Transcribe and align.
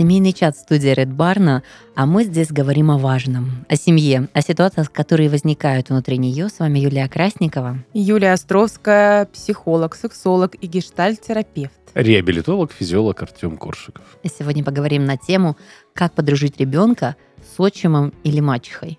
семейный 0.00 0.32
чат 0.32 0.56
студии 0.56 0.94
Red 0.94 1.14
Barn, 1.14 1.60
а 1.94 2.06
мы 2.06 2.24
здесь 2.24 2.50
говорим 2.50 2.90
о 2.90 2.96
важном, 2.96 3.66
о 3.68 3.76
семье, 3.76 4.30
о 4.32 4.40
ситуациях, 4.40 4.90
которые 4.90 5.28
возникают 5.28 5.90
внутри 5.90 6.16
нее. 6.16 6.48
С 6.48 6.58
вами 6.58 6.78
Юлия 6.78 7.06
Красникова. 7.06 7.76
Юлия 7.92 8.32
Островская, 8.32 9.26
психолог, 9.26 9.94
сексолог 9.94 10.54
и 10.54 10.66
гештальт-терапевт. 10.66 11.74
Реабилитолог, 11.92 12.72
физиолог 12.72 13.22
Артем 13.22 13.58
Коршиков. 13.58 14.04
И 14.22 14.28
сегодня 14.28 14.64
поговорим 14.64 15.04
на 15.04 15.18
тему, 15.18 15.58
как 15.92 16.14
подружить 16.14 16.58
ребенка 16.58 17.16
с 17.54 17.60
отчимом 17.60 18.14
или 18.24 18.40
мачехой. 18.40 18.98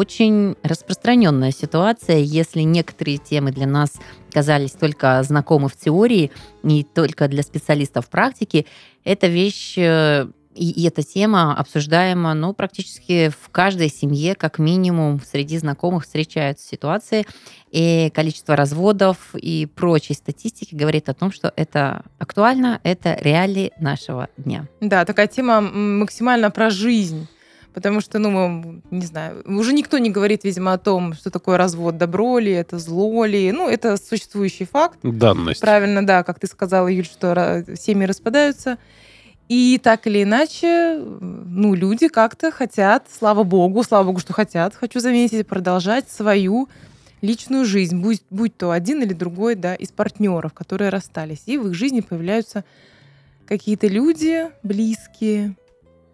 Очень 0.00 0.56
распространенная 0.62 1.50
ситуация, 1.50 2.20
если 2.20 2.60
некоторые 2.62 3.18
темы 3.18 3.52
для 3.52 3.66
нас 3.66 3.92
казались 4.32 4.70
только 4.70 5.22
знакомы 5.22 5.68
в 5.68 5.76
теории, 5.76 6.30
не 6.62 6.84
только 6.84 7.28
для 7.28 7.42
специалистов 7.42 8.06
в 8.06 8.08
практике, 8.08 8.64
эта 9.04 9.26
вещь 9.26 9.74
э, 9.76 10.26
и, 10.54 10.70
и 10.70 10.88
эта 10.88 11.02
тема 11.02 11.54
обсуждаема 11.54 12.32
ну, 12.32 12.54
практически 12.54 13.28
в 13.28 13.50
каждой 13.50 13.90
семье, 13.90 14.34
как 14.34 14.58
минимум 14.58 15.20
среди 15.20 15.58
знакомых 15.58 16.04
встречаются 16.04 16.66
ситуации. 16.66 17.26
И 17.70 18.10
количество 18.14 18.56
разводов 18.56 19.34
и 19.34 19.66
прочей 19.66 20.14
статистики 20.14 20.74
говорит 20.74 21.10
о 21.10 21.14
том, 21.14 21.30
что 21.30 21.52
это 21.56 22.04
актуально, 22.18 22.80
это 22.84 23.18
реалии 23.20 23.72
нашего 23.78 24.30
дня. 24.38 24.66
Да, 24.80 25.04
такая 25.04 25.26
тема 25.26 25.60
максимально 25.60 26.50
про 26.50 26.70
жизнь 26.70 27.28
Потому 27.72 28.00
что, 28.00 28.18
ну, 28.18 28.30
мы, 28.30 28.82
не 28.90 29.06
знаю, 29.06 29.42
уже 29.46 29.72
никто 29.72 29.98
не 29.98 30.10
говорит, 30.10 30.42
видимо, 30.44 30.72
о 30.72 30.78
том, 30.78 31.14
что 31.14 31.30
такое 31.30 31.56
развод, 31.56 31.96
добро 31.98 32.38
ли, 32.38 32.50
это 32.50 32.78
зло 32.78 33.24
ли. 33.24 33.52
Ну, 33.52 33.68
это 33.68 33.96
существующий 33.96 34.64
факт. 34.64 34.98
Данность. 35.02 35.60
Правильно, 35.60 36.04
да, 36.04 36.24
как 36.24 36.40
ты 36.40 36.46
сказала, 36.46 36.88
Юль, 36.88 37.04
что 37.04 37.64
семьи 37.76 38.06
распадаются. 38.06 38.78
И 39.48 39.80
так 39.82 40.06
или 40.06 40.22
иначе, 40.22 41.00
ну, 41.00 41.74
люди 41.74 42.08
как-то 42.08 42.52
хотят, 42.52 43.06
слава 43.10 43.42
богу, 43.42 43.82
слава 43.82 44.04
богу, 44.04 44.20
что 44.20 44.32
хотят, 44.32 44.76
хочу 44.76 45.00
заметить, 45.00 45.46
продолжать 45.46 46.08
свою 46.08 46.68
личную 47.20 47.64
жизнь, 47.64 48.00
будь, 48.00 48.22
будь 48.30 48.56
то 48.56 48.70
один 48.70 49.02
или 49.02 49.12
другой, 49.12 49.56
да, 49.56 49.74
из 49.74 49.90
партнеров, 49.90 50.52
которые 50.54 50.90
расстались. 50.90 51.42
И 51.46 51.58
в 51.58 51.68
их 51.68 51.74
жизни 51.74 52.00
появляются 52.00 52.64
какие-то 53.46 53.88
люди 53.88 54.46
близкие, 54.62 55.56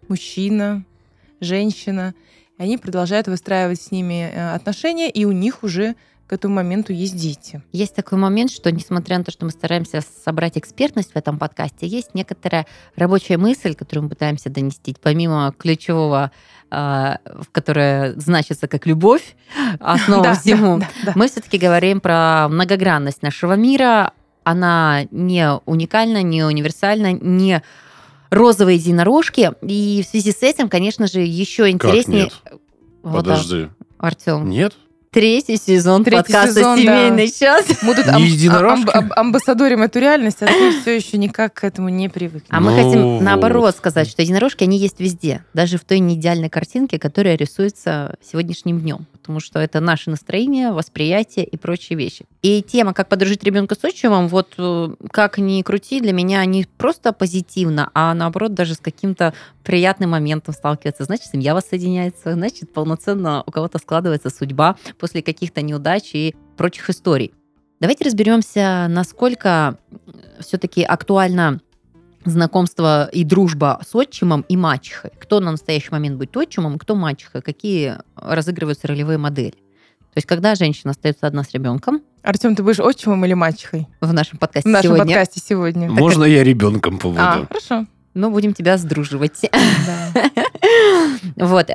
мужчина, 0.08 0.84
женщина. 1.40 2.14
И 2.58 2.62
они 2.62 2.78
продолжают 2.78 3.26
выстраивать 3.26 3.80
с 3.80 3.90
ними 3.90 4.30
э, 4.32 4.54
отношения, 4.54 5.10
и 5.10 5.24
у 5.24 5.32
них 5.32 5.62
уже 5.62 5.94
к 6.26 6.32
этому 6.32 6.54
моменту 6.54 6.92
есть 6.92 7.16
дети. 7.16 7.62
Есть 7.72 7.94
такой 7.94 8.18
момент, 8.18 8.50
что 8.50 8.72
несмотря 8.72 9.18
на 9.18 9.24
то, 9.24 9.30
что 9.30 9.44
мы 9.44 9.52
стараемся 9.52 10.02
собрать 10.24 10.58
экспертность 10.58 11.12
в 11.12 11.16
этом 11.16 11.38
подкасте, 11.38 11.86
есть 11.86 12.14
некоторая 12.14 12.66
рабочая 12.96 13.36
мысль, 13.36 13.74
которую 13.74 14.04
мы 14.04 14.10
пытаемся 14.10 14.50
донести, 14.50 14.96
помимо 15.00 15.54
ключевого, 15.56 16.32
э, 16.70 17.16
которое 17.52 18.14
значится 18.14 18.66
как 18.66 18.86
любовь, 18.86 19.36
основа 19.80 20.34
всему, 20.34 20.80
мы 21.14 21.28
все-таки 21.28 21.58
говорим 21.58 22.00
про 22.00 22.48
многогранность 22.48 23.22
нашего 23.22 23.52
мира. 23.54 24.12
Она 24.42 25.04
не 25.10 25.50
уникальна, 25.66 26.22
не 26.22 26.44
универсальна, 26.44 27.12
не 27.12 27.62
розовые 28.30 28.76
единорожки. 28.76 29.52
И 29.62 30.02
в 30.02 30.10
связи 30.10 30.32
с 30.32 30.42
этим, 30.42 30.68
конечно 30.68 31.06
же, 31.06 31.20
еще 31.20 31.70
интереснее... 31.70 32.30
Как 32.30 32.52
нет? 32.52 32.60
Вот 33.02 33.24
Подожди. 33.24 33.68
Артем. 33.98 34.48
Нет? 34.48 34.74
Третий 35.16 35.56
сезон 35.56 36.04
Третий 36.04 36.30
подкаста 36.30 36.60
сезон, 36.60 36.78
«Семейный 36.78 37.26
да. 37.28 37.32
час». 37.32 37.64
Мы 37.80 37.94
тут 37.94 38.04
не 38.04 38.48
амб, 38.48 38.90
амб, 38.92 39.12
амбассадорим 39.16 39.80
эту 39.80 39.98
реальность, 39.98 40.42
а 40.42 40.46
ты 40.46 40.78
все 40.78 40.94
еще 40.94 41.16
никак 41.16 41.54
к 41.54 41.64
этому 41.64 41.88
не 41.88 42.10
привык. 42.10 42.44
А 42.50 42.60
мы 42.60 42.74
хотим 42.74 43.00
ну 43.00 43.20
наоборот 43.22 43.74
сказать, 43.74 44.10
что 44.10 44.20
единорожки, 44.20 44.64
они 44.64 44.76
есть 44.76 45.00
везде. 45.00 45.42
Даже 45.54 45.78
в 45.78 45.84
той 45.86 46.00
неидеальной 46.00 46.50
картинке, 46.50 46.98
которая 46.98 47.34
рисуется 47.38 48.16
сегодняшним 48.22 48.78
днем 48.78 49.06
потому 49.26 49.40
что 49.40 49.58
это 49.58 49.80
наше 49.80 50.08
настроение, 50.08 50.70
восприятие 50.70 51.44
и 51.44 51.56
прочие 51.56 51.98
вещи. 51.98 52.26
И 52.42 52.62
тема, 52.62 52.94
как 52.94 53.08
подружить 53.08 53.42
ребенка 53.42 53.74
с 53.74 53.82
отчимом, 53.82 54.28
вот 54.28 54.54
э, 54.56 54.94
как 55.10 55.38
ни 55.38 55.62
крути, 55.62 56.00
для 56.00 56.12
меня 56.12 56.44
не 56.44 56.64
просто 56.78 57.12
позитивно, 57.12 57.90
а 57.92 58.14
наоборот 58.14 58.54
даже 58.54 58.74
с 58.74 58.78
каким-то 58.78 59.34
приятным 59.64 60.10
моментом 60.10 60.54
сталкиваться. 60.54 61.02
Значит, 61.02 61.26
семья 61.32 61.54
вас 61.54 61.68
соединяется, 61.68 62.34
значит, 62.34 62.72
полноценно 62.72 63.42
у 63.44 63.50
кого-то 63.50 63.78
складывается 63.78 64.30
судьба 64.30 64.76
после 65.06 65.22
каких-то 65.22 65.62
неудач 65.62 66.10
и 66.14 66.34
прочих 66.56 66.90
историй. 66.90 67.32
Давайте 67.78 68.04
разберемся, 68.04 68.86
насколько 68.88 69.78
все-таки 70.40 70.82
актуально 70.82 71.60
знакомство 72.24 73.08
и 73.12 73.22
дружба 73.22 73.80
с 73.88 73.94
отчимом 73.94 74.44
и 74.48 74.56
мачехой. 74.56 75.12
Кто 75.20 75.38
на 75.38 75.52
настоящий 75.52 75.90
момент 75.92 76.16
будет 76.16 76.36
отчимом, 76.36 76.76
кто 76.76 76.96
мачеха, 76.96 77.40
какие 77.40 77.98
разыгрываются 78.16 78.88
ролевые 78.88 79.16
модели. 79.16 79.52
То 79.52 80.16
есть, 80.16 80.26
когда 80.26 80.56
женщина 80.56 80.90
остается 80.90 81.28
одна 81.28 81.44
с 81.44 81.52
ребенком. 81.52 82.02
Артем, 82.24 82.56
ты 82.56 82.64
будешь 82.64 82.80
отчимом 82.80 83.24
или 83.26 83.34
мачехой? 83.34 83.86
В 84.00 84.12
нашем 84.12 84.38
подкасте 84.38 84.68
В 84.68 84.72
нашем 84.72 84.96
сегодня. 84.96 85.04
подкасте 85.04 85.40
сегодня. 85.40 85.88
Можно 85.88 86.24
так, 86.24 86.32
я 86.32 86.42
ребенком 86.42 86.98
побуду? 86.98 87.22
А, 87.22 87.46
хорошо. 87.46 87.86
Ну, 88.14 88.32
будем 88.32 88.54
тебя 88.54 88.76
сдруживать. 88.76 89.40
Вот. 91.36 91.70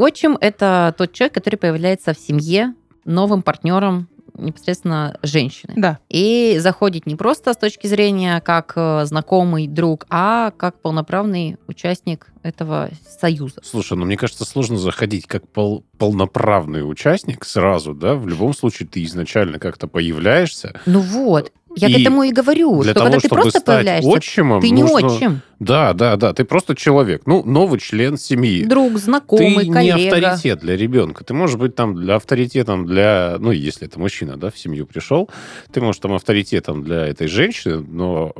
Отчим– 0.00 0.38
это 0.40 0.94
тот 0.96 1.12
человек, 1.12 1.34
который 1.34 1.56
появляется 1.56 2.14
в 2.14 2.18
семье 2.18 2.74
новым 3.04 3.42
партнером 3.42 4.08
непосредственно 4.32 5.18
женщины. 5.22 5.74
Да. 5.76 5.98
И 6.08 6.56
заходит 6.58 7.04
не 7.04 7.16
просто 7.16 7.52
с 7.52 7.56
точки 7.58 7.86
зрения 7.86 8.40
как 8.40 8.72
э, 8.76 9.04
знакомый 9.04 9.66
друг, 9.66 10.06
а 10.08 10.52
как 10.56 10.80
полноправный 10.80 11.58
участник 11.66 12.28
этого 12.42 12.88
союза. 13.20 13.60
Слушай, 13.62 13.98
ну 13.98 14.06
мне 14.06 14.16
кажется, 14.16 14.46
сложно 14.46 14.78
заходить 14.78 15.26
как 15.26 15.46
пол 15.46 15.84
полноправный 15.98 16.88
участник 16.90 17.44
сразу, 17.44 17.92
да? 17.92 18.14
В 18.14 18.26
любом 18.26 18.54
случае 18.54 18.88
ты 18.88 19.04
изначально 19.04 19.58
как-то 19.58 19.86
появляешься. 19.86 20.80
Ну 20.86 21.00
вот. 21.00 21.52
Я 21.76 21.88
и 21.88 21.94
к 21.94 22.00
этому 22.00 22.22
и 22.22 22.32
говорю, 22.32 22.82
для 22.82 22.92
что 22.92 23.00
того, 23.00 23.10
когда 23.10 23.20
ты 23.20 23.28
просто 23.28 23.60
появляешься, 23.60 24.10
отчимом, 24.10 24.60
ты 24.62 24.70
не 24.70 24.82
нужно... 24.82 25.06
отчим. 25.06 25.42
Да, 25.60 25.92
да, 25.92 26.16
да, 26.16 26.32
ты 26.32 26.44
просто 26.44 26.74
человек, 26.74 27.22
ну, 27.26 27.44
новый 27.44 27.78
член 27.78 28.16
семьи. 28.16 28.64
Друг, 28.64 28.98
знакомый, 28.98 29.66
ты 29.66 29.72
коллега. 29.72 29.98
не 29.98 30.08
авторитет 30.08 30.60
для 30.60 30.74
ребенка. 30.74 31.22
Ты 31.22 31.34
можешь 31.34 31.56
быть 31.56 31.74
там 31.74 31.94
для 31.94 32.16
авторитетом 32.16 32.86
для, 32.86 33.36
ну, 33.38 33.50
если 33.50 33.86
это 33.86 33.98
мужчина, 34.00 34.38
да, 34.38 34.50
в 34.50 34.58
семью 34.58 34.86
пришел, 34.86 35.28
ты 35.70 35.82
можешь 35.82 36.00
там 36.00 36.14
авторитетом 36.14 36.82
для 36.82 37.06
этой 37.06 37.28
женщины, 37.28 37.84
но 37.86 38.32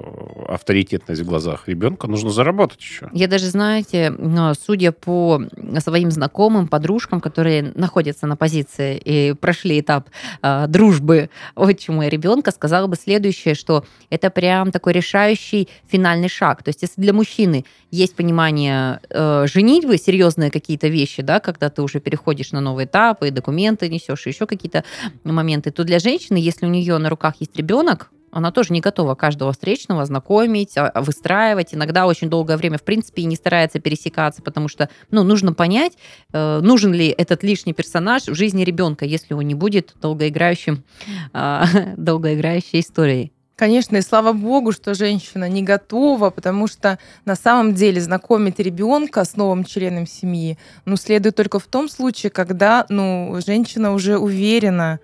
авторитетность 0.48 1.20
в 1.20 1.26
глазах 1.26 1.68
ребенка 1.68 2.06
нужно 2.06 2.30
заработать 2.30 2.80
еще. 2.80 3.10
Я 3.12 3.28
даже, 3.28 3.46
знаете, 3.46 4.14
судя 4.58 4.92
по 4.92 5.42
своим 5.80 6.10
знакомым, 6.10 6.68
подружкам, 6.68 7.20
которые 7.20 7.72
находятся 7.74 8.26
на 8.26 8.36
позиции 8.36 8.96
и 8.96 9.34
прошли 9.34 9.80
этап 9.80 10.08
э, 10.42 10.66
дружбы 10.68 11.28
отчима 11.54 12.06
и 12.06 12.08
ребенка, 12.08 12.50
сказала 12.50 12.86
бы 12.86 12.96
следующее, 12.96 13.54
что 13.54 13.84
это 14.08 14.30
прям 14.30 14.70
такой 14.72 14.94
решающий 14.94 15.68
финальный 15.86 16.28
шаг. 16.28 16.62
То 16.62 16.70
есть 16.70 16.80
если 16.80 17.00
для 17.00 17.09
мужчины 17.12 17.64
есть 17.90 18.16
понимание 18.16 19.00
э, 19.08 19.46
женитьбы, 19.46 19.98
серьезные 19.98 20.50
какие-то 20.50 20.88
вещи, 20.88 21.22
да, 21.22 21.40
когда 21.40 21.70
ты 21.70 21.82
уже 21.82 22.00
переходишь 22.00 22.52
на 22.52 22.60
новый 22.60 22.84
этап, 22.84 23.22
и 23.22 23.30
документы 23.30 23.88
несешь, 23.88 24.26
еще 24.26 24.46
какие-то 24.46 24.84
моменты, 25.24 25.70
то 25.70 25.84
для 25.84 25.98
женщины, 25.98 26.36
если 26.36 26.66
у 26.66 26.68
нее 26.68 26.98
на 26.98 27.08
руках 27.10 27.34
есть 27.40 27.56
ребенок, 27.56 28.10
она 28.32 28.52
тоже 28.52 28.72
не 28.72 28.80
готова 28.80 29.14
каждого 29.14 29.52
встречного 29.52 30.04
знакомить, 30.04 30.76
а, 30.76 30.88
а 30.88 31.02
выстраивать. 31.02 31.74
Иногда 31.74 32.06
очень 32.06 32.30
долгое 32.30 32.56
время, 32.56 32.78
в 32.78 32.82
принципе, 32.82 33.22
и 33.22 33.26
не 33.26 33.36
старается 33.36 33.80
пересекаться, 33.80 34.42
потому 34.42 34.68
что 34.68 34.88
ну, 35.10 35.22
нужно 35.24 35.52
понять, 35.52 35.94
э, 36.32 36.60
нужен 36.60 36.92
ли 36.92 37.08
этот 37.08 37.42
лишний 37.42 37.72
персонаж 37.72 38.24
в 38.24 38.34
жизни 38.34 38.64
ребенка, 38.64 39.04
если 39.04 39.34
он 39.34 39.46
не 39.46 39.54
будет 39.54 39.94
долгоиграющим, 40.00 40.84
э, 41.32 41.62
долгоиграющей 41.96 42.80
историей. 42.80 43.32
Конечно, 43.60 43.98
и 43.98 44.00
слава 44.00 44.32
богу, 44.32 44.72
что 44.72 44.94
женщина 44.94 45.46
не 45.46 45.62
готова, 45.62 46.30
потому 46.30 46.66
что 46.66 46.98
на 47.26 47.36
самом 47.36 47.74
деле 47.74 48.00
знакомить 48.00 48.58
ребенка 48.58 49.22
с 49.22 49.36
новым 49.36 49.64
членом 49.64 50.06
семьи, 50.06 50.56
ну, 50.86 50.96
следует 50.96 51.36
только 51.36 51.58
в 51.58 51.66
том 51.66 51.90
случае, 51.90 52.30
когда, 52.30 52.86
ну, 52.88 53.38
женщина 53.46 53.92
уже 53.92 54.16
уверена, 54.16 54.98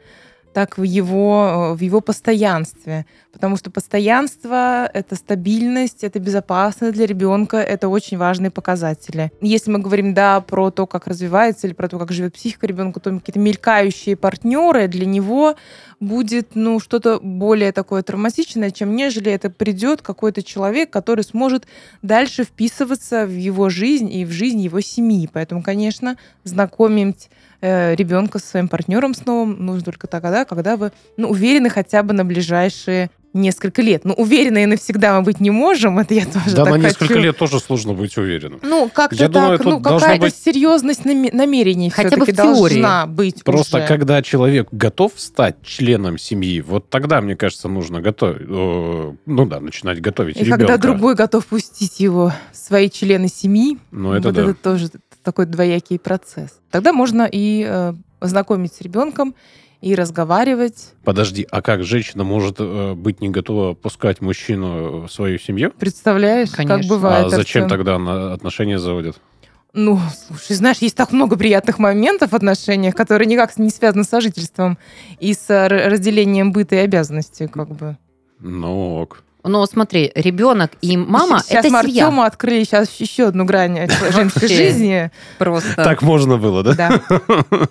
так 0.56 0.78
в 0.78 0.84
его, 0.84 1.74
в 1.78 1.82
его 1.82 2.00
постоянстве. 2.00 3.04
Потому 3.30 3.58
что 3.58 3.70
постоянство— 3.70 4.86
это 4.94 5.14
стабильность, 5.14 6.02
это 6.02 6.18
безопасность 6.18 6.94
для 6.94 7.04
ребенка, 7.04 7.58
это 7.58 7.88
очень 7.88 8.16
важные 8.16 8.50
показатели. 8.50 9.30
Если 9.42 9.70
мы 9.70 9.80
говорим, 9.80 10.14
да, 10.14 10.40
про 10.40 10.70
то, 10.70 10.86
как 10.86 11.08
развивается 11.08 11.66
или 11.66 11.74
про 11.74 11.88
то, 11.90 11.98
как 11.98 12.10
живет 12.10 12.32
психика 12.32 12.66
ребенка, 12.66 13.00
то 13.00 13.10
какие-то 13.10 13.38
мелькающие 13.38 14.16
партнеры 14.16 14.88
для 14.88 15.04
него 15.04 15.56
будет, 16.00 16.52
ну, 16.54 16.80
что-то 16.80 17.20
более 17.20 17.72
такое 17.72 18.02
травматичное, 18.02 18.70
чем 18.70 18.96
нежели 18.96 19.30
это 19.30 19.50
придет 19.50 20.00
какой-то 20.00 20.42
человек, 20.42 20.88
который 20.88 21.24
сможет 21.24 21.66
дальше 22.00 22.44
вписываться 22.44 23.26
в 23.26 23.36
его 23.36 23.68
жизнь 23.68 24.10
и 24.10 24.24
в 24.24 24.30
жизнь 24.30 24.60
его 24.60 24.80
семьи. 24.80 25.28
Поэтому, 25.30 25.62
конечно, 25.62 26.16
знакомить 26.44 27.28
э, 27.60 27.94
ребенка 27.94 28.38
со 28.38 28.46
своим 28.46 28.68
партнером 28.68 29.14
с 29.14 29.24
новым 29.26 29.64
нужно 29.64 29.82
только 29.84 30.06
тогда, 30.06 30.44
когда 30.44 30.76
вы 30.76 30.92
ну, 31.16 31.28
уверены 31.28 31.70
хотя 31.70 32.02
бы 32.02 32.12
на 32.12 32.24
ближайшие 32.24 33.10
несколько 33.32 33.82
лет. 33.82 34.06
Ну, 34.06 34.14
уверенные 34.14 34.66
навсегда 34.66 35.14
мы 35.18 35.22
быть 35.22 35.40
не 35.40 35.50
можем, 35.50 35.98
это 35.98 36.14
я 36.14 36.24
тоже 36.24 36.56
Да, 36.56 36.64
так 36.64 36.72
на 36.72 36.78
несколько 36.78 37.08
хочу. 37.08 37.20
лет 37.20 37.36
тоже 37.36 37.60
сложно 37.60 37.92
быть 37.92 38.16
уверенным. 38.16 38.60
Ну, 38.62 38.88
как-то 38.88 39.16
Я 39.16 39.28
так, 39.28 39.32
думаю, 39.32 39.60
ну, 39.62 39.80
какая-то 39.82 40.22
быть- 40.22 40.34
серьезность 40.34 41.04
наме- 41.04 41.30
намерений 41.34 41.90
Хотя 41.90 42.16
бы 42.16 42.24
в 42.24 42.32
теории. 42.34 42.80
должна 42.80 43.04
быть 43.06 43.44
Просто 43.44 43.76
уже. 43.78 43.86
когда 43.88 44.22
человек 44.22 44.68
готов 44.72 45.12
стать 45.16 45.56
членом 45.62 46.16
семьи, 46.16 46.62
вот 46.62 46.88
тогда, 46.88 47.20
мне 47.20 47.36
кажется, 47.36 47.68
нужно 47.68 48.00
готовить, 48.00 48.46
ну 48.48 49.46
да, 49.46 49.60
начинать 49.60 50.00
готовить 50.00 50.36
И 50.38 50.40
ребенка. 50.44 50.58
когда 50.58 50.78
другой 50.78 51.14
готов 51.14 51.44
пустить 51.44 52.00
его 52.00 52.32
в 52.52 52.56
свои 52.56 52.88
члены 52.88 53.28
семьи, 53.28 53.76
Ну, 53.90 54.12
это 54.14 54.28
вот 54.28 54.34
да. 54.34 54.42
это 54.44 54.54
тоже 54.54 54.88
такой 55.26 55.46
двоякий 55.46 55.98
процесс. 55.98 56.60
Тогда 56.70 56.92
можно 56.92 57.28
и 57.30 57.66
э, 57.68 57.94
познакомить 58.20 58.72
с 58.72 58.80
ребенком, 58.80 59.34
и 59.82 59.94
разговаривать. 59.94 60.94
Подожди, 61.04 61.46
а 61.50 61.60
как 61.60 61.84
женщина 61.84 62.24
может 62.24 62.56
э, 62.60 62.94
быть 62.94 63.20
не 63.20 63.28
готова 63.28 63.74
пускать 63.74 64.20
мужчину 64.20 65.06
в 65.06 65.08
свою 65.08 65.38
семью? 65.38 65.72
Представляешь, 65.78 66.50
как 66.50 66.66
Конечно. 66.66 66.94
бывает. 66.94 67.26
а 67.26 67.30
зачем 67.30 67.64
Артём? 67.64 67.78
тогда 67.78 67.96
она 67.96 68.32
отношения 68.32 68.78
заводит? 68.78 69.20
Ну, 69.74 70.00
слушай, 70.26 70.54
знаешь, 70.54 70.78
есть 70.78 70.96
так 70.96 71.12
много 71.12 71.36
приятных 71.36 71.78
моментов 71.78 72.32
в 72.32 72.34
отношениях, 72.34 72.94
которые 72.94 73.26
никак 73.26 73.58
не 73.58 73.68
связаны 73.68 74.04
с 74.04 74.08
сожительством 74.08 74.78
и 75.20 75.34
с 75.34 75.50
э, 75.50 75.66
разделением 75.66 76.52
быта 76.52 76.76
и 76.76 76.78
обязанностей, 76.78 77.46
как 77.46 77.68
бы. 77.68 77.98
Ну 78.40 79.02
ок. 79.02 79.22
Ну, 79.46 79.58
вот 79.58 79.70
смотри, 79.70 80.10
ребенок 80.14 80.72
и 80.80 80.96
мама 80.96 81.40
Сейчас 81.40 81.64
это 81.64 81.72
мы 81.72 81.82
семья. 81.82 82.04
Артему 82.06 82.22
открыли 82.22 82.64
сейчас 82.64 82.90
еще 83.00 83.28
одну 83.28 83.44
грань 83.44 83.88
женской 84.12 84.48
жизни. 84.48 85.10
Просто 85.38 85.74
Так 85.76 86.02
можно 86.02 86.36
было, 86.36 86.62
да? 86.62 86.74
Да, 86.74 87.00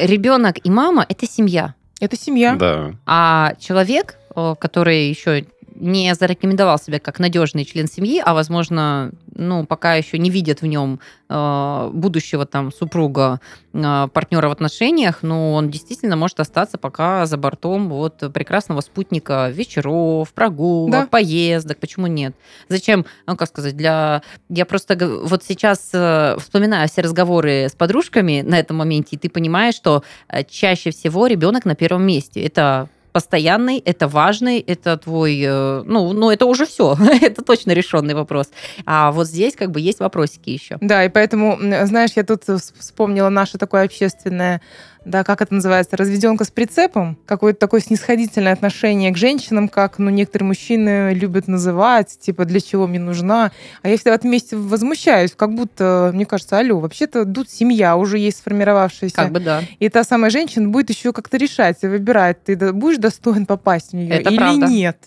ребенок 0.00 0.56
и 0.64 0.70
мама 0.70 1.04
это 1.08 1.26
семья. 1.26 1.74
это 2.00 2.16
семья. 2.16 2.56
Да. 2.56 2.92
А 3.06 3.52
человек, 3.60 4.16
э, 4.34 4.54
который 4.58 5.08
еще 5.08 5.46
не 5.74 6.14
зарекомендовал 6.14 6.78
себя 6.78 7.00
как 7.00 7.18
надежный 7.18 7.64
член 7.64 7.86
семьи, 7.86 8.22
а, 8.24 8.34
возможно, 8.34 9.12
ну, 9.34 9.66
пока 9.66 9.94
еще 9.94 10.18
не 10.18 10.30
видит 10.30 10.62
в 10.62 10.66
нем 10.66 11.00
э, 11.28 11.90
будущего 11.92 12.46
там 12.46 12.72
супруга, 12.72 13.40
э, 13.72 14.08
партнера 14.12 14.48
в 14.48 14.52
отношениях, 14.52 15.18
ну, 15.22 15.52
он 15.52 15.70
действительно 15.70 16.16
может 16.16 16.38
остаться 16.40 16.78
пока 16.78 17.26
за 17.26 17.36
бортом 17.36 17.88
вот 17.88 18.32
прекрасного 18.32 18.80
спутника 18.82 19.48
вечеров, 19.50 20.32
прогулок, 20.32 20.90
Да. 20.90 21.06
поездок. 21.06 21.78
Почему 21.78 22.06
нет? 22.06 22.34
Зачем, 22.68 23.04
ну, 23.26 23.36
как 23.36 23.48
сказать, 23.48 23.76
для... 23.76 24.22
Я 24.48 24.64
просто 24.66 24.96
вот 25.24 25.42
сейчас 25.42 25.90
э, 25.92 26.36
вспоминаю 26.38 26.88
все 26.88 27.02
разговоры 27.02 27.68
с 27.68 27.72
подружками 27.72 28.42
на 28.42 28.58
этом 28.58 28.76
моменте, 28.76 29.16
и 29.16 29.18
ты 29.18 29.28
понимаешь, 29.28 29.74
что 29.74 30.04
э, 30.28 30.44
чаще 30.44 30.90
всего 30.90 31.26
ребенок 31.26 31.64
на 31.64 31.74
первом 31.74 32.06
месте. 32.06 32.44
Это 32.44 32.88
постоянный, 33.14 33.78
это 33.78 34.08
важный, 34.08 34.58
это 34.58 34.96
твой, 34.96 35.40
э, 35.40 35.82
ну, 35.86 36.12
ну 36.12 36.30
это 36.30 36.46
уже 36.46 36.66
все, 36.66 36.96
это 37.22 37.44
точно 37.44 37.70
решенный 37.70 38.12
вопрос. 38.12 38.48
А 38.86 39.12
вот 39.12 39.28
здесь 39.28 39.54
как 39.54 39.70
бы 39.70 39.80
есть 39.80 40.00
вопросики 40.00 40.50
еще. 40.50 40.78
Да, 40.80 41.04
и 41.04 41.08
поэтому, 41.08 41.56
знаешь, 41.84 42.10
я 42.16 42.24
тут 42.24 42.42
вс- 42.42 42.74
вспомнила 42.76 43.28
наше 43.28 43.56
такое 43.56 43.84
общественное, 43.84 44.60
да, 45.04 45.24
как 45.24 45.42
это 45.42 45.54
называется, 45.54 45.96
разведенка 45.96 46.44
с 46.44 46.50
прицепом, 46.50 47.18
какое-то 47.26 47.58
такое 47.58 47.80
снисходительное 47.80 48.52
отношение 48.52 49.12
к 49.12 49.16
женщинам, 49.16 49.68
как, 49.68 49.98
ну, 49.98 50.10
некоторые 50.10 50.48
мужчины 50.48 51.12
любят 51.14 51.48
называть, 51.48 52.18
типа, 52.18 52.44
для 52.44 52.60
чего 52.60 52.86
мне 52.86 52.98
нужна. 52.98 53.52
А 53.82 53.88
я 53.88 53.96
всегда 53.96 54.12
в 54.12 54.14
этом 54.16 54.30
месте 54.30 54.56
возмущаюсь, 54.56 55.32
как 55.36 55.54
будто, 55.54 56.10
мне 56.14 56.26
кажется, 56.26 56.58
алло, 56.58 56.80
вообще-то 56.80 57.24
тут 57.24 57.50
семья 57.50 57.96
уже 57.96 58.18
есть 58.18 58.38
сформировавшаяся. 58.38 59.16
Как 59.16 59.32
бы 59.32 59.40
да. 59.40 59.62
И 59.78 59.88
та 59.88 60.04
самая 60.04 60.30
женщина 60.30 60.68
будет 60.68 60.90
еще 60.90 61.12
как-то 61.12 61.36
решать 61.36 61.78
и 61.82 61.86
выбирать, 61.86 62.42
ты 62.44 62.72
будешь 62.72 62.98
достоин 62.98 63.46
попасть 63.46 63.90
в 63.90 63.94
нее 63.94 64.14
Это 64.14 64.30
или 64.30 64.36
правда. 64.38 64.66
нет. 64.66 64.98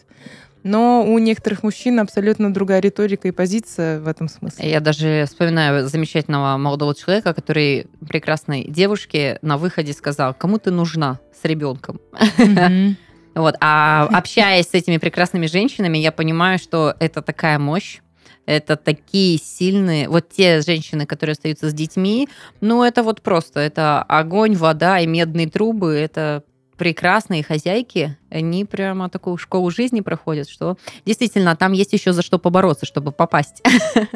Но 0.67 1.05
у 1.07 1.17
некоторых 1.17 1.63
мужчин 1.63 1.99
абсолютно 1.99 2.53
другая 2.53 2.81
риторика 2.81 3.29
и 3.29 3.31
позиция 3.31 4.01
в 4.01 4.07
этом 4.07 4.27
смысле. 4.27 4.69
Я 4.69 4.81
даже 4.81 5.23
вспоминаю 5.25 5.87
замечательного 5.87 6.57
молодого 6.57 6.93
человека, 6.93 7.33
который 7.33 7.87
прекрасной 8.07 8.65
девушке 8.65 9.39
на 9.41 9.57
выходе 9.57 9.93
сказал, 9.93 10.33
кому 10.33 10.59
ты 10.59 10.71
нужна 10.71 11.19
с 11.41 11.43
ребенком. 11.45 11.99
Вот. 13.35 13.53
А 13.61 14.07
общаясь 14.13 14.67
с 14.67 14.73
этими 14.73 14.97
прекрасными 14.97 15.45
женщинами, 15.45 15.99
я 15.99 16.11
понимаю, 16.11 16.57
что 16.57 16.95
это 16.99 17.21
такая 17.21 17.59
мощь, 17.59 17.99
это 18.47 18.77
такие 18.77 19.37
сильные, 19.37 20.09
вот 20.09 20.29
те 20.29 20.61
женщины, 20.61 21.05
которые 21.05 21.33
остаются 21.33 21.69
с 21.69 21.73
детьми, 21.75 22.27
ну 22.61 22.83
это 22.83 23.03
вот 23.03 23.21
просто, 23.21 23.59
это 23.59 24.01
огонь, 24.01 24.55
вода 24.55 24.99
и 24.99 25.05
медные 25.05 25.47
трубы, 25.47 25.93
это 25.93 26.45
прекрасные 26.77 27.43
хозяйки, 27.43 28.17
они 28.29 28.65
прямо 28.65 29.09
такую 29.09 29.37
школу 29.37 29.69
жизни 29.71 30.01
проходят, 30.01 30.49
что 30.49 30.77
действительно 31.05 31.55
там 31.55 31.73
есть 31.73 31.93
еще 31.93 32.13
за 32.13 32.21
что 32.21 32.39
побороться, 32.39 32.85
чтобы 32.85 33.11
попасть. 33.11 33.63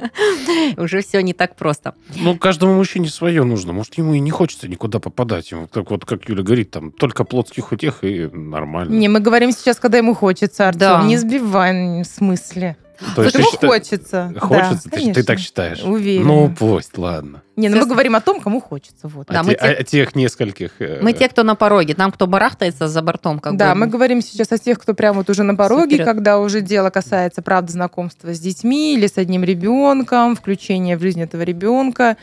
Уже 0.77 1.01
все 1.01 1.21
не 1.21 1.33
так 1.33 1.55
просто. 1.55 1.95
Ну, 2.15 2.37
каждому 2.37 2.75
мужчине 2.75 3.09
свое 3.09 3.43
нужно. 3.43 3.73
Может, 3.73 3.95
ему 3.95 4.13
и 4.13 4.19
не 4.19 4.31
хочется 4.31 4.67
никуда 4.67 4.99
попадать. 4.99 5.51
Ему 5.51 5.67
так 5.67 5.89
вот, 5.89 6.05
как 6.05 6.29
Юля 6.29 6.43
говорит, 6.43 6.71
там 6.71 6.91
только 6.91 7.23
плотских 7.23 7.71
утех 7.71 8.03
и 8.03 8.27
нормально. 8.31 8.93
Не, 8.93 9.09
мы 9.09 9.19
говорим 9.19 9.51
сейчас, 9.51 9.77
когда 9.77 9.97
ему 9.97 10.13
хочется, 10.13 10.67
Артем. 10.67 10.79
Да. 10.79 11.03
Не 11.03 11.17
сбивай 11.17 12.03
в 12.03 12.05
смысле. 12.05 12.77
То 13.15 13.23
есть 13.23 13.35
ему 13.35 13.47
ты 13.59 13.67
хочется. 13.67 14.33
Хочется? 14.39 14.49
Да, 14.49 14.75
Ты- 14.83 14.89
ты, 14.89 14.89
конечно. 14.89 15.23
так 15.23 15.39
считаешь? 15.39 15.83
Уверена. 15.83 16.25
Ну, 16.25 16.55
пусть, 16.57 16.97
ладно. 16.97 17.41
Не, 17.55 17.69
ну 17.69 17.77
мы 17.77 17.85
говорим 17.85 18.15
о 18.15 18.21
том, 18.21 18.39
кому 18.39 18.61
хочется. 18.61 19.07
Вот. 19.07 19.27
Да, 19.27 19.41
а, 19.41 19.43
мы 19.43 19.53
те- 19.53 19.59
те- 19.59 19.65
а 19.67 19.83
тех 19.83 20.15
нескольких... 20.15 20.71
э, 20.79 20.99
Мы 21.01 21.13
те, 21.13 21.27
кто 21.27 21.43
на 21.43 21.55
пороге, 21.55 21.93
там, 21.93 22.11
кто 22.11 22.27
барахтается 22.27 22.87
за 22.87 23.01
бортом, 23.01 23.39
как 23.39 23.57
да, 23.57 23.73
бы. 23.73 23.81
мы 23.81 23.87
говорим 23.87 24.21
сейчас 24.21 24.51
о 24.51 24.57
тех, 24.57 24.79
кто 24.79 24.93
прямо 24.93 25.17
вот 25.19 25.29
уже 25.29 25.43
на 25.43 25.55
пороге, 25.55 25.95
вперед. 25.95 26.05
когда 26.05 26.39
уже 26.39 26.61
дело 26.61 26.89
касается, 26.89 27.41
правда, 27.41 27.71
знакомства 27.71 28.33
с 28.33 28.39
детьми 28.39 28.95
или 28.95 29.07
с 29.07 29.17
одним 29.17 29.43
ребенком, 29.43 30.35
включения 30.35 30.97
в 30.97 31.01
жизнь 31.01 31.21
этого 31.21 31.41
ребенка. 31.43 32.17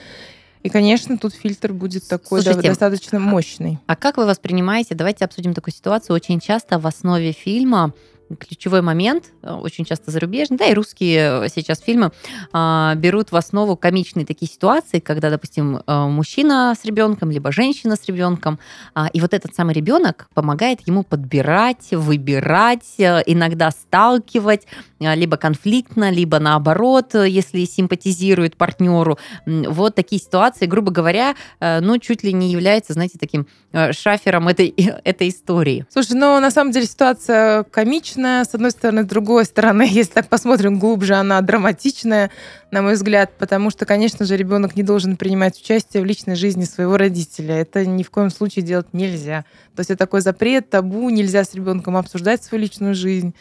И, 0.65 0.71
конечно, 0.71 1.17
тут 1.19 1.35
фильтр 1.35 1.73
будет 1.73 2.09
такой 2.09 2.41
да, 2.41 2.45
Слушайте, 2.53 2.69
достаточно 2.71 3.21
мощный. 3.21 3.79
А 3.87 3.95
как 3.95 4.17
вы 4.17 4.27
воспринимаете, 4.27 4.95
давайте 4.97 5.25
обсудим 5.25 5.55
такую 5.55 5.73
ситуацию, 5.73 6.17
очень 6.17 6.41
часто 6.41 6.79
в 6.81 6.87
основе 6.87 7.33
фильма 7.33 7.93
ключевой 8.37 8.83
момент, 8.83 9.33
э, 9.43 9.53
очень 9.53 9.85
часто 9.85 10.11
зарубежный, 10.11 10.57
да 10.57 10.67
и 10.67 10.75
русские 10.75 11.45
э, 11.45 11.49
сейчас 11.55 11.81
фильмы 11.81 12.13
а, 12.53 12.95
берут 12.95 13.33
в 13.33 13.37
основу 13.37 13.77
комичные 13.77 14.27
такие 14.27 14.51
ситуации, 14.51 14.99
когда, 14.99 15.31
допустим, 15.31 15.81
э, 15.87 16.07
мужчина 16.07 16.75
с 16.79 16.85
ребенком, 16.85 17.31
либо 17.31 17.53
женщина 17.53 17.97
с 17.97 18.07
ребенком, 18.07 18.59
а, 18.95 19.09
и 19.13 19.21
вот 19.21 19.35
этот 19.35 19.55
самый 19.55 19.75
ребенок 19.75 20.29
помогает 20.35 20.87
ему 20.87 21.03
подбирать, 21.03 21.89
выбирать, 21.91 22.95
иногда 22.99 23.71
сталкивать, 23.71 24.67
либо 25.01 25.37
конфликтно, 25.37 26.11
либо 26.11 26.39
наоборот, 26.39 27.15
э, 27.15 27.29
если 27.29 27.65
симпатизирует 27.65 28.57
партнеру. 28.57 29.19
Вот 29.47 29.95
такие 29.95 30.21
ситуации, 30.21 30.67
грубо 30.67 30.91
говоря, 30.91 31.35
э, 31.61 31.81
ну, 31.81 31.99
чуть 31.99 32.25
ли 32.25 32.33
не 32.33 32.51
является, 32.51 32.93
знаете, 32.93 33.19
таким 33.19 33.47
э, 33.73 33.93
шафером 33.93 34.49
этой, 34.49 34.69
этой 35.05 35.29
истории. 35.29 35.87
Слушай, 35.91 36.15
ну 36.15 36.41
на 36.41 36.51
самом 36.51 36.73
деле 36.73 36.87
ситуация 36.87 37.65
комичная, 37.65 38.45
с 38.45 38.55
одной 38.55 38.71
стороны, 38.71 39.05
с 39.05 39.07
другой 39.07 39.45
стороны, 39.45 39.87
если 39.91 40.13
так 40.13 40.29
посмотрим 40.29 40.79
глубже, 40.79 41.15
она 41.15 41.41
драматичная, 41.41 42.31
на 42.71 42.83
мой 42.83 42.95
взгляд, 42.95 43.33
потому 43.39 43.71
что, 43.71 43.87
конечно 43.87 44.25
же, 44.27 44.37
ребенок 44.37 44.77
не 44.77 44.83
должен 44.83 45.17
принимать 45.17 45.59
участие 45.61 46.03
в 46.03 46.07
личной 46.07 46.35
жизни 46.35 46.65
своего 46.65 46.97
родителя. 46.97 47.55
Это 47.55 47.87
ни 47.87 48.03
в 48.03 48.11
коем 48.11 48.31
случае 48.31 48.65
делать 48.65 48.93
нельзя. 48.93 49.45
То 49.75 49.81
есть 49.81 49.91
это 49.91 49.99
такой 49.99 50.21
запрет, 50.21 50.71
табу, 50.71 51.09
нельзя 51.11 51.45
с 51.45 51.55
ребенком 51.55 51.97
обсуждать 51.97 52.43
свою 52.43 52.63
личную 52.63 52.95
жизнь. 52.95 53.35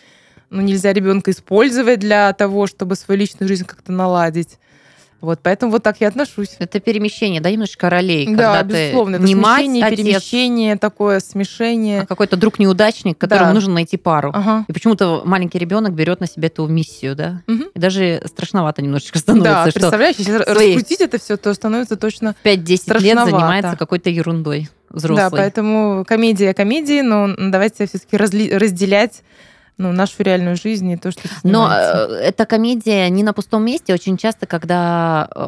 Ну, 0.50 0.62
нельзя 0.62 0.94
ребенка 0.94 1.32
использовать 1.32 2.00
для 2.00 2.32
того, 2.34 2.68
чтобы 2.68 2.96
свою 2.96 3.20
личную 3.20 3.48
жизнь 3.48 3.66
как-то 3.66 3.92
наладить. 3.92 4.58
Вот, 5.20 5.40
поэтому 5.42 5.72
вот 5.72 5.82
так 5.82 6.00
я 6.00 6.10
отношусь. 6.10 6.56
Это 6.60 6.80
перемещение, 6.80 7.42
да, 7.42 7.50
немножечко 7.50 7.90
ролей, 7.90 8.28
да, 8.28 8.54
когда 8.54 8.64
ты 8.64 8.84
безусловно, 8.86 9.16
это 9.16 9.26
не 9.26 9.34
мать, 9.34 9.62
смещение, 9.66 9.86
отец, 9.86 9.98
перемещение, 10.00 10.76
такое 10.78 11.20
смешение. 11.22 12.02
а 12.02 12.06
какой-то 12.06 12.38
друг-неудачник, 12.38 13.18
которому 13.18 13.48
Да. 13.48 13.54
нужно 13.56 13.74
найти 13.74 13.98
пару. 13.98 14.30
Ага. 14.32 14.64
И 14.68 14.74
почему-то 14.74 15.24
маленький 15.26 15.58
ребенок 15.58 15.94
берет 15.94 16.20
на 16.20 16.28
себя 16.28 16.48
эту 16.48 16.68
миссию, 16.68 17.16
да? 17.16 17.42
Мгм. 17.48 17.66
И 17.74 17.80
даже 17.80 18.22
страшновато 18.28 18.84
немножечко 18.84 19.16
Да, 19.16 19.22
становится, 19.22 19.72
что 19.72 19.80
представляешь, 19.80 20.16
если 20.20 20.44
свои- 20.44 20.76
раскрутить 20.76 21.02
это 21.02 21.18
все, 21.20 21.36
то 21.36 21.52
становится 21.56 21.96
точно... 21.98 22.36
в 22.40 22.46
5-10 22.46 23.00
лет 23.00 23.18
занимается 23.26 23.76
какой-то 23.76 24.12
ерундой 24.12 24.70
взрослый. 24.92 25.32
Да, 25.32 25.36
поэтому 25.36 26.06
комедия 26.08 26.54
комедии, 26.54 27.02
но 27.02 27.28
давайте 27.36 27.88
все-таки 27.88 28.18
разделять 28.18 29.24
ну, 29.78 29.92
нашу 29.92 30.24
реальную 30.24 30.56
жизнь 30.56 30.90
и 30.92 30.98
то, 30.98 31.12
что 31.12 31.22
Но 31.44 31.70
э, 31.72 32.14
эта 32.24 32.46
комедия 32.46 33.10
не 33.10 33.24
на 33.24 33.34
пустом 33.34 33.64
месте. 33.64 33.94
Очень 33.94 34.18
часто, 34.18 34.46
когда 34.46 35.30
э, 35.36 35.48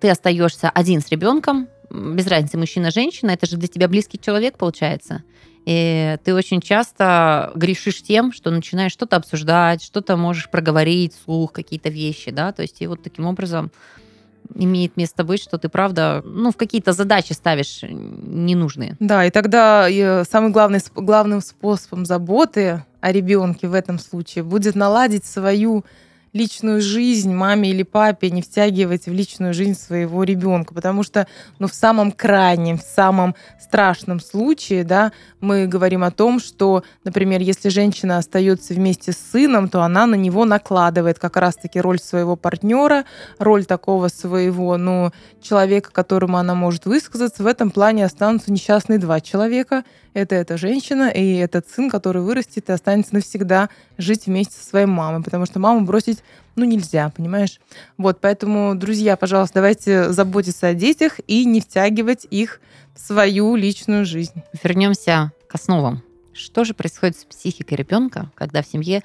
ты 0.00 0.10
остаешься 0.10 0.70
один 0.70 1.00
с 1.00 1.08
ребенком, 1.08 1.68
без 1.90 2.26
разницы, 2.26 2.58
мужчина, 2.58 2.90
женщина, 2.90 3.30
это 3.30 3.46
же 3.46 3.56
для 3.56 3.68
тебя 3.68 3.88
близкий 3.88 4.18
человек, 4.18 4.56
получается. 4.58 5.22
И 5.64 6.16
ты 6.24 6.34
очень 6.34 6.60
часто 6.60 7.52
грешишь 7.54 8.02
тем, 8.02 8.32
что 8.32 8.50
начинаешь 8.50 8.92
что-то 8.92 9.16
обсуждать, 9.16 9.82
что-то 9.82 10.16
можешь 10.16 10.50
проговорить 10.50 11.14
вслух, 11.14 11.52
какие-то 11.52 11.90
вещи, 11.90 12.30
да, 12.30 12.52
то 12.52 12.62
есть 12.62 12.80
и 12.80 12.86
вот 12.86 13.02
таким 13.02 13.26
образом 13.26 13.70
имеет 14.54 14.96
место 14.96 15.24
быть, 15.24 15.42
что 15.42 15.58
ты, 15.58 15.68
правда, 15.68 16.22
ну, 16.24 16.52
в 16.52 16.56
какие-то 16.56 16.92
задачи 16.92 17.32
ставишь 17.32 17.80
ненужные. 17.82 18.96
Да, 18.98 19.26
и 19.26 19.30
тогда 19.30 19.90
э, 19.90 20.24
самым 20.24 20.52
главный, 20.52 20.80
главным 20.94 21.42
способом 21.42 22.06
заботы 22.06 22.82
о 23.00 23.12
ребенке 23.12 23.68
в 23.68 23.74
этом 23.74 23.98
случае, 23.98 24.44
будет 24.44 24.74
наладить 24.74 25.24
свою 25.24 25.84
личную 26.32 26.80
жизнь 26.80 27.32
маме 27.32 27.70
или 27.70 27.82
папе, 27.82 28.30
не 28.30 28.42
втягивать 28.42 29.06
в 29.06 29.12
личную 29.12 29.54
жизнь 29.54 29.74
своего 29.74 30.24
ребенка, 30.24 30.74
потому 30.74 31.02
что, 31.02 31.26
ну, 31.58 31.66
в 31.66 31.74
самом 31.74 32.12
крайнем, 32.12 32.78
в 32.78 32.82
самом 32.82 33.34
страшном 33.60 34.20
случае, 34.20 34.84
да, 34.84 35.12
мы 35.40 35.66
говорим 35.66 36.04
о 36.04 36.10
том, 36.10 36.40
что, 36.40 36.82
например, 37.04 37.40
если 37.40 37.68
женщина 37.68 38.18
остается 38.18 38.74
вместе 38.74 39.12
с 39.12 39.18
сыном, 39.18 39.68
то 39.68 39.82
она 39.82 40.06
на 40.06 40.14
него 40.14 40.44
накладывает 40.44 41.18
как 41.18 41.36
раз-таки 41.36 41.80
роль 41.80 41.98
своего 41.98 42.36
партнера, 42.36 43.04
роль 43.38 43.64
такого 43.64 44.08
своего, 44.08 44.76
ну, 44.76 45.12
человека, 45.40 45.90
которому 45.92 46.38
она 46.38 46.54
может 46.54 46.86
высказаться. 46.86 47.42
В 47.42 47.46
этом 47.46 47.70
плане 47.70 48.04
останутся 48.04 48.52
несчастные 48.52 48.98
два 48.98 49.20
человека. 49.20 49.84
Это 50.14 50.34
эта 50.34 50.56
женщина 50.56 51.10
и 51.10 51.36
этот 51.36 51.68
сын, 51.68 51.90
который 51.90 52.22
вырастет 52.22 52.68
и 52.68 52.72
останется 52.72 53.14
навсегда 53.14 53.68
жить 53.98 54.26
вместе 54.26 54.58
со 54.58 54.66
своей 54.66 54.86
мамой, 54.86 55.22
потому 55.22 55.46
что 55.46 55.58
маму 55.58 55.82
бросить 55.82 56.17
ну, 56.56 56.64
нельзя, 56.64 57.10
понимаешь? 57.16 57.60
Вот, 57.96 58.20
поэтому, 58.20 58.74
друзья, 58.74 59.16
пожалуйста, 59.16 59.56
давайте 59.56 60.12
заботиться 60.12 60.68
о 60.68 60.74
детях 60.74 61.20
и 61.26 61.44
не 61.44 61.60
втягивать 61.60 62.26
их 62.30 62.60
в 62.94 63.00
свою 63.00 63.54
личную 63.54 64.04
жизнь. 64.04 64.42
Вернемся 64.62 65.32
к 65.48 65.54
основам. 65.54 66.02
Что 66.32 66.64
же 66.64 66.74
происходит 66.74 67.18
с 67.18 67.24
психикой 67.24 67.78
ребенка, 67.78 68.30
когда 68.34 68.62
в 68.62 68.66
семье 68.66 69.02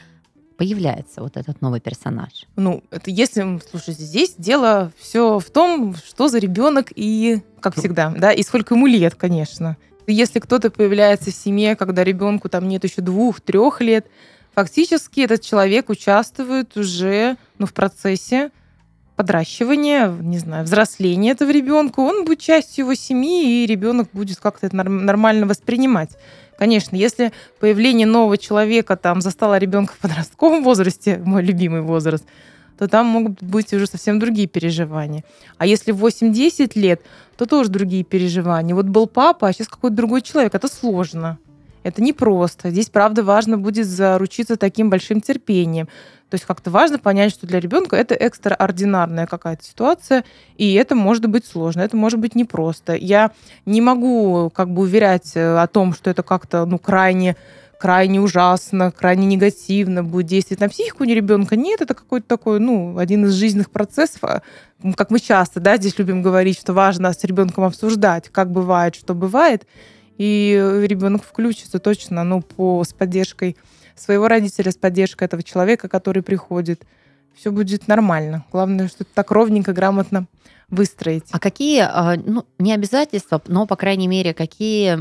появляется 0.57 1.21
вот 1.21 1.37
этот 1.37 1.61
новый 1.61 1.79
персонаж? 1.79 2.45
Ну, 2.55 2.83
это 2.91 3.11
если, 3.11 3.59
слушайте, 3.69 4.03
здесь 4.03 4.35
дело 4.37 4.91
все 4.97 5.39
в 5.39 5.49
том, 5.49 5.95
что 5.95 6.27
за 6.27 6.39
ребенок 6.39 6.91
и, 6.95 7.41
как 7.59 7.75
всегда, 7.75 8.13
да, 8.17 8.31
и 8.31 8.43
сколько 8.43 8.75
ему 8.75 8.87
лет, 8.87 9.15
конечно. 9.15 9.77
Если 10.05 10.39
кто-то 10.39 10.69
появляется 10.69 11.31
в 11.31 11.35
семье, 11.35 11.75
когда 11.75 12.03
ребенку 12.03 12.49
там 12.49 12.67
нет 12.67 12.83
еще 12.83 13.01
двух-трех 13.01 13.81
лет, 13.81 14.07
фактически 14.53 15.21
этот 15.21 15.41
человек 15.41 15.89
участвует 15.89 16.75
уже 16.77 17.37
ну, 17.57 17.65
в 17.65 17.73
процессе 17.73 18.51
подращивания, 19.15 20.07
не 20.09 20.39
знаю, 20.39 20.65
взросления 20.65 21.31
этого 21.31 21.51
ребенка, 21.51 21.99
он 21.99 22.25
будет 22.25 22.39
частью 22.39 22.85
его 22.85 22.95
семьи, 22.95 23.63
и 23.63 23.67
ребенок 23.67 24.09
будет 24.11 24.39
как-то 24.39 24.65
это 24.67 24.75
нормально 24.75 25.45
воспринимать. 25.45 26.17
Конечно, 26.57 26.95
если 26.95 27.31
появление 27.59 28.07
нового 28.07 28.37
человека 28.37 28.95
там 28.95 29.21
застало 29.21 29.57
ребенка 29.57 29.93
в 29.93 29.97
подростковом 29.97 30.63
возрасте, 30.63 31.21
мой 31.23 31.43
любимый 31.43 31.81
возраст, 31.81 32.25
то 32.77 32.87
там 32.87 33.05
могут 33.05 33.41
быть 33.41 33.71
уже 33.73 33.85
совсем 33.85 34.19
другие 34.19 34.47
переживания. 34.47 35.23
А 35.57 35.65
если 35.65 35.93
8-10 35.93 36.71
лет, 36.75 37.01
то 37.37 37.45
тоже 37.45 37.69
другие 37.69 38.03
переживания. 38.03 38.73
Вот 38.73 38.85
был 38.85 39.07
папа, 39.07 39.47
а 39.47 39.53
сейчас 39.53 39.67
какой-то 39.67 39.95
другой 39.95 40.21
человек. 40.21 40.55
Это 40.55 40.67
сложно. 40.67 41.37
Это 41.83 42.01
непросто. 42.01 42.69
Здесь, 42.69 42.89
правда, 42.89 43.23
важно 43.23 43.57
будет 43.57 43.87
заручиться 43.87 44.57
таким 44.57 44.89
большим 44.89 45.21
терпением. 45.21 45.87
То 46.29 46.35
есть 46.35 46.45
как-то 46.45 46.71
важно 46.71 46.97
понять, 46.97 47.31
что 47.31 47.45
для 47.45 47.59
ребенка 47.59 47.95
это 47.95 48.15
экстраординарная 48.15 49.27
какая-то 49.27 49.63
ситуация, 49.63 50.23
и 50.57 50.73
это 50.73 50.95
может 50.95 51.27
быть 51.27 51.45
сложно, 51.45 51.81
это 51.81 51.95
может 51.95 52.19
быть 52.19 52.33
непросто. 52.33 52.95
Я 52.95 53.31
не 53.67 53.81
могу 53.81 54.49
как 54.49 54.71
бы 54.71 54.81
уверять 54.81 55.33
э, 55.35 55.57
о 55.57 55.67
том, 55.67 55.93
что 55.93 56.09
это 56.09 56.23
как-то 56.23 56.65
ну, 56.65 56.79
крайне 56.79 57.35
крайне 57.83 58.21
ужасно, 58.21 58.91
крайне 58.91 59.27
негативно 59.27 60.05
будет 60.05 60.27
действовать 60.27 60.61
на 60.61 60.69
психику 60.69 61.03
не 61.03 61.13
ребенка. 61.13 61.57
Нет, 61.57 61.81
это 61.81 61.93
какой-то 61.93 62.25
такой, 62.25 62.61
ну, 62.61 62.97
один 62.97 63.25
из 63.25 63.33
жизненных 63.33 63.69
процессов. 63.69 64.23
А, 64.23 64.41
как 64.95 65.11
мы 65.11 65.19
часто, 65.19 65.59
да, 65.59 65.75
здесь 65.75 65.99
любим 65.99 66.21
говорить, 66.21 66.57
что 66.57 66.71
важно 66.71 67.11
с 67.11 67.21
ребенком 67.25 67.65
обсуждать, 67.65 68.29
как 68.29 68.51
бывает, 68.51 68.95
что 68.95 69.13
бывает 69.13 69.67
и 70.17 70.81
ребенок 70.85 71.23
включится 71.23 71.79
точно, 71.79 72.23
ну, 72.23 72.41
по, 72.41 72.83
с 72.83 72.93
поддержкой 72.93 73.57
своего 73.95 74.27
родителя, 74.27 74.71
с 74.71 74.77
поддержкой 74.77 75.25
этого 75.25 75.43
человека, 75.43 75.87
который 75.87 76.23
приходит. 76.23 76.83
Все 77.35 77.51
будет 77.51 77.87
нормально. 77.87 78.45
Главное, 78.51 78.87
что 78.87 79.03
так 79.05 79.31
ровненько, 79.31 79.73
грамотно 79.73 80.27
выстроить. 80.69 81.25
А 81.31 81.39
какие, 81.39 81.81
а, 81.81 82.15
ну, 82.15 82.45
не 82.59 82.73
обязательства, 82.73 83.41
но, 83.47 83.65
по 83.65 83.75
крайней 83.75 84.07
мере, 84.07 84.33
какие 84.33 84.99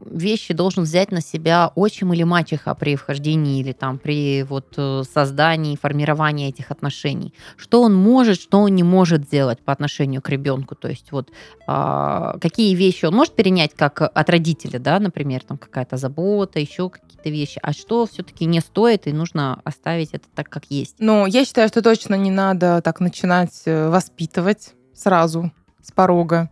вещи 0.00 0.54
должен 0.54 0.84
взять 0.84 1.12
на 1.12 1.20
себя 1.20 1.72
отчим 1.74 2.12
или 2.12 2.22
мачеха 2.22 2.74
при 2.74 2.96
вхождении 2.96 3.60
или 3.60 3.72
там 3.72 3.98
при 3.98 4.42
вот 4.42 4.74
э, 4.76 5.02
создании, 5.12 5.76
формировании 5.76 6.48
этих 6.48 6.70
отношений. 6.70 7.34
Что 7.56 7.82
он 7.82 7.94
может, 7.94 8.40
что 8.40 8.60
он 8.60 8.74
не 8.74 8.82
может 8.82 9.24
сделать 9.24 9.60
по 9.60 9.72
отношению 9.72 10.22
к 10.22 10.28
ребенку. 10.28 10.74
То 10.74 10.88
есть 10.88 11.12
вот 11.12 11.30
а, 11.66 12.38
какие 12.40 12.74
вещи 12.74 13.04
он 13.04 13.14
может 13.14 13.34
перенять 13.34 13.72
как 13.74 14.00
от 14.02 14.30
родителя, 14.30 14.78
да, 14.78 14.98
например, 14.98 15.42
там 15.42 15.58
какая-то 15.58 15.96
забота, 15.96 16.58
еще 16.58 16.90
какие-то 16.90 17.30
вещи, 17.30 17.58
а 17.62 17.72
что 17.72 18.06
все-таки 18.06 18.44
не 18.44 18.60
стоит 18.60 19.06
и 19.06 19.12
нужно 19.12 19.60
оставить 19.64 20.10
это 20.12 20.26
так, 20.34 20.48
как 20.48 20.64
есть. 20.70 20.96
Ну, 20.98 21.26
я 21.26 21.44
считаю, 21.44 21.68
что 21.68 21.82
точно 21.82 22.14
не 22.14 22.30
надо 22.30 22.80
так 22.82 23.00
начинать 23.00 23.62
э, 23.66 23.88
воспитывать 23.88 24.74
сразу 24.94 25.52
с 25.82 25.92
порога 25.92 26.50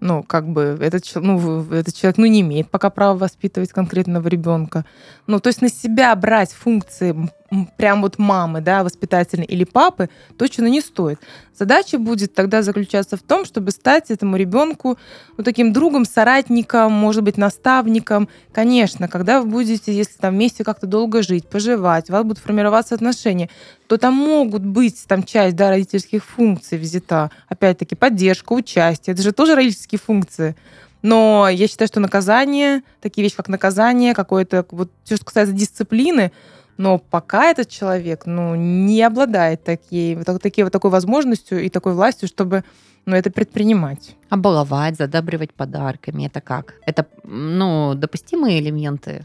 ну, 0.00 0.22
как 0.22 0.48
бы 0.48 0.78
этот, 0.80 1.04
ну, 1.14 1.62
этот 1.72 1.94
человек 1.94 2.18
ну, 2.18 2.26
не 2.26 2.40
имеет 2.40 2.70
пока 2.70 2.90
права 2.90 3.16
воспитывать 3.16 3.72
конкретного 3.72 4.28
ребенка. 4.28 4.84
Ну, 5.26 5.40
то 5.40 5.48
есть 5.48 5.62
на 5.62 5.68
себя 5.68 6.14
брать 6.14 6.52
функции 6.52 7.30
прям 7.76 8.02
вот 8.02 8.18
мамы, 8.18 8.60
да, 8.60 8.84
воспитательной 8.84 9.46
или 9.46 9.64
папы, 9.64 10.10
точно 10.36 10.66
не 10.66 10.80
стоит. 10.80 11.18
Задача 11.58 11.98
будет 11.98 12.34
тогда 12.34 12.62
заключаться 12.62 13.16
в 13.16 13.22
том, 13.22 13.44
чтобы 13.44 13.70
стать 13.70 14.10
этому 14.10 14.36
ребенку 14.36 14.98
ну, 15.36 15.44
таким 15.44 15.72
другом, 15.72 16.04
соратником, 16.04 16.92
может 16.92 17.22
быть, 17.22 17.36
наставником. 17.36 18.28
Конечно, 18.52 19.08
когда 19.08 19.40
вы 19.40 19.48
будете, 19.48 19.92
если 19.92 20.18
там 20.18 20.34
вместе 20.34 20.62
как-то 20.62 20.86
долго 20.86 21.22
жить, 21.22 21.48
поживать, 21.48 22.10
у 22.10 22.12
вас 22.12 22.22
будут 22.22 22.38
формироваться 22.38 22.94
отношения, 22.94 23.48
то 23.86 23.96
там 23.96 24.14
могут 24.14 24.64
быть 24.64 25.04
там 25.08 25.22
часть 25.22 25.56
да, 25.56 25.70
родительских 25.70 26.24
функций 26.24 26.76
визита. 26.76 27.30
Опять-таки, 27.48 27.94
поддержка, 27.94 28.52
участие. 28.52 29.14
Это 29.14 29.22
же 29.22 29.32
тоже 29.32 29.54
родительские 29.54 29.98
функции. 29.98 30.54
Но 31.02 31.48
я 31.48 31.68
считаю, 31.68 31.88
что 31.88 32.00
наказание, 32.00 32.82
такие 33.00 33.22
вещи, 33.22 33.36
как 33.36 33.48
наказание, 33.48 34.14
какое-то, 34.14 34.66
вот, 34.70 34.90
что 35.04 35.24
касается 35.24 35.54
дисциплины, 35.54 36.32
но 36.78 36.98
пока 36.98 37.50
этот 37.50 37.68
человек 37.68 38.24
ну, 38.24 38.54
не 38.54 39.02
обладает 39.02 39.64
такие, 39.64 40.16
вот, 40.16 40.40
такие, 40.40 40.64
вот 40.64 40.72
такой 40.72 40.90
возможностью 40.90 41.62
и 41.62 41.68
такой 41.68 41.92
властью, 41.92 42.28
чтобы 42.28 42.64
ну, 43.04 43.16
это 43.16 43.30
предпринимать. 43.30 44.16
А 44.30 44.36
баловать, 44.36 44.96
задабривать 44.96 45.52
подарками, 45.52 46.26
это 46.26 46.40
как? 46.40 46.74
Это 46.86 47.06
ну, 47.24 47.94
допустимые 47.94 48.60
элементы 48.60 49.24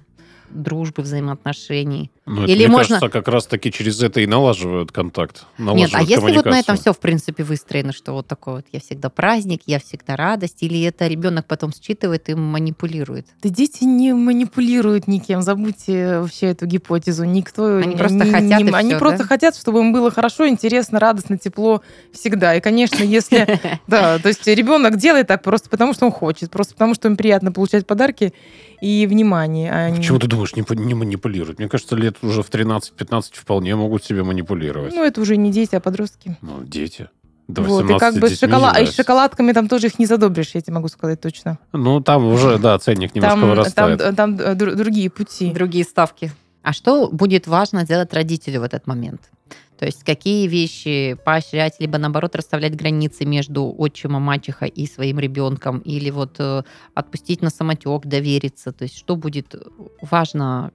дружбы, 0.50 1.04
взаимоотношений. 1.04 2.12
Ну, 2.26 2.46
Или 2.46 2.66
мне 2.66 2.68
можно... 2.70 3.00
кажется, 3.00 3.10
как 3.10 3.28
раз-таки 3.28 3.70
через 3.70 4.02
это 4.02 4.22
и 4.22 4.28
налаживают 4.28 4.94
контакт. 4.94 5.46
Нет, 5.58 5.90
а 5.92 6.02
если 6.02 6.36
вот 6.38 6.46
на 6.46 6.58
этом 6.58 6.78
все, 6.78 6.94
в 6.94 7.00
принципе, 7.00 7.44
выстроено, 7.44 7.92
что 7.92 8.14
вот 8.14 8.28
такой 8.28 8.56
вот 8.56 8.66
я 8.72 8.80
всегда 8.80 9.10
праздник, 9.10 9.64
я 9.66 9.80
всегда 9.80 10.16
радость, 10.16 10.64
или 10.64 10.82
это 10.84 11.08
ребенок 11.08 11.46
потом 11.48 11.74
считывает 11.74 12.30
и 12.30 12.34
манипулирует? 12.34 13.28
Да 13.42 13.50
дети 13.50 13.84
не 13.84 14.14
манипулируют 14.14 15.08
никем, 15.08 15.42
забудьте 15.42 16.20
вообще 16.20 16.48
эту 16.48 16.66
гипотезу. 16.66 17.26
Никто... 17.26 17.78
Они 17.78 17.98
просто 17.98 18.24
не, 18.24 18.32
хотят 18.32 18.62
не, 18.62 18.72
Они 18.72 18.92
все, 18.92 19.00
просто 19.00 19.24
да? 19.24 19.26
хотят, 19.26 19.58
чтобы 19.58 19.80
им 19.80 19.92
было 19.92 20.10
хорошо, 20.10 20.48
интересно, 20.48 21.02
радостно, 21.02 21.38
тепло 21.38 21.82
всегда. 22.14 22.56
И, 22.56 22.62
конечно, 22.62 23.04
если... 23.04 23.60
Да, 23.88 24.18
то 24.18 24.30
есть 24.30 24.48
ребенок 24.48 24.98
делает 24.98 25.28
так 25.28 25.44
просто 25.44 25.70
потому, 25.70 25.94
что 25.94 26.06
он 26.06 26.12
хочет, 26.12 26.50
просто 26.50 26.74
потому, 26.74 26.96
что 26.96 27.10
им 27.10 27.18
приятно 27.18 27.52
получать 27.52 27.86
подарки 27.86 28.34
и 28.82 29.08
внимание. 29.08 29.72
А 29.72 29.96
Почему 29.96 30.20
ты 30.20 30.28
думаешь, 30.28 30.56
не, 30.56 30.64
не 30.76 30.94
манипулируют? 30.94 31.60
Мне 31.60 31.70
кажется, 31.70 31.96
лет 31.96 32.13
уже 32.22 32.44
в 32.44 32.50
13-15 32.50 33.24
вполне 33.34 33.76
могут 33.76 34.04
себе 34.04 34.24
манипулировать. 34.24 34.94
Ну, 34.94 35.04
это 35.04 35.22
уже 35.22 35.38
не 35.38 35.52
дети, 35.52 35.76
а 35.76 35.80
подростки. 35.80 36.38
Ну, 36.42 36.64
дети. 36.64 37.10
До 37.48 37.62
вот, 37.62 37.90
и 37.90 37.98
как 37.98 38.16
бы 38.16 38.30
шоколад... 38.30 38.80
и 38.80 38.86
шоколадками 38.86 39.52
там 39.52 39.68
тоже 39.68 39.88
их 39.88 40.00
не 40.00 40.06
задобришь, 40.06 40.52
я 40.54 40.62
тебе 40.62 40.74
могу 40.74 40.88
сказать 40.88 41.20
точно. 41.20 41.60
Ну, 41.74 42.00
там 42.00 42.26
уже, 42.26 42.58
да, 42.58 42.80
ценник 42.80 43.16
немножко 43.16 43.40
там, 43.40 43.50
вырастает. 43.50 44.00
Там, 44.00 44.16
там 44.16 44.40
э, 44.40 44.56
другие 44.56 45.10
пути. 45.10 45.52
Другие 45.52 45.84
ставки. 45.84 46.32
А 46.62 46.72
что 46.72 47.10
будет 47.10 47.48
важно 47.48 47.86
делать 47.86 48.14
родителю 48.14 48.62
в 48.62 48.64
этот 48.64 48.88
момент? 48.88 49.30
То 49.78 49.86
есть 49.86 50.06
какие 50.06 50.48
вещи 50.48 51.18
поощрять, 51.26 51.76
либо 51.80 51.98
наоборот 51.98 52.38
расставлять 52.38 52.76
границы 52.76 53.26
между 53.26 53.76
отчимом, 53.78 54.22
мачехой 54.22 54.70
и 54.70 54.88
своим 54.88 55.20
ребенком, 55.20 55.80
или 55.80 56.10
вот 56.10 56.36
э, 56.40 56.64
отпустить 56.94 57.42
на 57.42 57.50
самотек, 57.50 58.06
довериться. 58.06 58.72
То 58.72 58.84
есть 58.84 58.98
что 58.98 59.18
будет 59.18 59.54
важно 60.02 60.72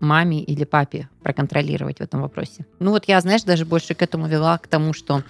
маме 0.00 0.42
или 0.42 0.64
папе 0.64 1.08
проконтролировать 1.22 1.98
в 1.98 2.02
этом 2.02 2.22
вопросе. 2.22 2.66
Ну 2.78 2.90
вот 2.90 3.06
я, 3.06 3.20
знаешь, 3.20 3.42
даже 3.42 3.64
больше 3.64 3.94
к 3.94 4.02
этому 4.02 4.26
вела, 4.26 4.58
к 4.58 4.68
тому, 4.68 4.92
что 4.92 5.22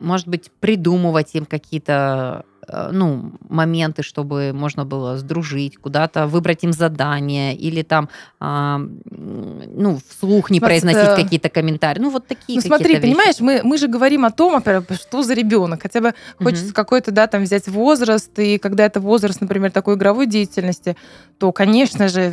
может 0.00 0.28
быть, 0.28 0.50
придумывать 0.60 1.34
им 1.34 1.46
какие-то 1.46 2.44
ну, 2.92 3.32
моменты, 3.48 4.02
чтобы 4.02 4.52
можно 4.52 4.84
было 4.84 5.16
сдружить, 5.18 5.76
куда-то 5.76 6.26
выбрать 6.26 6.64
им 6.64 6.72
задание 6.72 7.54
или 7.54 7.82
там, 7.82 8.08
а, 8.40 8.80
ну, 9.10 9.98
вслух 10.08 10.50
не 10.50 10.58
Смотри, 10.58 10.80
произносить 10.80 11.10
э, 11.10 11.16
какие-то 11.22 11.48
комментарии. 11.48 12.00
Ну, 12.00 12.10
вот 12.10 12.26
такие 12.26 12.58
Ну 12.58 12.62
смотри, 12.66 12.94
вещи. 12.94 13.02
понимаешь, 13.02 13.40
мы, 13.40 13.60
мы 13.64 13.78
же 13.78 13.88
говорим 13.88 14.24
о 14.24 14.30
том, 14.30 14.62
что 14.92 15.22
за 15.22 15.34
ребенок. 15.34 15.82
Хотя 15.82 16.00
бы 16.00 16.14
хочется 16.36 16.66
Мгм. 16.66 16.74
какой-то, 16.74 17.10
да, 17.10 17.26
там 17.26 17.42
взять 17.42 17.66
возраст, 17.68 18.38
и 18.38 18.58
когда 18.58 18.84
это 18.86 19.00
возраст, 19.00 19.40
например, 19.40 19.70
такой 19.70 19.94
игровой 19.96 20.26
деятельности, 20.26 20.96
то, 21.38 21.50
конечно 21.52 22.08
же, 22.08 22.32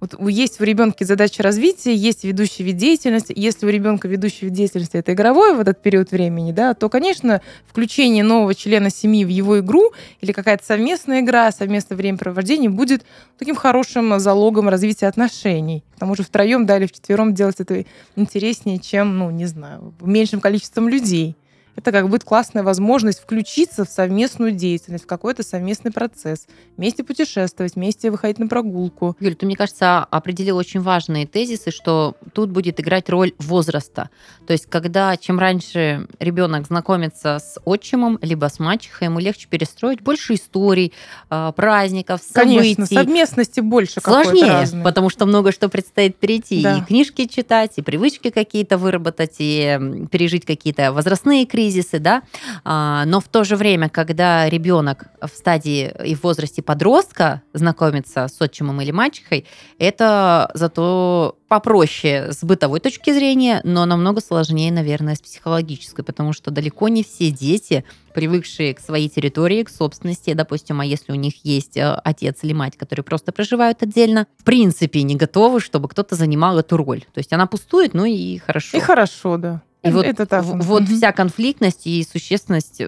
вот 0.00 0.14
у- 0.18 0.28
есть 0.28 0.60
у 0.60 0.64
ребенка 0.64 1.04
задача 1.04 1.42
развития, 1.42 1.94
есть 1.94 2.24
ведущий 2.24 2.62
вид 2.62 2.76
деятельности. 2.76 3.32
Если 3.34 3.64
у 3.66 3.70
ребенка 3.70 4.08
ведущий 4.08 4.46
вид 4.46 4.52
деятельности 4.54 4.96
это 4.96 5.14
игровой 5.14 5.54
в 5.54 5.60
этот 5.60 5.80
период 5.82 6.10
времени, 6.10 6.52
да, 6.52 6.74
то, 6.74 6.88
конечно, 6.88 7.40
включение 7.66 8.22
нового 8.22 8.54
члена 8.54 8.90
семьи 8.90 9.24
в 9.24 9.28
его 9.28 9.58
игру 9.60 9.71
или 10.20 10.32
какая-то 10.32 10.64
совместная 10.64 11.20
игра, 11.20 11.50
совместное 11.52 11.96
времяпровождение 11.96 12.70
будет 12.70 13.04
таким 13.38 13.54
хорошим 13.54 14.18
залогом 14.18 14.68
развития 14.68 15.06
отношений. 15.06 15.84
Потому 15.94 16.14
что 16.14 16.24
втроем, 16.24 16.66
да, 16.66 16.78
или 16.78 16.86
вчетвером 16.86 17.34
делать 17.34 17.60
это 17.60 17.84
интереснее, 18.16 18.78
чем, 18.78 19.18
ну, 19.18 19.30
не 19.30 19.46
знаю, 19.46 19.94
меньшим 20.00 20.40
количеством 20.40 20.88
людей. 20.88 21.36
Это 21.74 21.90
как 21.90 22.08
будет 22.08 22.24
классная 22.24 22.62
возможность 22.62 23.20
включиться 23.20 23.84
в 23.84 23.88
совместную 23.88 24.52
деятельность, 24.52 25.04
в 25.04 25.06
какой-то 25.06 25.42
совместный 25.42 25.90
процесс, 25.90 26.46
вместе 26.76 27.02
путешествовать, 27.02 27.76
вместе 27.76 28.10
выходить 28.10 28.38
на 28.38 28.46
прогулку. 28.46 29.16
Юль, 29.20 29.34
ты, 29.34 29.46
мне 29.46 29.56
кажется, 29.56 30.00
определил 30.04 30.56
очень 30.58 30.80
важные 30.80 31.26
тезисы, 31.26 31.70
что 31.70 32.14
тут 32.34 32.50
будет 32.50 32.78
играть 32.78 33.08
роль 33.08 33.32
возраста. 33.38 34.10
То 34.46 34.52
есть, 34.52 34.66
когда 34.66 35.16
чем 35.16 35.38
раньше 35.38 36.06
ребенок 36.18 36.66
знакомится 36.66 37.38
с 37.38 37.58
отчимом, 37.64 38.18
либо 38.20 38.46
с 38.46 38.58
мачехой, 38.58 39.06
ему 39.06 39.18
легче 39.18 39.48
перестроить 39.48 40.02
больше 40.02 40.34
историй, 40.34 40.92
а, 41.30 41.52
праздников, 41.52 42.20
событий. 42.22 42.74
Конечно, 42.74 42.86
совместности 42.86 43.60
больше 43.60 44.00
Сложнее, 44.00 44.66
потому 44.84 45.08
что 45.10 45.26
много 45.26 45.52
что 45.52 45.68
предстоит 45.68 46.16
перейти. 46.16 46.62
Да. 46.62 46.78
И 46.78 46.82
книжки 46.82 47.26
читать, 47.26 47.72
и 47.76 47.82
привычки 47.82 48.30
какие-то 48.30 48.76
выработать, 48.78 49.36
и 49.38 50.06
пережить 50.10 50.44
какие-то 50.44 50.92
возрастные 50.92 51.46
кризисы, 51.46 51.61
да. 51.98 52.22
А, 52.64 53.04
Но 53.06 53.20
в 53.20 53.28
то 53.28 53.44
же 53.44 53.56
время, 53.56 53.88
когда 53.88 54.48
ребенок 54.48 55.06
в 55.20 55.28
стадии 55.28 55.92
и 56.04 56.14
в 56.14 56.22
возрасте 56.22 56.62
подростка 56.62 57.42
знакомится 57.52 58.28
с 58.28 58.40
отчимом 58.40 58.80
или 58.80 58.90
мачехой, 58.90 59.46
это 59.78 60.50
зато 60.54 61.36
попроще 61.52 62.32
с 62.32 62.42
бытовой 62.42 62.80
точки 62.80 63.12
зрения, 63.12 63.60
но 63.62 63.84
намного 63.84 64.22
сложнее, 64.22 64.72
наверное, 64.72 65.14
с 65.16 65.20
психологической, 65.20 66.02
потому 66.02 66.32
что 66.32 66.50
далеко 66.50 66.88
не 66.88 67.04
все 67.04 67.30
дети, 67.30 67.84
привыкшие 68.14 68.72
к 68.72 68.80
своей 68.80 69.10
территории, 69.10 69.62
к 69.62 69.68
собственности, 69.68 70.32
допустим, 70.32 70.80
а 70.80 70.84
если 70.86 71.12
у 71.12 71.14
них 71.14 71.44
есть 71.44 71.76
э, 71.76 71.92
отец 72.04 72.38
или 72.40 72.54
мать, 72.54 72.78
которые 72.78 73.04
просто 73.04 73.32
проживают 73.32 73.82
отдельно, 73.82 74.26
в 74.38 74.44
принципе 74.44 75.02
не 75.02 75.14
готовы, 75.14 75.60
чтобы 75.60 75.88
кто-то 75.88 76.14
занимал 76.14 76.58
эту 76.58 76.78
роль. 76.78 77.04
То 77.12 77.18
есть 77.18 77.34
она 77.34 77.46
пустует, 77.46 77.92
ну 77.92 78.06
и 78.06 78.38
хорошо. 78.38 78.78
И 78.78 78.80
хорошо, 78.80 79.36
да. 79.36 79.62
И 79.82 79.90
вот, 79.90 80.06
это 80.06 80.26
так. 80.26 80.44
вот 80.44 80.84
вся 80.84 81.10
конфликтность 81.12 81.86
и 81.86 82.06
существенность 82.10 82.82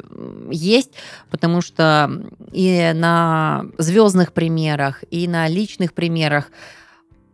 есть, 0.50 0.92
потому 1.30 1.60
что 1.60 2.08
и 2.52 2.92
на 2.94 3.66
звездных 3.78 4.32
примерах, 4.32 5.02
и 5.10 5.26
на 5.26 5.48
личных 5.48 5.92
примерах 5.92 6.50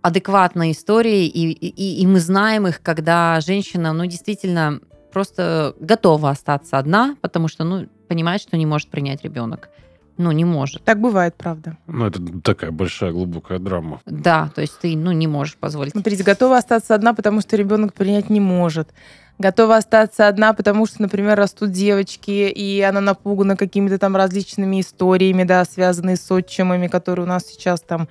адекватные 0.02 0.72
истории, 0.72 1.26
и, 1.26 1.50
и, 1.52 2.02
и 2.02 2.06
мы 2.06 2.20
знаем 2.20 2.66
их, 2.66 2.80
когда 2.80 3.38
женщина, 3.40 3.92
ну, 3.92 4.06
действительно 4.06 4.80
просто 5.12 5.74
готова 5.78 6.30
остаться 6.30 6.78
одна, 6.78 7.16
потому 7.20 7.48
что, 7.48 7.64
ну, 7.64 7.86
понимает, 8.08 8.40
что 8.40 8.56
не 8.56 8.66
может 8.66 8.88
принять 8.88 9.22
ребенок. 9.24 9.68
Ну, 10.16 10.32
не 10.32 10.44
может. 10.44 10.84
Так 10.84 11.00
бывает, 11.00 11.34
правда. 11.34 11.78
Ну, 11.86 12.06
это 12.06 12.20
такая 12.42 12.70
большая 12.70 13.12
глубокая 13.12 13.58
драма. 13.58 14.00
Да, 14.04 14.50
то 14.54 14.60
есть 14.60 14.78
ты, 14.78 14.94
ну, 14.94 15.12
не 15.12 15.26
можешь 15.26 15.56
позволить. 15.56 15.92
Смотрите, 15.92 16.22
готова 16.22 16.58
остаться 16.58 16.94
одна, 16.94 17.14
потому 17.14 17.40
что 17.40 17.56
ребенок 17.56 17.94
принять 17.94 18.28
не 18.28 18.40
может. 18.40 18.90
Готова 19.40 19.78
остаться 19.78 20.28
одна, 20.28 20.52
потому 20.52 20.84
что, 20.84 21.00
например, 21.00 21.38
растут 21.38 21.72
девочки, 21.72 22.50
и 22.50 22.82
она 22.82 23.00
напугана 23.00 23.56
какими-то 23.56 23.98
там 23.98 24.14
различными 24.14 24.82
историями, 24.82 25.44
да, 25.44 25.64
связанные 25.64 26.16
с 26.16 26.30
отчимами, 26.30 26.88
которые 26.88 27.24
у 27.24 27.28
нас 27.28 27.46
сейчас 27.46 27.80
там 27.80 28.10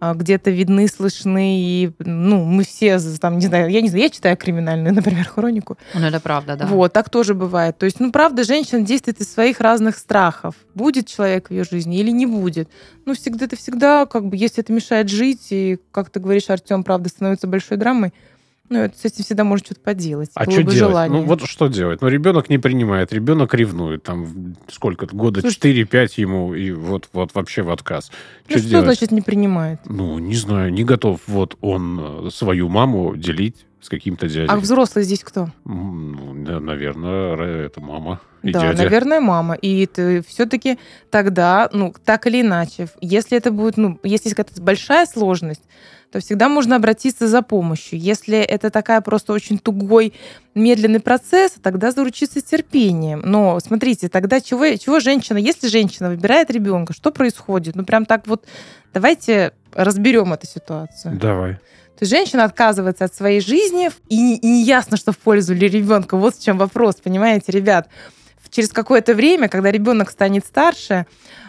а, 0.00 0.12
где-то 0.12 0.50
видны, 0.50 0.86
слышны, 0.86 1.58
и, 1.62 1.90
ну, 2.00 2.44
мы 2.44 2.64
все, 2.64 2.98
там, 3.18 3.38
не 3.38 3.46
знаю, 3.46 3.70
я 3.70 3.80
не 3.80 3.88
знаю, 3.88 4.02
я 4.04 4.10
читаю 4.10 4.36
криминальную, 4.36 4.94
например, 4.94 5.26
хронику, 5.26 5.78
Ну, 5.94 6.04
это 6.04 6.20
правда, 6.20 6.56
да. 6.56 6.66
вот, 6.66 6.92
так 6.92 7.08
тоже 7.08 7.32
бывает. 7.32 7.78
То 7.78 7.86
есть, 7.86 7.98
ну, 7.98 8.12
правда, 8.12 8.44
женщина 8.44 8.82
действует 8.82 9.18
из 9.22 9.32
своих 9.32 9.60
разных 9.60 9.96
страхов. 9.96 10.56
Будет 10.74 11.06
человек 11.06 11.48
в 11.48 11.52
ее 11.52 11.64
жизни 11.64 11.98
или 11.98 12.10
не 12.10 12.26
будет. 12.26 12.68
Ну, 13.06 13.14
всегда 13.14 13.46
это 13.46 13.56
всегда, 13.56 14.04
как 14.04 14.26
бы, 14.26 14.36
если 14.36 14.62
это 14.62 14.74
мешает 14.74 15.08
жить, 15.08 15.46
и, 15.48 15.78
как 15.90 16.10
ты 16.10 16.20
говоришь, 16.20 16.50
Артем, 16.50 16.84
правда, 16.84 17.08
становится 17.08 17.46
большой 17.46 17.78
драмой, 17.78 18.12
ну, 18.68 18.78
это, 18.80 18.98
с 18.98 19.04
этим 19.04 19.24
всегда 19.24 19.44
можно 19.44 19.64
что-то 19.64 19.80
поделать. 19.80 20.30
А 20.34 20.44
Было 20.44 20.52
что 20.52 20.62
делать? 20.62 20.78
желание. 20.78 21.20
Ну, 21.20 21.26
вот 21.26 21.42
что 21.46 21.68
делать? 21.68 22.00
Ну, 22.00 22.08
ребенок 22.08 22.48
не 22.50 22.58
принимает, 22.58 23.12
ребенок 23.12 23.54
ревнует. 23.54 24.02
Там 24.02 24.54
сколько 24.68 25.06
года? 25.06 25.40
Слушай- 25.40 25.56
4-5 25.84 26.12
ему, 26.18 26.54
и 26.54 26.72
вот, 26.72 27.08
вот 27.12 27.34
вообще 27.34 27.62
в 27.62 27.70
отказ. 27.70 28.10
ну, 28.10 28.50
Что 28.50 28.58
что 28.60 28.68
делать? 28.68 28.84
значит 28.86 29.10
не 29.12 29.20
принимает? 29.22 29.80
Ну, 29.86 30.18
не 30.18 30.34
знаю, 30.36 30.72
не 30.72 30.84
готов 30.84 31.20
вот 31.26 31.56
он 31.60 32.26
э, 32.26 32.30
свою 32.30 32.68
маму 32.68 33.16
делить 33.16 33.66
с 33.86 33.88
каким-то 33.88 34.28
дядей. 34.28 34.48
А 34.48 34.56
взрослый 34.56 35.04
здесь 35.04 35.20
кто? 35.24 35.48
Да, 35.64 36.60
наверное, 36.60 37.66
это 37.66 37.80
мама 37.80 38.20
и 38.42 38.52
да, 38.52 38.60
дядя. 38.60 38.82
наверное, 38.82 39.20
мама. 39.20 39.54
И 39.54 39.88
все-таки 40.28 40.78
тогда, 41.10 41.70
ну, 41.72 41.94
так 42.04 42.26
или 42.26 42.42
иначе, 42.42 42.88
если 43.00 43.38
это 43.38 43.50
будет, 43.50 43.76
ну, 43.76 43.98
если 44.02 44.28
есть 44.28 44.36
какая-то 44.36 44.60
большая 44.60 45.06
сложность, 45.06 45.62
то 46.10 46.20
всегда 46.20 46.48
можно 46.48 46.76
обратиться 46.76 47.26
за 47.26 47.42
помощью. 47.42 47.98
Если 47.98 48.38
это 48.38 48.70
такая 48.70 49.00
просто 49.00 49.32
очень 49.32 49.58
тугой, 49.58 50.12
медленный 50.54 51.00
процесс, 51.00 51.52
тогда 51.62 51.90
заручиться 51.90 52.40
терпением. 52.40 53.22
Но 53.24 53.58
смотрите, 53.60 54.08
тогда 54.08 54.40
чего, 54.40 54.76
чего 54.76 55.00
женщина, 55.00 55.38
если 55.38 55.68
женщина 55.68 56.08
выбирает 56.08 56.50
ребенка, 56.50 56.92
что 56.92 57.10
происходит? 57.10 57.74
Ну, 57.74 57.84
прям 57.84 58.04
так 58.04 58.26
вот, 58.26 58.46
давайте 58.94 59.52
разберем 59.74 60.32
эту 60.32 60.46
ситуацию. 60.46 61.18
Давай. 61.18 61.58
То 61.98 62.02
есть 62.02 62.10
женщина 62.10 62.44
отказывается 62.44 63.06
от 63.06 63.14
своей 63.14 63.40
жизни, 63.40 63.90
и, 64.08 64.36
и 64.36 64.46
не 64.46 64.62
ясно, 64.64 64.98
что 64.98 65.12
в 65.12 65.18
пользу 65.18 65.54
ли 65.54 65.66
ребенка. 65.66 66.16
Вот 66.16 66.36
в 66.36 66.42
чем 66.42 66.58
вопрос, 66.58 66.96
понимаете, 66.96 67.52
ребят. 67.52 67.88
Через 68.50 68.70
какое-то 68.70 69.14
время, 69.14 69.48
когда 69.48 69.70
ребенок 69.70 70.10
станет 70.10 70.44
старше, 70.44 71.06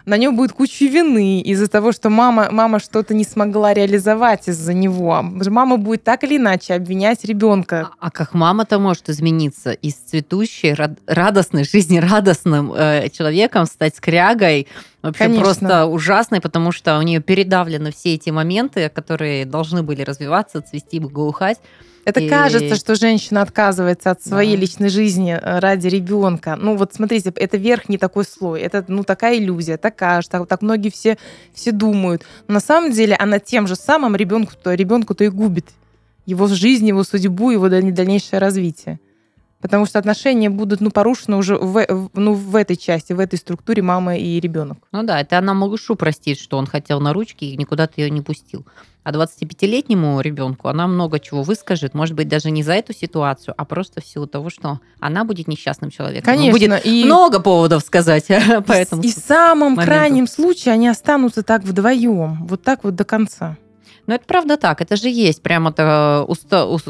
на 0.07 0.15
нем 0.15 0.37
будет 0.37 0.53
куча 0.53 0.85
вины 0.85 1.41
из-за 1.41 1.67
того, 1.67 1.91
что 1.91 2.09
мама, 2.09 2.47
мама 2.49 2.79
что-то 2.79 3.13
не 3.13 3.25
смогла 3.25 3.73
реализовать 3.73 4.47
из-за 4.47 4.73
него. 4.73 5.21
Мама 5.21 5.75
будет 5.75 6.05
так 6.05 6.23
или 6.23 6.37
иначе 6.37 6.75
обвинять 6.75 7.25
ребенка. 7.25 7.89
А, 7.99 8.07
а 8.07 8.11
как 8.11 8.33
мама-то 8.33 8.79
может 8.79 9.09
измениться 9.09 9.73
из 9.73 9.95
цветущей, 9.95 10.73
рад- 10.73 10.97
радостной, 11.07 11.63
жизнерадостным 11.69 12.73
э, 12.73 13.09
человеком 13.09 13.65
стать 13.65 13.97
скрягой? 13.97 14.67
Вообще 15.01 15.25
Конечно. 15.25 15.43
просто 15.43 15.85
ужасной, 15.85 16.39
потому 16.39 16.71
что 16.71 16.97
у 16.99 17.01
нее 17.01 17.19
передавлены 17.19 17.91
все 17.91 18.13
эти 18.13 18.29
моменты, 18.29 18.87
которые 18.87 19.45
должны 19.45 19.83
были 19.83 20.03
развиваться, 20.03 20.61
цвести, 20.61 20.99
благоухать. 20.99 21.59
Это 22.07 22.21
И- 22.21 22.29
кажется, 22.29 22.75
что 22.75 22.95
женщина 22.95 23.41
отказывается 23.41 24.11
от 24.11 24.23
своей 24.23 24.55
Да. 24.55 24.61
личной 24.61 24.87
жизни 24.89 25.33
э, 25.33 25.59
ради 25.59 25.87
ребенка. 25.87 26.55
Ну 26.55 26.77
вот 26.77 26.93
смотрите, 26.93 27.33
это 27.35 27.57
верхний 27.57 27.97
такой 27.97 28.23
слой, 28.23 28.61
это 28.61 28.85
ну 28.87 29.03
такая 29.03 29.37
иллюзия, 29.37 29.75
так 29.77 29.97
кажется, 29.97 30.31
так, 30.39 30.47
так 30.47 30.61
многие 30.61 30.89
все 30.89 31.17
все 31.53 31.73
думают. 31.73 32.23
Но 32.47 32.53
на 32.55 32.59
самом 32.61 32.91
деле 32.93 33.13
она 33.19 33.39
тем 33.39 33.67
же 33.67 33.75
самым 33.75 34.15
ребенку-то 34.15 34.73
ребенку-то 34.73 35.25
и 35.25 35.29
губит 35.29 35.65
его 36.25 36.47
жизнь, 36.47 36.87
его 36.87 37.03
судьбу, 37.03 37.51
его 37.51 37.67
даль- 37.67 37.91
дальнейшее 37.91 38.39
развитие. 38.39 38.99
Потому 39.61 39.85
что 39.87 39.97
отношения 39.97 40.49
будут 40.51 40.81
ну, 40.81 40.91
порушены 40.91 41.35
уже 41.35 41.57
в, 41.57 42.09
ну, 42.13 42.33
в 42.33 42.55
этой 42.55 42.75
части, 42.75 43.13
в 43.13 43.19
этой 43.19 43.37
структуре 43.39 43.81
мама 43.81 44.15
и 44.15 44.39
ребенок. 44.39 44.77
Ну 44.91 45.01
да, 45.03 45.19
это 45.19 45.37
она 45.39 45.53
малышу 45.55 45.95
простит, 45.95 46.39
что 46.39 46.57
он 46.57 46.67
хотел 46.67 46.99
на 46.99 47.11
ручки 47.11 47.45
и 47.45 47.57
никуда 47.57 47.87
ты 47.87 48.01
ее 48.01 48.11
не 48.11 48.21
пустил. 48.21 48.65
А 49.03 49.11
25-летнему 49.11 50.19
ребенку 50.21 50.67
она 50.67 50.85
много 50.85 51.19
чего 51.19 51.41
выскажет, 51.41 51.93
может 51.93 52.13
быть, 52.15 52.27
даже 52.27 52.51
не 52.51 52.61
за 52.61 52.73
эту 52.73 52.93
ситуацию, 52.93 53.53
а 53.57 53.65
просто 53.65 54.01
в 54.01 54.05
силу 54.05 54.27
того, 54.27 54.49
что 54.49 54.79
она 54.99 55.23
будет 55.23 55.47
несчастным 55.47 55.89
человеком. 55.89 56.33
Ну, 56.33 56.37
Конечно, 56.51 56.51
Будет 56.75 56.85
и, 56.85 57.05
много 57.05 57.39
поводов 57.39 57.81
сказать 57.83 58.27
по 58.67 58.73
и, 58.73 58.75
этому. 58.75 59.01
и 59.01 59.09
в 59.09 59.13
самом 59.15 59.71
моменту. 59.73 59.85
крайнем 59.91 60.27
случае 60.27 60.73
они 60.73 60.87
останутся 60.87 61.41
так 61.41 61.63
вдвоем, 61.63 62.45
вот 62.45 62.61
так 62.63 62.83
вот 62.83 62.95
до 62.95 63.05
конца. 63.05 63.57
Но 64.07 64.15
это 64.15 64.25
правда 64.25 64.55
так, 64.57 64.81
это 64.81 64.95
же 64.95 65.09
есть 65.09 65.41
прямо-то 65.41 66.25
уста- 66.27 66.65
ус- 66.65 66.85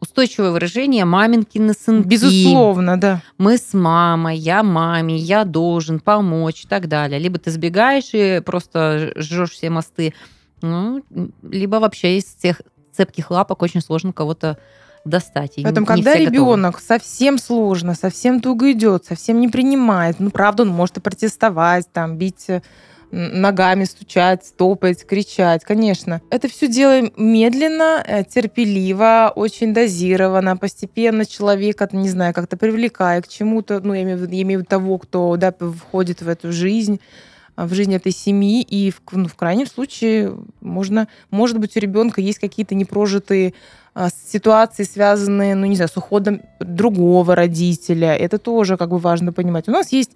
устойчивое 0.00 0.50
выражение 0.50 1.04
«маминкины 1.04 1.72
сынки». 1.72 2.06
Безусловно, 2.06 2.98
да. 2.98 3.22
Мы 3.38 3.56
с 3.56 3.72
мамой, 3.72 4.36
я 4.36 4.62
маме, 4.62 5.16
я 5.16 5.44
должен 5.44 6.00
помочь 6.00 6.64
и 6.64 6.68
так 6.68 6.88
далее. 6.88 7.18
Либо 7.18 7.38
ты 7.38 7.50
сбегаешь 7.50 8.10
и 8.12 8.40
просто 8.44 9.12
жжешь 9.16 9.52
все 9.52 9.70
мосты, 9.70 10.14
ну, 10.62 11.02
либо 11.42 11.76
вообще 11.76 12.18
из 12.18 12.24
тех 12.24 12.62
цепких 12.92 13.30
лапок 13.30 13.62
очень 13.62 13.80
сложно 13.80 14.12
кого-то 14.12 14.58
достать. 15.04 15.52
И 15.56 15.62
Поэтому, 15.62 15.86
не 15.86 15.86
когда 15.86 16.12
готовы. 16.12 16.26
ребенок 16.26 16.80
совсем 16.80 17.38
сложно, 17.38 17.94
совсем 17.94 18.40
туго 18.40 18.72
идет, 18.72 19.04
совсем 19.04 19.40
не 19.40 19.48
принимает, 19.48 20.18
ну, 20.18 20.30
правда, 20.30 20.64
он 20.64 20.70
может 20.70 20.98
и 20.98 21.00
протестовать, 21.00 21.90
там, 21.92 22.16
бить 22.16 22.46
э, 22.48 22.62
ногами, 23.10 23.84
стучать, 23.84 24.44
стопать, 24.44 25.06
кричать, 25.06 25.64
конечно. 25.64 26.20
Это 26.30 26.48
все 26.48 26.68
делаем 26.68 27.12
медленно, 27.16 28.02
э, 28.06 28.24
терпеливо, 28.24 29.32
очень 29.34 29.72
дозированно, 29.72 30.56
постепенно 30.56 31.24
человека, 31.24 31.88
не 31.92 32.08
знаю, 32.08 32.34
как-то 32.34 32.56
привлекая 32.56 33.22
к 33.22 33.28
чему-то, 33.28 33.80
ну, 33.80 33.94
я 33.94 34.02
имею 34.02 34.18
в 34.18 34.22
виду, 34.22 34.34
я 34.34 34.42
имею 34.42 34.60
в 34.60 34.62
виду 34.62 34.68
того, 34.68 34.98
кто, 34.98 35.36
да, 35.36 35.52
входит 35.52 36.22
в 36.22 36.28
эту 36.28 36.52
жизнь, 36.52 37.00
а, 37.54 37.66
в 37.66 37.74
жизнь 37.74 37.94
этой 37.94 38.12
семьи, 38.12 38.62
и 38.62 38.90
в, 38.90 39.00
ну, 39.12 39.28
в 39.28 39.34
крайнем 39.34 39.66
случае 39.66 40.36
можно, 40.60 41.08
может 41.30 41.58
быть, 41.58 41.76
у 41.76 41.80
ребенка 41.80 42.20
есть 42.20 42.38
какие-то 42.38 42.74
непрожитые 42.74 43.54
а, 43.94 44.08
ситуации, 44.10 44.82
связанные, 44.82 45.54
ну, 45.54 45.64
не 45.66 45.76
знаю, 45.76 45.88
с 45.88 45.96
уходом 45.96 46.42
другого 46.60 47.34
родителя. 47.34 48.14
Это 48.14 48.38
тоже 48.38 48.76
как 48.76 48.90
бы 48.90 48.98
важно 48.98 49.32
понимать. 49.32 49.68
У 49.68 49.72
нас 49.72 49.90
есть 49.92 50.10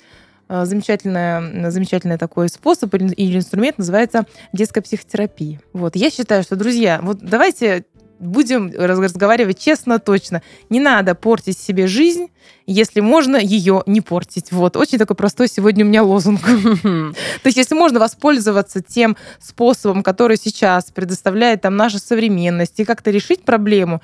а, 0.53 0.67
замечательная, 0.67 1.71
замечательный 1.71 2.19
такой 2.19 2.49
способ 2.49 2.93
или 2.93 3.37
инструмент, 3.37 3.79
называется 3.79 4.27
детская 4.53 4.81
психотерапия. 4.81 5.61
Вот. 5.73 5.95
Я 5.95 6.11
считаю, 6.11 6.43
что, 6.43 6.57
друзья, 6.57 6.99
вот 7.01 7.19
давайте 7.21 7.85
будем 8.19 8.73
раз- 8.77 8.99
разговаривать 8.99 9.61
честно, 9.61 10.01
точно. 10.01 10.43
Не 10.69 10.81
надо 10.81 11.15
портить 11.15 11.57
себе 11.57 11.87
жизнь, 11.87 12.31
если 12.73 13.01
можно 13.01 13.37
ее 13.37 13.83
не 13.87 14.01
портить. 14.01 14.53
Вот. 14.53 14.77
Очень 14.77 14.99
такой 14.99 15.17
простой 15.17 15.49
сегодня 15.49 15.85
у 15.85 15.89
меня 15.89 16.05
лозунг. 16.05 16.41
То 16.83 17.13
есть, 17.45 17.57
если 17.57 17.75
можно 17.75 17.99
воспользоваться 17.99 18.81
тем 18.81 19.17
способом, 19.41 20.05
который 20.05 20.37
сейчас 20.37 20.85
предоставляет 20.93 21.63
там 21.63 21.77
наша 21.77 21.99
современность, 21.99 22.79
и 22.79 22.85
как-то 22.85 23.11
решить 23.11 23.43
проблему, 23.43 24.01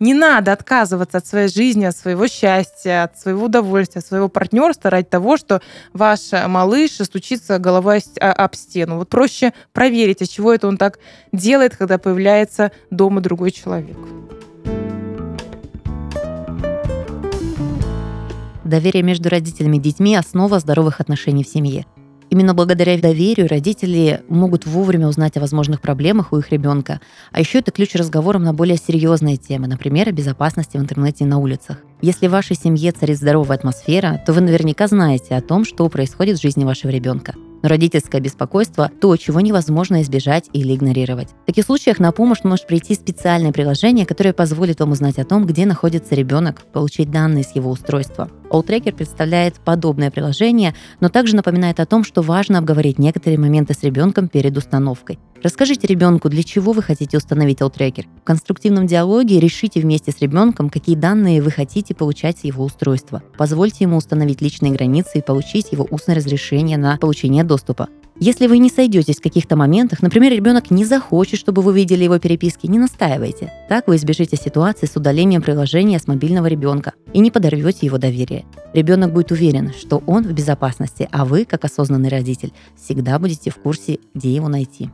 не 0.00 0.12
надо 0.12 0.52
отказываться 0.52 1.18
от 1.18 1.26
своей 1.26 1.48
жизни, 1.48 1.86
от 1.86 1.96
своего 1.96 2.28
счастья, 2.28 3.04
от 3.04 3.18
своего 3.18 3.46
удовольствия, 3.46 4.00
от 4.00 4.06
своего 4.06 4.28
партнерства 4.28 4.90
ради 4.90 5.08
того, 5.08 5.38
что 5.38 5.62
ваш 5.94 6.20
малыш 6.46 6.92
стучится 7.02 7.58
головой 7.58 8.02
об 8.20 8.54
стену. 8.54 8.98
Вот 8.98 9.08
проще 9.08 9.54
проверить, 9.72 10.20
от 10.20 10.28
чего 10.28 10.52
это 10.52 10.68
он 10.68 10.76
так 10.76 10.98
делает, 11.32 11.74
когда 11.74 11.96
появляется 11.96 12.70
дома 12.90 13.22
другой 13.22 13.50
человек. 13.50 13.96
Доверие 18.70 19.02
между 19.02 19.28
родителями 19.28 19.78
и 19.78 19.80
детьми– 19.80 20.14
основа 20.16 20.60
здоровых 20.60 21.00
отношений 21.00 21.42
в 21.42 21.48
семье. 21.48 21.86
Именно 22.30 22.54
благодаря 22.54 22.96
доверию 22.96 23.48
родители 23.48 24.22
могут 24.28 24.64
вовремя 24.64 25.08
узнать 25.08 25.36
о 25.36 25.40
возможных 25.40 25.80
проблемах 25.80 26.32
у 26.32 26.38
их 26.38 26.52
ребенка. 26.52 27.00
А 27.32 27.40
еще 27.40 27.58
это 27.58 27.72
ключ 27.72 27.96
разговорам 27.96 28.44
на 28.44 28.54
более 28.54 28.76
серьезные 28.76 29.38
темы, 29.38 29.66
например, 29.66 30.08
о 30.10 30.12
безопасности 30.12 30.76
в 30.76 30.80
интернете 30.80 31.24
и 31.24 31.26
на 31.26 31.38
улицах. 31.38 31.78
Если 32.00 32.28
в 32.28 32.30
вашей 32.30 32.54
семье 32.54 32.92
царит 32.92 33.18
здоровая 33.18 33.56
атмосфера, 33.56 34.22
то 34.24 34.32
вы 34.32 34.40
наверняка 34.40 34.86
знаете 34.86 35.34
о 35.34 35.42
том, 35.42 35.64
что 35.64 35.88
происходит 35.88 36.38
в 36.38 36.42
жизни 36.42 36.64
вашего 36.64 36.92
ребенка. 36.92 37.34
Но 37.62 37.68
родительское 37.68 38.20
беспокойство– 38.20 38.90
то, 39.00 39.16
чего 39.16 39.40
невозможно 39.40 40.02
избежать 40.02 40.48
или 40.52 40.74
игнорировать. 40.74 41.28
В 41.42 41.46
таких 41.46 41.64
случаях 41.64 41.98
на 41.98 42.12
помощь 42.12 42.42
может 42.42 42.66
прийти 42.66 42.94
специальное 42.94 43.52
приложение, 43.52 44.06
которое 44.06 44.32
позволит 44.32 44.80
вам 44.80 44.92
узнать 44.92 45.18
о 45.18 45.24
том, 45.24 45.46
где 45.46 45.66
находится 45.66 46.14
ребенок, 46.14 46.62
получить 46.72 47.10
данные 47.10 47.44
с 47.44 47.54
его 47.54 47.70
устройства. 47.70 48.30
Alltracker 48.50 48.92
представляет 48.92 49.54
подобное 49.60 50.10
приложение, 50.10 50.74
но 51.00 51.08
также 51.08 51.36
напоминает 51.36 51.80
о 51.80 51.86
том, 51.86 52.04
что 52.04 52.22
важно 52.22 52.58
обговорить 52.58 52.98
некоторые 52.98 53.38
моменты 53.38 53.74
с 53.74 53.82
ребенком 53.82 54.28
перед 54.28 54.56
установкой. 54.56 55.18
Расскажите 55.42 55.86
ребенку, 55.86 56.28
для 56.28 56.42
чего 56.42 56.72
вы 56.72 56.82
хотите 56.82 57.16
установить 57.16 57.60
Alltracker. 57.60 58.04
В 58.20 58.24
конструктивном 58.24 58.86
диалоге 58.86 59.40
решите 59.40 59.80
вместе 59.80 60.12
с 60.12 60.20
ребенком, 60.20 60.68
какие 60.68 60.96
данные 60.96 61.40
вы 61.40 61.50
хотите 61.50 61.94
получать 61.94 62.38
с 62.38 62.44
его 62.44 62.62
устройства. 62.62 63.22
Позвольте 63.38 63.84
ему 63.84 63.96
установить 63.96 64.42
личные 64.42 64.72
границы 64.72 65.18
и 65.18 65.22
получить 65.22 65.72
его 65.72 65.86
устное 65.90 66.16
разрешение 66.16 66.76
на 66.76 66.98
получение 66.98 67.42
доступа. 67.42 67.88
Если 68.22 68.48
вы 68.48 68.58
не 68.58 68.68
сойдетесь 68.68 69.16
в 69.16 69.22
каких-то 69.22 69.56
моментах, 69.56 70.02
например, 70.02 70.30
ребенок 70.30 70.70
не 70.70 70.84
захочет, 70.84 71.40
чтобы 71.40 71.62
вы 71.62 71.72
видели 71.72 72.04
его 72.04 72.18
переписки, 72.18 72.66
не 72.66 72.78
настаивайте. 72.78 73.50
Так 73.70 73.88
вы 73.88 73.96
избежите 73.96 74.36
ситуации 74.36 74.84
с 74.84 74.94
удалением 74.94 75.40
приложения 75.40 75.98
с 75.98 76.06
мобильного 76.06 76.48
ребенка 76.48 76.92
и 77.14 77.20
не 77.20 77.30
подорвете 77.30 77.86
его 77.86 77.96
доверие. 77.96 78.44
Ребенок 78.74 79.14
будет 79.14 79.32
уверен, 79.32 79.72
что 79.72 80.02
он 80.06 80.24
в 80.24 80.32
безопасности, 80.32 81.08
а 81.10 81.24
вы, 81.24 81.46
как 81.46 81.64
осознанный 81.64 82.10
родитель, 82.10 82.52
всегда 82.76 83.18
будете 83.18 83.50
в 83.50 83.56
курсе, 83.56 84.00
где 84.12 84.34
его 84.34 84.48
найти. 84.48 84.90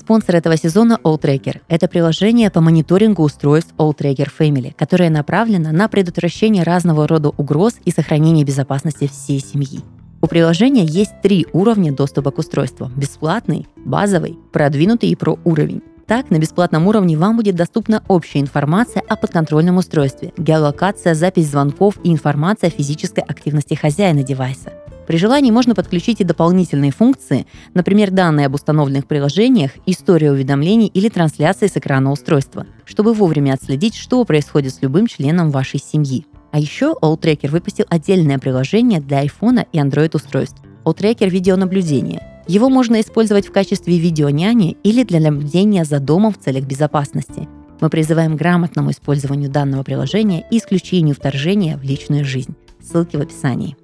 Спонсор 0.00 0.36
этого 0.36 0.56
сезона 0.56 0.98
AllTracker– 1.04 1.60
это 1.68 1.86
приложение 1.86 2.50
по 2.50 2.62
мониторингу 2.62 3.22
устройств 3.22 3.74
AllTracker 3.76 4.28
Family, 4.38 4.72
которое 4.74 5.10
направлено 5.10 5.72
на 5.72 5.88
предотвращение 5.88 6.62
разного 6.62 7.06
рода 7.06 7.28
угроз 7.28 7.74
и 7.84 7.90
сохранение 7.90 8.46
безопасности 8.46 9.08
всей 9.08 9.40
семьи. 9.40 9.80
У 10.22 10.26
приложения 10.26 10.86
есть 10.86 11.20
три 11.22 11.46
уровня 11.52 11.92
доступа 11.92 12.30
к 12.30 12.38
устройству– 12.38 12.90
бесплатный, 12.96 13.66
базовый, 13.76 14.38
продвинутый 14.52 15.10
и 15.10 15.16
про 15.16 15.38
уровень. 15.44 15.82
Так, 16.06 16.30
на 16.30 16.38
бесплатном 16.38 16.86
уровне 16.86 17.18
вам 17.18 17.36
будет 17.36 17.54
доступна 17.56 18.02
общая 18.08 18.40
информация 18.40 19.02
о 19.06 19.16
подконтрольном 19.16 19.76
устройстве, 19.76 20.32
геолокация, 20.38 21.14
запись 21.14 21.50
звонков 21.50 21.98
и 22.02 22.10
информация 22.10 22.68
о 22.68 22.72
физической 22.72 23.20
активности 23.20 23.74
хозяина 23.74 24.22
девайса. 24.22 24.72
При 25.06 25.16
желании 25.16 25.50
можно 25.50 25.74
подключить 25.74 26.20
и 26.20 26.24
дополнительные 26.24 26.92
функции, 26.92 27.46
например, 27.74 28.10
данные 28.10 28.46
об 28.46 28.54
установленных 28.54 29.06
приложениях, 29.06 29.72
история 29.86 30.30
уведомлений 30.30 30.86
или 30.86 31.08
трансляции 31.08 31.66
с 31.66 31.76
экрана 31.76 32.12
устройства, 32.12 32.66
чтобы 32.84 33.12
вовремя 33.12 33.54
отследить, 33.54 33.96
что 33.96 34.24
происходит 34.24 34.74
с 34.74 34.82
любым 34.82 35.06
членом 35.06 35.50
вашей 35.50 35.80
семьи. 35.80 36.26
А 36.52 36.58
еще 36.58 36.94
AllTracker 37.00 37.50
выпустил 37.50 37.86
отдельное 37.88 38.38
приложение 38.38 39.00
для 39.00 39.24
iPhone 39.24 39.66
и 39.72 39.78
Android 39.78 40.14
устройств– 40.14 40.60
AllTracker 40.84 41.28
видеонаблюдение. 41.28 42.22
Его 42.46 42.68
можно 42.68 43.00
использовать 43.00 43.46
в 43.46 43.52
качестве 43.52 43.98
видеоняни 43.98 44.76
или 44.82 45.04
для 45.04 45.20
наблюдения 45.20 45.84
за 45.84 46.00
домом 46.00 46.32
в 46.32 46.38
целях 46.38 46.64
безопасности. 46.64 47.48
Мы 47.80 47.88
призываем 47.88 48.36
к 48.36 48.38
грамотному 48.38 48.90
использованию 48.90 49.50
данного 49.50 49.82
приложения 49.82 50.44
и 50.50 50.58
исключению 50.58 51.14
вторжения 51.14 51.76
в 51.76 51.82
личную 51.82 52.24
жизнь. 52.24 52.54
Ссылки 52.82 53.16
в 53.16 53.20
описании. 53.20 53.76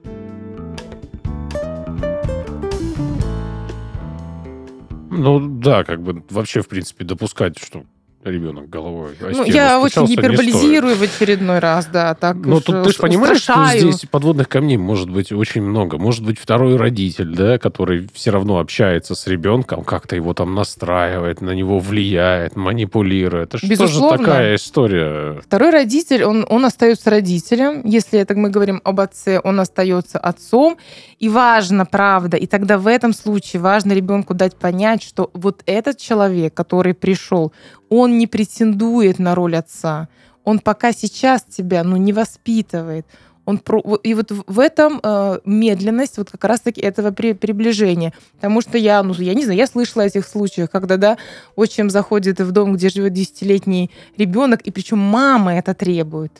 Ну 5.17 5.41
да, 5.41 5.83
как 5.85 6.03
бы 6.03 6.23
вообще, 6.31 6.61
в 6.61 6.69
принципе, 6.69 7.05
допускать, 7.05 7.59
что 7.59 7.85
ребенок 8.31 8.69
головой 8.69 9.12
о 9.21 9.31
Ну, 9.31 9.45
я 9.45 9.81
очень 9.81 10.05
гиперболизирую 10.07 10.97
в 10.97 11.03
очередной 11.03 11.59
раз, 11.59 11.87
да, 11.87 12.15
так 12.15 12.37
Ну, 12.37 12.57
уж 12.57 12.65
тут 12.65 12.85
ты 12.85 12.93
же 12.93 12.99
понимаешь, 12.99 13.41
что 13.41 13.53
устрашаю. 13.53 13.93
здесь 13.93 14.09
подводных 14.11 14.49
камней 14.49 14.77
может 14.77 15.11
быть 15.11 15.33
очень 15.33 15.62
много. 15.62 15.99
Может 15.99 16.25
быть, 16.25 16.39
второй 16.39 16.77
родитель, 16.77 17.35
да, 17.35 17.59
который 17.59 18.09
все 18.15 18.31
равно 18.31 18.59
общается 18.59 19.15
с 19.15 19.27
ребенком, 19.27 19.85
как-то 19.85 20.17
его 20.17 20.35
там 20.35 20.55
настраивает, 20.55 21.41
на 21.41 21.53
него 21.53 21.79
влияет, 21.79 22.57
манипулирует. 22.57 23.49
Это 23.55 23.59
же 23.59 23.67
Безусловно. 23.67 24.19
такая 24.19 24.55
история. 24.57 25.41
Второй 25.43 25.71
родитель, 25.71 26.25
он, 26.25 26.47
он 26.49 26.65
остается 26.65 27.11
родителем. 27.11 27.83
Если 27.85 28.19
это 28.19 28.35
мы 28.35 28.51
говорим 28.51 28.81
об 28.85 29.01
отце, 29.01 29.41
он 29.43 29.61
остается 29.61 30.19
отцом. 30.19 30.77
И 31.19 31.29
важно, 31.29 31.87
правда, 31.87 32.37
и 32.37 32.47
тогда 32.47 32.79
в 32.79 32.87
этом 32.87 33.12
случае 33.12 33.62
важно 33.62 33.93
ребенку 33.93 34.35
дать 34.35 34.57
понять, 34.57 35.03
что 35.03 35.31
вот 35.33 35.62
этот 35.67 35.99
человек, 35.99 36.53
который 36.55 36.95
пришел, 36.95 37.53
он 37.88 38.18
не 38.18 38.27
претендует 38.27 39.18
на 39.18 39.35
роль 39.35 39.57
отца. 39.57 40.09
Он 40.44 40.59
пока 40.59 40.92
сейчас 40.92 41.42
тебя 41.42 41.83
ну, 41.85 41.96
не 41.96 42.12
воспитывает. 42.12 43.07
Он 43.44 43.59
про... 43.59 43.81
И 44.03 44.14
вот 44.14 44.33
в 44.33 44.59
этом 44.59 45.01
э, 45.03 45.38
медленность 45.44 46.18
вот 46.18 46.31
как 46.31 46.44
раз-таки 46.44 46.81
этого 46.81 47.12
при- 47.12 47.33
приближения. 47.33 48.12
Потому 48.35 48.61
что 48.61 48.77
я, 48.77 49.03
ну, 49.03 49.14
я 49.14 49.35
не 49.35 49.44
знаю, 49.44 49.59
я 49.59 49.66
слышала 49.68 50.03
о 50.03 50.07
этих 50.07 50.27
случаях, 50.27 50.68
когда, 50.70 50.96
да, 50.96 51.16
отчим 51.55 51.88
заходит 51.88 52.40
в 52.40 52.51
дом, 52.51 52.75
где 52.75 52.88
живет 52.88 53.12
десятилетний 53.12 53.92
ребенок, 54.16 54.62
и 54.62 54.72
причем 54.72 54.99
мама 54.99 55.57
это 55.57 55.75
требует. 55.75 56.33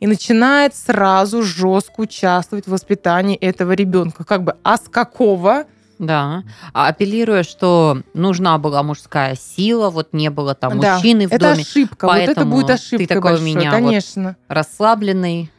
И 0.00 0.06
начинает 0.06 0.74
сразу 0.74 1.42
жестко 1.42 2.00
участвовать 2.00 2.66
в 2.66 2.70
воспитании 2.70 3.36
этого 3.36 3.72
ребенка. 3.72 4.24
Как 4.24 4.42
бы, 4.42 4.56
а 4.62 4.78
с 4.78 4.88
какого? 4.88 5.66
Да. 5.98 6.44
А 6.72 6.88
апеллируя, 6.88 7.42
что 7.42 8.02
нужна 8.14 8.58
была 8.58 8.82
мужская 8.82 9.36
сила, 9.36 9.90
вот 9.90 10.12
не 10.12 10.30
было 10.30 10.54
там 10.54 10.78
Да, 10.78 10.94
мужчины 10.94 11.26
в 11.26 11.32
это 11.32 11.50
доме, 11.50 11.62
ошибка. 11.62 12.06
Вот 12.06 12.16
это 12.16 12.26
поэтому 12.26 12.54
будет 12.54 12.66
ты 12.68 12.72
ошибка 12.74 13.06
такой 13.06 13.32
у 13.32 13.34
большой, 13.34 13.54
меня 13.54 13.70
вот 13.70 13.76
конечно. 13.76 14.36
расслабленный. 14.48 15.50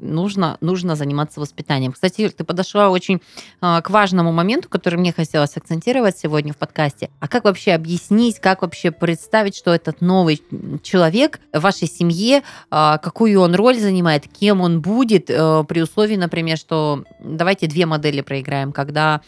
Нужно, 0.00 0.58
нужно 0.60 0.96
заниматься 0.96 1.40
воспитанием. 1.40 1.92
Кстати, 1.92 2.28
ты 2.28 2.44
подошла 2.44 2.90
очень 2.90 3.22
а, 3.62 3.80
к 3.80 3.88
важному 3.88 4.32
моменту, 4.32 4.68
который 4.68 4.96
мне 4.96 5.14
хотелось 5.14 5.56
акцентировать 5.56 6.18
сегодня 6.18 6.52
в 6.52 6.58
подкасте. 6.58 7.08
А 7.20 7.28
как 7.28 7.44
вообще 7.44 7.72
объяснить, 7.72 8.38
как 8.38 8.60
вообще 8.62 8.90
представить, 8.90 9.56
что 9.56 9.72
этот 9.72 10.02
новый 10.02 10.42
человек 10.82 11.40
в 11.54 11.60
вашей 11.60 11.88
семье, 11.88 12.42
а, 12.70 12.98
какую 12.98 13.40
он 13.40 13.54
роль 13.54 13.78
занимает, 13.78 14.28
кем 14.28 14.60
он 14.60 14.82
будет, 14.82 15.30
э, 15.30 15.64
при 15.66 15.80
условии, 15.80 16.16
например, 16.16 16.58
что 16.58 17.04
давайте 17.20 17.66
две 17.66 17.86
модели 17.86 18.20
проиграем, 18.20 18.72
когда 18.72 19.22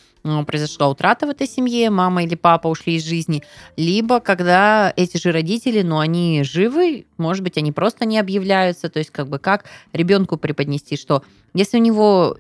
произошла 0.45 0.89
утрата 0.89 1.27
в 1.27 1.31
этой 1.31 1.47
семье, 1.47 1.91
мама 1.91 2.25
или 2.25 2.35
папа 2.35 2.69
ушли 2.69 2.97
из 2.97 3.05
жизни, 3.05 3.43
либо 3.77 4.21
когда 4.21 4.93
эти 4.97 5.17
же 5.17 5.33
родители, 5.33 5.83
но 5.83 5.99
они 5.99 6.43
живы, 6.45 7.07
может 7.17 7.43
быть, 7.43 7.59
они 7.59 7.73
просто 7.73 8.05
не 8.05 8.19
объявляются, 8.19 8.89
то 8.89 8.99
есть 8.99 9.11
как 9.11 9.29
бы 9.29 9.39
как 9.39 9.65
ребенку 9.93 10.37
преподнести, 10.37 10.97
что 10.97 11.23
если 11.55 11.79
у 11.79 11.83
него 11.83 12.37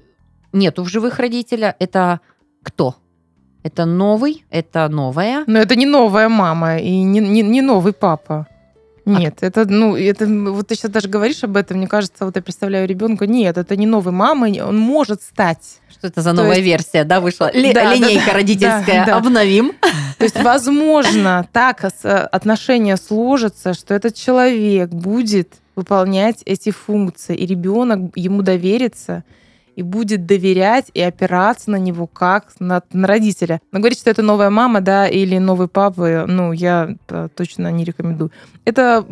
нету 0.52 0.82
в 0.82 0.88
живых 0.88 1.18
родителя, 1.18 1.74
это 1.78 2.20
кто? 2.62 2.96
Это 3.62 3.84
новый, 3.84 4.44
это 4.50 4.88
новая. 4.88 5.44
Но 5.46 5.58
это 5.58 5.74
не 5.74 5.86
новая 5.86 6.28
мама 6.28 6.78
и 6.78 7.02
не, 7.02 7.20
не, 7.20 7.42
не 7.42 7.62
новый 7.62 7.92
папа. 7.92 8.46
Нет, 9.06 9.38
это, 9.42 9.64
ну, 9.70 9.96
это, 9.96 10.26
вот 10.26 10.66
ты 10.66 10.74
сейчас 10.74 10.90
даже 10.90 11.08
говоришь 11.08 11.44
об 11.44 11.56
этом, 11.56 11.78
мне 11.78 11.86
кажется, 11.86 12.24
вот 12.24 12.34
я 12.36 12.42
представляю 12.42 12.88
ребенка, 12.88 13.26
нет, 13.26 13.56
это 13.56 13.76
не 13.76 13.86
новый 13.86 14.12
мама, 14.12 14.48
он 14.62 14.76
может 14.76 15.22
стать. 15.22 15.80
Что 15.88 16.08
это 16.08 16.20
за 16.22 16.30
То 16.30 16.36
новая 16.42 16.56
есть- 16.56 16.64
версия, 16.66 17.04
да, 17.04 17.20
вышла? 17.20 17.50
Ли- 17.54 17.72
Да, 17.72 17.94
линейка 17.94 18.26
да, 18.26 18.32
родительская. 18.32 18.84
да, 18.84 19.04
да. 19.06 19.16
Обновим. 19.16 19.72
То 20.18 20.24
есть, 20.24 20.42
возможно, 20.42 21.48
так 21.52 21.84
ос- 21.84 22.04
отношения 22.04 22.96
сложатся, 22.96 23.74
что 23.74 23.94
этот 23.94 24.14
человек 24.14 24.90
будет 24.90 25.54
выполнять 25.76 26.42
эти 26.44 26.70
функции, 26.70 27.36
и 27.36 27.46
ребенок 27.46 28.10
ему 28.16 28.42
доверится 28.42 29.24
и 29.76 29.82
будет 29.82 30.26
доверять 30.26 30.86
и 30.94 31.00
опираться 31.00 31.70
на 31.70 31.76
него 31.76 32.06
как 32.06 32.52
на, 32.58 32.82
на 32.92 33.06
родителя. 33.06 33.60
Но 33.70 33.78
говорить, 33.78 33.98
что 33.98 34.10
это 34.10 34.22
новая 34.22 34.50
мама, 34.50 34.80
да, 34.80 35.06
или 35.06 35.38
новый 35.38 35.68
папа, 35.68 36.24
ну, 36.26 36.52
я 36.52 36.96
э, 37.08 37.28
точно 37.36 37.70
не 37.70 37.84
рекомендую. 37.84 38.32
Это 38.64 39.04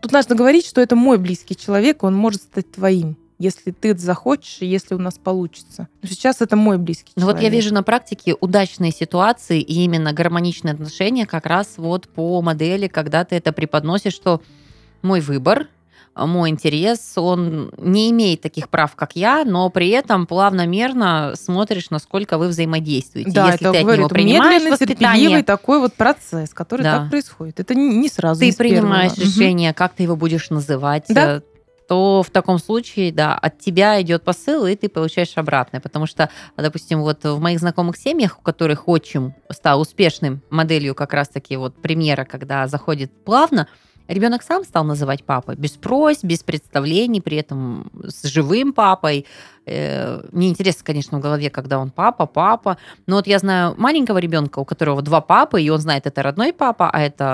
тут 0.00 0.12
нужно 0.12 0.34
говорить, 0.34 0.66
что 0.66 0.80
это 0.80 0.96
мой 0.96 1.18
близкий 1.18 1.54
человек, 1.54 2.02
он 2.02 2.16
может 2.16 2.42
стать 2.42 2.72
твоим, 2.72 3.16
если 3.38 3.70
ты 3.70 3.96
захочешь, 3.96 4.58
если 4.60 4.94
у 4.94 4.98
нас 4.98 5.14
получится. 5.14 5.88
Но 6.00 6.08
сейчас 6.08 6.40
это 6.40 6.56
мой 6.56 6.78
близкий 6.78 7.12
Ну 7.16 7.26
вот 7.26 7.32
человек. 7.32 7.44
я 7.44 7.50
вижу 7.50 7.74
на 7.74 7.82
практике 7.82 8.34
удачные 8.40 8.92
ситуации 8.92 9.60
и 9.60 9.84
именно 9.84 10.12
гармоничные 10.14 10.72
отношения 10.72 11.26
как 11.26 11.44
раз 11.46 11.74
вот 11.76 12.08
по 12.08 12.40
модели, 12.40 12.88
когда 12.88 13.24
ты 13.24 13.36
это 13.36 13.52
преподносишь, 13.52 14.14
что 14.14 14.40
мой 15.02 15.20
выбор, 15.20 15.68
мой 16.14 16.50
интерес, 16.50 17.14
он 17.16 17.72
не 17.78 18.10
имеет 18.10 18.40
таких 18.42 18.68
прав, 18.68 18.94
как 18.96 19.16
я, 19.16 19.44
но 19.44 19.70
при 19.70 19.88
этом 19.88 20.26
плавно-мерно 20.26 21.32
смотришь, 21.36 21.90
насколько 21.90 22.38
вы 22.38 22.48
взаимодействуете. 22.48 23.30
Да, 23.30 23.46
Если 23.46 23.60
это 23.66 23.72
ты 23.72 23.78
от 23.78 23.82
говорю, 23.84 23.98
него 23.98 24.06
это 24.06 24.14
принимаешь 24.14 24.62
воспитание, 24.62 24.98
терпеливый 25.20 25.42
такой 25.42 25.78
вот 25.80 25.94
процесс, 25.94 26.50
который 26.52 26.82
Да. 26.82 26.98
так 27.00 27.10
происходит. 27.10 27.60
Это 27.60 27.74
не, 27.74 27.96
не 27.96 28.08
сразу. 28.08 28.42
не 28.44 28.52
ты 28.52 28.56
первого. 28.58 28.80
принимаешь 28.82 29.12
Мгм. 29.12 29.20
решение, 29.22 29.72
как 29.74 29.94
ты 29.94 30.02
его 30.02 30.16
будешь 30.16 30.50
называть, 30.50 31.04
Да. 31.08 31.36
э, 31.36 31.40
то 31.88 32.22
в 32.22 32.30
таком 32.30 32.58
случае, 32.58 33.12
да, 33.12 33.34
от 33.34 33.58
тебя 33.58 34.00
идет 34.00 34.22
посыл, 34.22 34.66
и 34.66 34.76
ты 34.76 34.88
получаешь 34.88 35.32
обратное. 35.36 35.80
Потому 35.80 36.06
что, 36.06 36.30
допустим, 36.56 37.00
вот 37.02 37.24
в 37.24 37.38
моих 37.40 37.58
знакомых 37.58 37.96
семьях, 37.96 38.38
у 38.38 38.42
которых 38.42 38.86
отчим 38.88 39.34
стал 39.50 39.80
успешным 39.80 40.40
моделью 40.48 40.94
как 40.94 41.12
раз-таки 41.12 41.56
вот 41.56 41.74
примера, 41.82 42.24
когда 42.24 42.66
заходит 42.66 43.10
плавно, 43.24 43.66
ребенок 44.12 44.42
сам 44.42 44.64
стал 44.64 44.84
называть 44.84 45.24
папой, 45.24 45.56
без 45.56 45.72
просьб, 45.72 46.24
без 46.24 46.42
представлений, 46.42 47.20
при 47.20 47.36
этом 47.36 47.90
с 48.06 48.24
живым 48.28 48.72
папой. 48.72 49.26
Э, 49.64 50.20
Мне 50.32 50.48
интересно, 50.48 50.82
конечно, 50.84 51.18
в 51.18 51.20
голове, 51.20 51.48
когда 51.48 51.78
он 51.78 51.90
папа, 51.90 52.26
папа. 52.26 52.78
Но 53.06 53.16
вот 53.16 53.26
я 53.28 53.38
знаю 53.38 53.74
маленького 53.78 54.18
ребенка, 54.18 54.58
у 54.58 54.64
которого 54.64 55.02
два 55.02 55.20
папы, 55.20 55.62
и 55.62 55.70
он 55.70 55.78
знает, 55.78 56.06
это 56.06 56.20
родной 56.22 56.52
папа, 56.52 56.90
а 56.90 57.00
это 57.00 57.24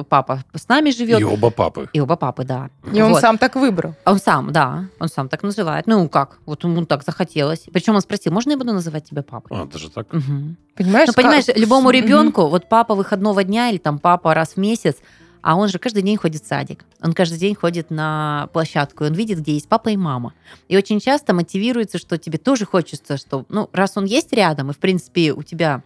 э, 0.00 0.04
папа 0.08 0.42
с 0.54 0.66
нами 0.68 0.90
живет. 0.90 1.20
И 1.20 1.24
оба 1.24 1.50
папы. 1.50 1.88
И 1.92 2.00
оба 2.00 2.16
папы, 2.16 2.44
да. 2.44 2.70
И 2.90 3.02
он 3.02 3.12
Вот. 3.12 3.20
сам 3.20 3.36
так 3.36 3.54
выбрал. 3.56 3.94
А 4.04 4.12
Он 4.12 4.18
сам, 4.18 4.50
да, 4.50 4.86
он 4.98 5.08
сам 5.08 5.28
так 5.28 5.42
называет. 5.42 5.86
Ну 5.86 6.08
как, 6.08 6.38
вот 6.46 6.64
ему 6.64 6.86
так 6.86 7.02
захотелось. 7.04 7.66
Причем 7.72 7.94
он 7.96 8.00
спросил, 8.00 8.32
можно 8.32 8.52
я 8.52 8.56
буду 8.56 8.72
называть 8.72 9.04
тебя 9.04 9.22
папой? 9.22 9.54
А, 9.60 9.66
даже 9.66 9.90
так? 9.90 10.10
Мгм. 10.12 10.56
Понимаешь? 10.76 11.08
Ну, 11.08 11.12
понимаешь, 11.14 11.44
как- 11.46 11.58
любому 11.58 11.90
ребенку, 11.90 12.48
вот 12.48 12.68
папа 12.70 12.94
выходного 12.94 13.44
дня 13.44 13.68
или 13.68 13.78
там 13.78 13.98
папа 13.98 14.32
раз 14.32 14.54
в 14.54 14.56
месяц, 14.56 14.96
а 15.44 15.56
он 15.56 15.68
же 15.68 15.78
каждый 15.78 16.02
день 16.02 16.16
ходит 16.16 16.42
в 16.42 16.48
садик. 16.48 16.86
Он 17.02 17.12
каждый 17.12 17.36
день 17.38 17.54
ходит 17.54 17.90
на 17.90 18.48
площадку, 18.54 19.04
и 19.04 19.08
он 19.08 19.12
видит, 19.12 19.40
где 19.40 19.52
есть 19.52 19.68
папа 19.68 19.90
и 19.90 19.96
мама. 19.96 20.32
И 20.68 20.76
очень 20.76 21.00
часто 21.00 21.34
мотивируется, 21.34 21.98
что 21.98 22.16
тебе 22.16 22.38
тоже 22.38 22.64
хочется, 22.64 23.18
что, 23.18 23.44
ну, 23.50 23.68
раз 23.74 23.92
он 23.96 24.06
есть 24.06 24.32
рядом, 24.32 24.70
и, 24.70 24.72
в 24.72 24.78
принципе, 24.78 25.34
у 25.34 25.42
тебя 25.42 25.82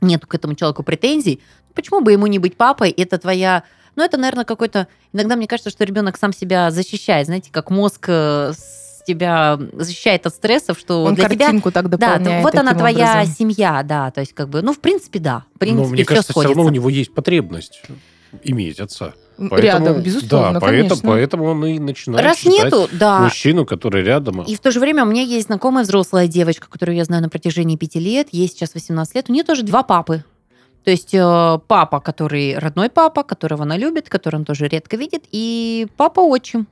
нет 0.00 0.26
к 0.26 0.34
этому 0.34 0.56
человеку 0.56 0.82
претензий, 0.82 1.40
почему 1.72 2.00
бы 2.00 2.10
ему 2.10 2.26
не 2.26 2.40
быть 2.40 2.56
папой? 2.56 2.90
Это 2.90 3.16
твоя... 3.18 3.62
Ну, 3.94 4.02
это, 4.02 4.16
наверное, 4.16 4.44
какой-то... 4.44 4.88
Иногда 5.12 5.36
мне 5.36 5.46
кажется, 5.46 5.70
что 5.70 5.84
ребенок 5.84 6.18
сам 6.18 6.32
себя 6.32 6.72
защищает. 6.72 7.26
Знаете, 7.26 7.50
как 7.52 7.70
мозг 7.70 8.06
э, 8.08 8.54
тебя 9.06 9.56
защищает 9.74 10.26
от 10.26 10.34
стрессов, 10.34 10.80
что 10.80 11.04
Он 11.04 11.14
для 11.14 11.28
тебя 11.28 11.46
картинку 11.46 11.70
так 11.70 11.88
да, 11.90 12.18
вот 12.42 12.56
она 12.56 12.74
твоя 12.74 13.20
образом. 13.20 13.34
семья, 13.36 13.84
да, 13.84 14.10
то 14.10 14.20
есть 14.20 14.32
как 14.32 14.48
бы, 14.48 14.62
ну, 14.62 14.72
в 14.72 14.80
принципе, 14.80 15.20
да, 15.20 15.44
в 15.54 15.60
принципе, 15.60 15.84
Но 15.84 15.88
мне 15.90 16.02
все 16.02 16.08
кажется, 16.08 16.24
все 16.24 16.32
сходится. 16.32 16.54
равно 16.56 16.68
у 16.68 16.74
него 16.74 16.90
есть 16.90 17.14
потребность 17.14 17.82
иметь 18.44 18.80
отца. 18.80 19.14
Рядом, 19.38 20.00
безусловно, 20.00 20.54
да, 20.54 20.60
поэтому, 20.60 20.88
конечно. 20.88 21.08
поэтому 21.08 21.44
он 21.44 21.66
и 21.66 21.78
начинает 21.78 22.24
Раз 22.24 22.44
нету, 22.46 22.88
да. 22.92 23.20
мужчину, 23.20 23.66
который 23.66 24.02
рядом. 24.02 24.42
И 24.42 24.54
в 24.54 24.60
то 24.60 24.70
же 24.70 24.80
время 24.80 25.04
у 25.04 25.06
меня 25.06 25.22
есть 25.22 25.48
знакомая 25.48 25.84
взрослая 25.84 26.26
девочка, 26.26 26.68
которую 26.70 26.96
я 26.96 27.04
знаю 27.04 27.22
на 27.22 27.28
протяжении 27.28 27.76
пяти 27.76 28.00
лет, 28.00 28.28
ей 28.32 28.48
сейчас 28.48 28.72
18 28.72 29.14
лет, 29.14 29.26
у 29.28 29.32
нее 29.32 29.44
тоже 29.44 29.62
два 29.62 29.82
папы. 29.82 30.24
То 30.84 30.90
есть 30.90 31.12
э, 31.12 31.58
папа, 31.66 32.00
который 32.00 32.56
родной 32.56 32.88
папа, 32.88 33.24
которого 33.24 33.64
она 33.64 33.76
любит, 33.76 34.08
которого 34.08 34.40
он 34.40 34.44
тоже 34.46 34.68
редко 34.68 34.96
видит, 34.96 35.24
и 35.32 35.88
папа-отчим, 35.96 36.66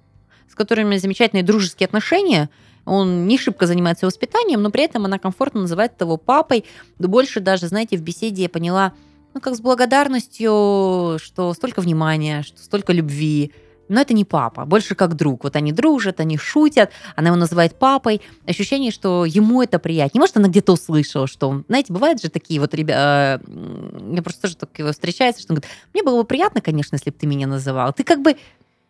с 0.48 0.54
которым 0.54 0.86
у 0.86 0.88
меня 0.90 1.00
замечательные 1.00 1.42
дружеские 1.42 1.86
отношения. 1.86 2.48
Он 2.86 3.26
не 3.26 3.38
шибко 3.38 3.66
занимается 3.66 4.06
воспитанием, 4.06 4.62
но 4.62 4.70
при 4.70 4.84
этом 4.84 5.04
она 5.04 5.18
комфортно 5.18 5.62
называет 5.62 6.00
его 6.00 6.16
папой. 6.16 6.64
Больше 6.98 7.40
даже, 7.40 7.66
знаете, 7.66 7.96
в 7.96 8.02
беседе 8.02 8.44
я 8.44 8.48
поняла, 8.48 8.92
ну, 9.34 9.40
как 9.40 9.54
с 9.56 9.60
благодарностью, 9.60 11.18
что 11.20 11.52
столько 11.54 11.80
внимания, 11.80 12.42
что 12.42 12.62
столько 12.62 12.92
любви. 12.92 13.52
Но 13.88 14.00
это 14.00 14.14
не 14.14 14.24
папа, 14.24 14.64
больше 14.64 14.94
как 14.94 15.14
друг. 15.14 15.44
Вот 15.44 15.56
они 15.56 15.70
дружат, 15.70 16.18
они 16.20 16.38
шутят, 16.38 16.90
она 17.16 17.28
его 17.28 17.36
называет 17.36 17.78
папой. 17.78 18.22
Ощущение, 18.46 18.90
что 18.90 19.26
ему 19.26 19.62
это 19.62 19.78
приятнее. 19.78 20.20
Может, 20.20 20.38
она 20.38 20.48
где-то 20.48 20.72
услышала, 20.72 21.26
что. 21.26 21.64
Знаете, 21.68 21.92
бывают 21.92 22.22
же 22.22 22.30
такие 22.30 22.60
вот 22.60 22.72
ребята... 22.72 23.42
Я 24.10 24.22
просто 24.22 24.42
тоже 24.42 24.56
так 24.56 24.70
его 24.78 24.92
встречается, 24.92 25.42
что 25.42 25.52
он 25.52 25.56
говорит, 25.56 25.70
мне 25.92 26.02
было 26.02 26.22
бы 26.22 26.24
приятно, 26.26 26.62
конечно, 26.62 26.94
если 26.94 27.10
бы 27.10 27.16
ты 27.18 27.26
меня 27.26 27.46
называл. 27.46 27.92
Ты 27.92 28.04
как 28.04 28.22
бы... 28.22 28.36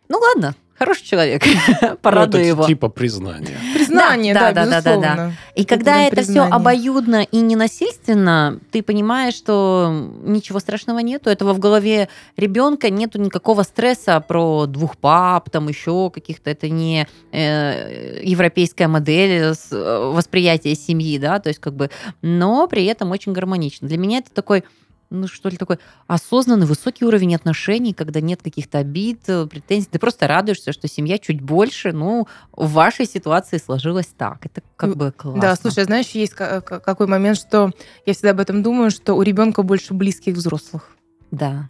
Ну 0.07 0.19
ладно, 0.19 0.55
хороший 0.77 1.03
человек, 1.05 1.43
Ну, 1.81 1.97
порадуй 2.01 2.41
это 2.41 2.49
его. 2.49 2.65
типа 2.65 2.89
признания. 2.89 3.57
Признание, 3.73 4.33
Да, 4.33 4.51
да, 4.51 4.65
да, 4.65 4.81
да, 4.81 4.97
да, 4.97 5.15
да. 5.15 5.31
И 5.55 5.61
Это 5.61 5.69
когда 5.75 6.01
это 6.03 6.15
все 6.17 6.25
признания. 6.25 6.53
обоюдно 6.53 7.23
и 7.23 7.37
ненасильственно, 7.41 8.59
ты 8.71 8.83
понимаешь, 8.83 9.33
что 9.35 10.09
ничего 10.23 10.59
страшного 10.59 10.99
нету. 10.99 11.29
Этого 11.29 11.53
в 11.53 11.59
голове 11.59 12.09
ребенка 12.37 12.89
нету 12.89 13.19
никакого 13.19 13.63
стресса 13.63 14.19
про 14.19 14.65
двух 14.65 14.97
пап, 14.97 15.49
там 15.49 15.67
еще 15.69 16.09
каких-то. 16.09 16.49
Это 16.49 16.69
не 16.69 17.07
э, 17.31 18.19
европейская 18.23 18.87
модель 18.87 19.53
э, 19.71 20.11
восприятия 20.13 20.75
семьи, 20.75 21.17
да, 21.17 21.39
то 21.39 21.49
есть 21.49 21.59
как 21.59 21.73
бы, 21.75 21.89
но 22.21 22.67
при 22.67 22.85
этом 22.85 23.11
очень 23.11 23.33
гармонично. 23.33 23.87
Для 23.87 23.97
меня 23.97 24.19
это 24.19 24.31
такой 24.31 24.63
ну, 25.09 25.27
что 25.27 25.49
ли, 25.49 25.57
такой 25.57 25.79
осознанный, 26.07 26.65
высокий 26.65 27.05
уровень 27.05 27.35
отношений, 27.35 27.93
когда 27.93 28.21
нет 28.21 28.41
каких-то 28.41 28.79
обид, 28.79 29.21
э, 29.27 29.45
претензий. 29.47 29.87
Ты 29.91 29.99
просто 29.99 30.27
радуешься, 30.27 30.71
что 30.71 30.87
семья 30.87 31.17
чуть 31.17 31.41
больше, 31.41 31.91
ну, 31.91 32.27
в 32.51 32.71
вашей 32.71 33.05
ситуации 33.05 33.57
сложилось 33.57 34.07
так. 34.17 34.45
Это 34.45 34.61
как 34.75 34.95
бы 34.95 35.11
классно. 35.11 35.41
Да, 35.41 35.55
слушай, 35.55 35.83
знаешь, 35.83 36.09
есть 36.09 36.33
ка- 36.33 36.61
какой 36.61 37.07
момент, 37.07 37.37
что 37.37 37.71
я 38.05 38.13
всегда 38.13 38.31
об 38.31 38.39
этом 38.39 38.63
думаю, 38.63 38.91
что 38.91 39.13
у 39.13 39.21
ребенка 39.21 39.63
больше 39.63 39.93
близких 39.93 40.35
взрослых. 40.35 40.95
Да. 41.31 41.69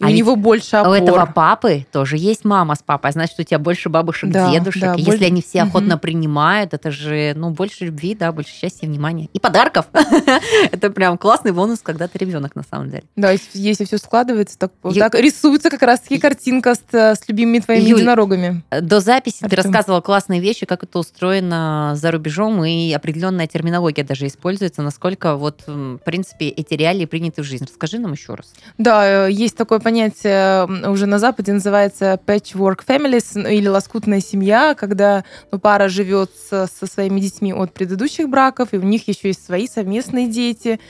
А 0.00 0.06
у 0.06 0.10
него 0.10 0.36
больше 0.36 0.76
опор. 0.76 0.92
у 0.92 0.94
этого 0.94 1.26
папы 1.26 1.86
тоже 1.92 2.16
есть 2.16 2.44
мама 2.44 2.74
с 2.74 2.82
папой. 2.82 3.12
Значит, 3.12 3.38
у 3.38 3.42
тебя 3.42 3.58
больше 3.58 3.88
бабушек, 3.88 4.30
Да, 4.30 4.50
дедушек. 4.50 4.82
да, 4.82 4.94
Если 4.94 5.10
боль- 5.10 5.24
они 5.26 5.42
все 5.42 5.62
охотно 5.62 5.98
принимают, 5.98 6.74
это 6.74 6.90
же, 6.90 7.32
ну, 7.36 7.50
больше 7.50 7.86
любви, 7.86 8.14
да, 8.14 8.32
больше 8.32 8.52
счастья, 8.52 8.86
внимания. 8.86 9.28
И 9.32 9.38
подарков. 9.40 9.86
Это 10.72 10.90
прям 10.90 11.18
классный 11.18 11.52
бонус, 11.52 11.80
когда 11.82 12.08
ты 12.08 12.18
ребенок, 12.18 12.54
на 12.56 12.62
самом 12.62 12.90
деле. 12.90 13.04
Да, 13.16 13.32
если, 13.52 13.84
все 13.84 13.98
складывается, 13.98 14.58
так, 14.58 14.72
Ю- 14.84 14.92
так 14.94 15.14
рисуется 15.14 15.70
как 15.70 15.82
раз-таки 15.82 16.18
картинка 16.18 16.74
с, 16.74 16.80
э, 16.92 17.14
с 17.14 17.28
любимыми 17.28 17.58
твоими 17.60 17.84
Юль, 17.84 17.98
единорогами. 18.00 18.62
До 18.70 19.00
записи 19.00 19.38
ты 19.40 19.46
Артём. 19.46 19.64
рассказывала 19.64 20.00
классные 20.00 20.40
вещи, 20.40 20.66
как 20.66 20.82
это 20.84 20.98
устроено 20.98 21.92
за 21.96 22.10
рубежом, 22.10 22.64
и 22.64 22.92
определенная 22.92 23.46
терминология 23.46 24.04
даже 24.04 24.26
используется, 24.26 24.82
насколько 24.82 25.36
вот, 25.36 25.62
в 25.66 25.98
принципе, 25.98 26.48
эти 26.48 26.74
реалии 26.74 27.04
приняты 27.04 27.42
в 27.42 27.44
жизнь. 27.44 27.64
Расскажи 27.64 27.98
нам 27.98 28.12
еще 28.12 28.34
раз. 28.34 28.52
Да, 28.78 29.28
э, 29.28 29.32
есть 29.32 29.56
такое 29.64 29.78
понятие 29.78 30.66
уже 30.90 31.06
на 31.06 31.18
Западе, 31.18 31.54
называется 31.54 32.20
patchwork 32.26 32.80
families 32.86 33.30
ну, 33.32 33.48
или 33.48 33.66
лоскутная 33.66 34.20
семья, 34.20 34.74
когда 34.74 35.24
ну, 35.50 35.58
пара 35.58 35.88
живет 35.88 36.30
со, 36.50 36.66
со 36.66 36.86
своими 36.86 37.18
детьми 37.18 37.54
от 37.54 37.72
предыдущих 37.72 38.28
браков, 38.28 38.68
и 38.72 38.76
у 38.76 38.82
них 38.82 39.08
еще 39.08 39.28
есть 39.28 39.42
свои 39.42 39.66
совместные 39.66 40.26
дети. 40.26 40.80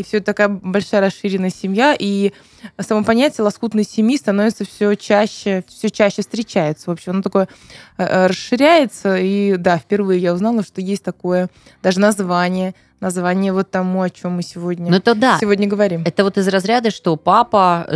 И 0.00 0.02
все 0.02 0.20
такая 0.20 0.48
большая 0.48 1.00
расширенная 1.02 1.50
семья, 1.50 1.94
и 1.98 2.32
само 2.78 3.04
понятие 3.04 3.44
лоскутной 3.44 3.84
семьи 3.84 4.16
становится 4.16 4.64
все 4.64 4.94
чаще, 4.94 5.64
все 5.68 5.90
чаще 5.90 6.22
встречается. 6.22 6.90
В 6.90 6.92
общем, 6.92 7.12
оно 7.12 7.22
такое 7.22 7.48
э, 7.98 8.04
э, 8.04 8.26
расширяется, 8.26 9.16
и 9.16 9.56
да, 9.56 9.78
впервые 9.78 10.20
я 10.20 10.34
узнала, 10.34 10.62
что 10.62 10.80
есть 10.80 11.02
такое 11.02 11.48
даже 11.82 12.00
название, 12.00 12.74
название 13.00 13.52
вот 13.52 13.70
тому, 13.70 14.02
о 14.02 14.10
чем 14.10 14.32
мы 14.32 14.42
сегодня, 14.42 14.90
Ну, 14.90 14.96
это 14.96 15.14
да. 15.14 15.38
сегодня 15.40 15.68
говорим. 15.68 16.02
Это 16.04 16.24
вот 16.24 16.36
из 16.38 16.48
разряда, 16.48 16.90
что 16.90 17.16
папа, 17.16 17.86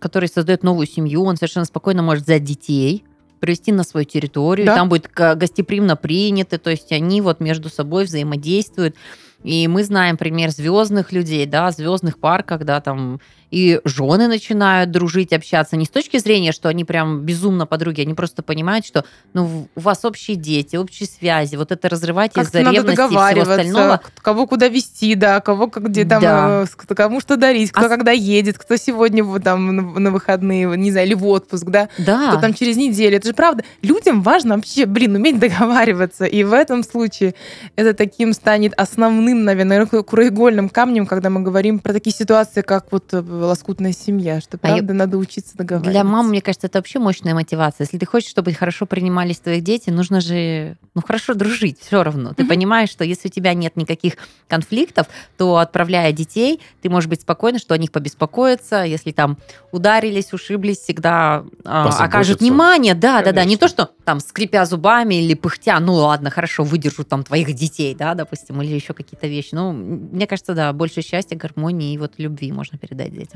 который 0.00 0.28
создает 0.28 0.62
новую 0.62 0.86
семью, 0.86 1.24
он 1.24 1.36
совершенно 1.36 1.66
спокойно 1.66 2.02
может 2.02 2.24
взять 2.24 2.44
детей, 2.44 3.04
привести 3.38 3.72
на 3.72 3.84
свою 3.84 4.04
территорию, 4.04 4.66
Да. 4.66 4.76
там 4.76 4.88
будет 4.88 5.08
гостеприимно 5.14 5.96
приняты, 5.96 6.58
то 6.58 6.70
есть 6.70 6.92
они 6.92 7.20
вот 7.20 7.40
между 7.40 7.68
собой 7.70 8.04
взаимодействуют. 8.04 8.96
И 9.42 9.66
мы 9.68 9.84
знаем 9.84 10.16
пример 10.16 10.50
звездных 10.50 11.12
людей, 11.12 11.46
да, 11.46 11.70
звездных 11.70 12.18
пар, 12.18 12.42
когда 12.42 12.80
там 12.80 13.20
и 13.50 13.80
жены 13.84 14.28
начинают 14.28 14.90
дружить, 14.90 15.32
общаться 15.32 15.76
не 15.76 15.84
с 15.84 15.88
точки 15.90 16.18
зрения, 16.18 16.52
что 16.52 16.68
они 16.68 16.84
прям 16.84 17.20
безумно 17.20 17.66
подруги, 17.66 18.02
они 18.02 18.14
просто 18.14 18.42
понимают, 18.42 18.86
что 18.86 19.04
ну, 19.32 19.68
у 19.74 19.80
вас 19.80 20.04
общие 20.04 20.36
дети, 20.36 20.76
общие 20.76 21.08
связи, 21.08 21.56
вот 21.56 21.72
это 21.72 21.88
разрывать 21.88 22.32
Как 22.32 22.44
из-за 22.44 22.60
надо 22.60 22.76
ревности 22.76 22.92
и 23.00 23.06
всего 23.06 23.20
остального. 23.20 23.62
договариваться, 23.62 24.12
кого 24.22 24.46
куда 24.46 24.68
вести, 24.68 25.14
да, 25.14 25.40
кого 25.40 25.66
где 25.66 26.04
там, 26.04 26.22
Да. 26.22 26.64
э, 26.88 26.94
кому 26.94 27.20
что 27.20 27.36
дарить, 27.36 27.72
кто 27.72 27.86
А 27.86 27.88
когда 27.88 28.12
едет, 28.12 28.58
кто 28.58 28.76
сегодня 28.76 29.24
вот 29.24 29.42
там 29.42 29.76
на, 29.76 30.10
выходные, 30.10 30.66
не 30.76 30.90
знаю, 30.90 31.06
или 31.06 31.14
в 31.14 31.26
отпуск, 31.26 31.64
да, 31.66 31.88
Да. 31.98 32.30
кто 32.30 32.40
там 32.40 32.54
через 32.54 32.76
неделю. 32.76 33.16
Это 33.16 33.28
же 33.28 33.34
правда. 33.34 33.64
Людям 33.82 34.22
важно 34.22 34.56
вообще, 34.56 34.86
блин, 34.86 35.16
уметь 35.16 35.38
договариваться. 35.38 36.24
И 36.24 36.44
в 36.44 36.52
этом 36.52 36.82
случае 36.84 37.34
это 37.76 37.94
таким 37.94 38.32
станет 38.32 38.74
основным, 38.76 39.44
наверное, 39.44 39.86
краеугольным 39.86 40.68
камнем, 40.68 41.06
когда 41.06 41.30
мы 41.30 41.40
говорим 41.40 41.78
про 41.78 41.92
такие 41.92 42.14
ситуации, 42.14 42.62
как 42.62 42.86
вот 42.92 43.12
э, 43.12 43.20
лоскутная 43.46 43.92
семья, 43.92 44.40
что 44.40 44.56
А 44.56 44.58
правда 44.58 44.92
надо 44.94 45.16
учиться 45.18 45.56
договариваться. 45.56 45.90
Для 45.90 46.04
мам, 46.04 46.28
мне 46.28 46.40
кажется, 46.40 46.66
это 46.66 46.78
вообще 46.78 46.98
мощная 46.98 47.34
мотивация. 47.34 47.84
Если 47.84 47.98
ты 47.98 48.06
хочешь, 48.06 48.30
чтобы 48.30 48.52
хорошо 48.52 48.86
принимались 48.86 49.38
твои 49.38 49.60
дети, 49.60 49.90
нужно 49.90 50.20
же, 50.20 50.76
ну, 50.94 51.02
хорошо 51.02 51.34
дружить 51.34 51.78
все 51.80 52.02
равно. 52.02 52.34
Ты 52.34 52.42
Мгм. 52.42 52.48
понимаешь, 52.48 52.90
что 52.90 53.04
если 53.04 53.28
у 53.28 53.30
тебя 53.30 53.54
нет 53.54 53.76
никаких 53.76 54.14
конфликтов, 54.48 55.06
то, 55.36 55.56
отправляя 55.58 56.12
детей, 56.12 56.60
ты 56.82 56.90
можешь 56.90 57.08
быть 57.08 57.20
спокойна, 57.22 57.58
что 57.58 57.74
о 57.74 57.78
них 57.78 57.92
побеспокоятся. 57.92 58.82
Если 58.84 59.12
там 59.12 59.38
ударились, 59.72 60.32
ушиблись, 60.32 60.78
всегда 60.78 61.44
а, 61.64 61.84
Позаботятся. 61.84 62.04
окажут 62.04 62.40
внимание. 62.40 62.94
Да, 62.94 63.22
да, 63.22 63.32
да. 63.32 63.44
Не 63.44 63.56
Конечно. 63.56 63.68
то, 63.68 63.68
что 63.68 63.90
там 64.04 64.20
скрипя 64.20 64.64
зубами 64.64 65.14
или 65.22 65.34
пыхтя, 65.34 65.78
ну, 65.80 65.94
ладно, 65.94 66.30
хорошо, 66.30 66.64
выдержу 66.64 67.04
там 67.04 67.22
твоих 67.22 67.52
детей, 67.54 67.94
да, 67.94 68.14
допустим, 68.14 68.60
или 68.62 68.74
еще 68.74 68.92
какие-то 68.94 69.26
вещи. 69.26 69.50
Ну, 69.52 69.72
мне 69.72 70.26
кажется, 70.26 70.54
да, 70.54 70.72
больше 70.72 71.02
счастья, 71.02 71.36
гармонии 71.36 71.94
и 71.94 71.98
вот 71.98 72.14
любви 72.18 72.50
можно 72.52 72.78
передать 72.78 73.12
детям. 73.12 73.29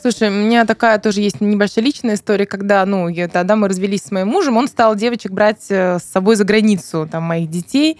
Слушай, 0.00 0.28
у 0.28 0.32
меня 0.32 0.64
такая 0.66 0.98
тоже 0.98 1.20
есть 1.20 1.40
небольшая 1.40 1.84
личная 1.84 2.14
история, 2.14 2.46
когда, 2.46 2.84
ну, 2.86 3.08
я, 3.08 3.28
тогда 3.28 3.56
мы 3.56 3.68
развелись 3.68 4.02
с 4.02 4.10
моим 4.10 4.28
мужем, 4.28 4.56
он 4.56 4.68
стал 4.68 4.94
девочек 4.94 5.32
брать 5.32 5.66
э, 5.70 5.98
с 5.98 6.04
собой 6.04 6.36
за 6.36 6.44
границу, 6.44 7.08
там, 7.10 7.24
моих 7.24 7.50
детей. 7.50 7.98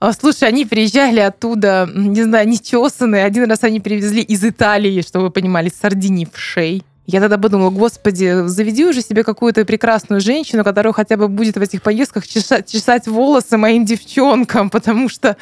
А, 0.00 0.12
Слушай, 0.12 0.48
они 0.48 0.66
приезжали 0.66 1.20
оттуда, 1.20 1.88
не 1.94 2.22
знаю, 2.24 2.48
нечесанные. 2.48 3.24
Один 3.24 3.48
раз 3.48 3.62
они 3.62 3.80
привезли 3.80 4.22
из 4.22 4.44
Италии, 4.44 5.00
чтобы 5.02 5.26
вы 5.26 5.30
понимали, 5.30 5.70
сардини 5.70 6.26
в 6.30 6.38
шей. 6.38 6.82
Я 7.06 7.20
тогда 7.20 7.36
подумала, 7.36 7.70
господи, 7.70 8.46
заведи 8.46 8.86
уже 8.86 9.02
себе 9.02 9.24
какую-то 9.24 9.64
прекрасную 9.66 10.22
женщину, 10.22 10.64
которая 10.64 10.92
хотя 10.94 11.18
бы 11.18 11.28
будет 11.28 11.56
в 11.56 11.60
этих 11.60 11.82
поездках 11.82 12.26
чесать, 12.26 12.70
чесать 12.70 13.06
волосы 13.06 13.58
моим 13.58 13.84
девчонкам, 13.84 14.70
потому 14.70 15.10
что, 15.10 15.36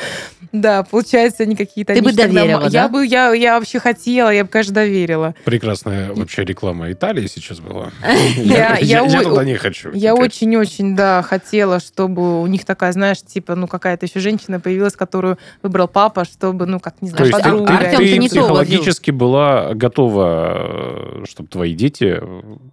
да, 0.52 0.82
получается, 0.82 1.44
они 1.44 1.56
какие-то... 1.56 1.94
Ты 1.94 1.98
они 2.00 2.08
бы 2.08 2.14
тогда 2.14 2.40
доверила, 2.40 2.60
ма- 2.60 2.68
Я 2.68 2.82
да? 2.82 2.88
бы, 2.88 3.06
я, 3.06 3.32
я 3.32 3.58
вообще 3.58 3.78
хотела, 3.78 4.28
я 4.30 4.44
бы, 4.44 4.50
конечно, 4.50 4.74
доверила. 4.74 5.34
Прекрасная 5.44 6.12
вообще 6.12 6.44
реклама 6.44 6.92
Италии 6.92 7.26
сейчас 7.26 7.60
была. 7.60 7.90
Я- 8.36 8.78
туда 9.22 9.44
не 9.44 9.54
хочу. 9.54 9.90
Я 9.94 10.14
очень-очень, 10.14 10.94
да, 10.94 11.22
хотела, 11.22 11.80
чтобы 11.80 12.42
у 12.42 12.46
них 12.46 12.64
такая, 12.66 12.92
знаешь, 12.92 13.22
типа, 13.22 13.54
ну, 13.54 13.66
какая-то 13.66 14.06
еще 14.06 14.20
женщина 14.20 14.60
появилась, 14.60 14.94
которую 14.94 15.38
выбрал 15.62 15.88
папа, 15.88 16.24
чтобы, 16.24 16.66
ну, 16.66 16.80
как, 16.80 17.00
не 17.00 17.10
То 17.10 17.16
знаю, 17.16 17.30
есть 17.30 17.42
ты, 17.42 17.50
подруга. 17.50 17.78
Ты 17.78 17.96
ты 17.96 18.18
не 18.18 18.28
то 18.28 18.34
психологически 18.34 19.10
была 19.10 19.74
готова, 19.74 21.24
чтобы 21.28 21.48
твои 21.48 21.74
дети 21.74 22.20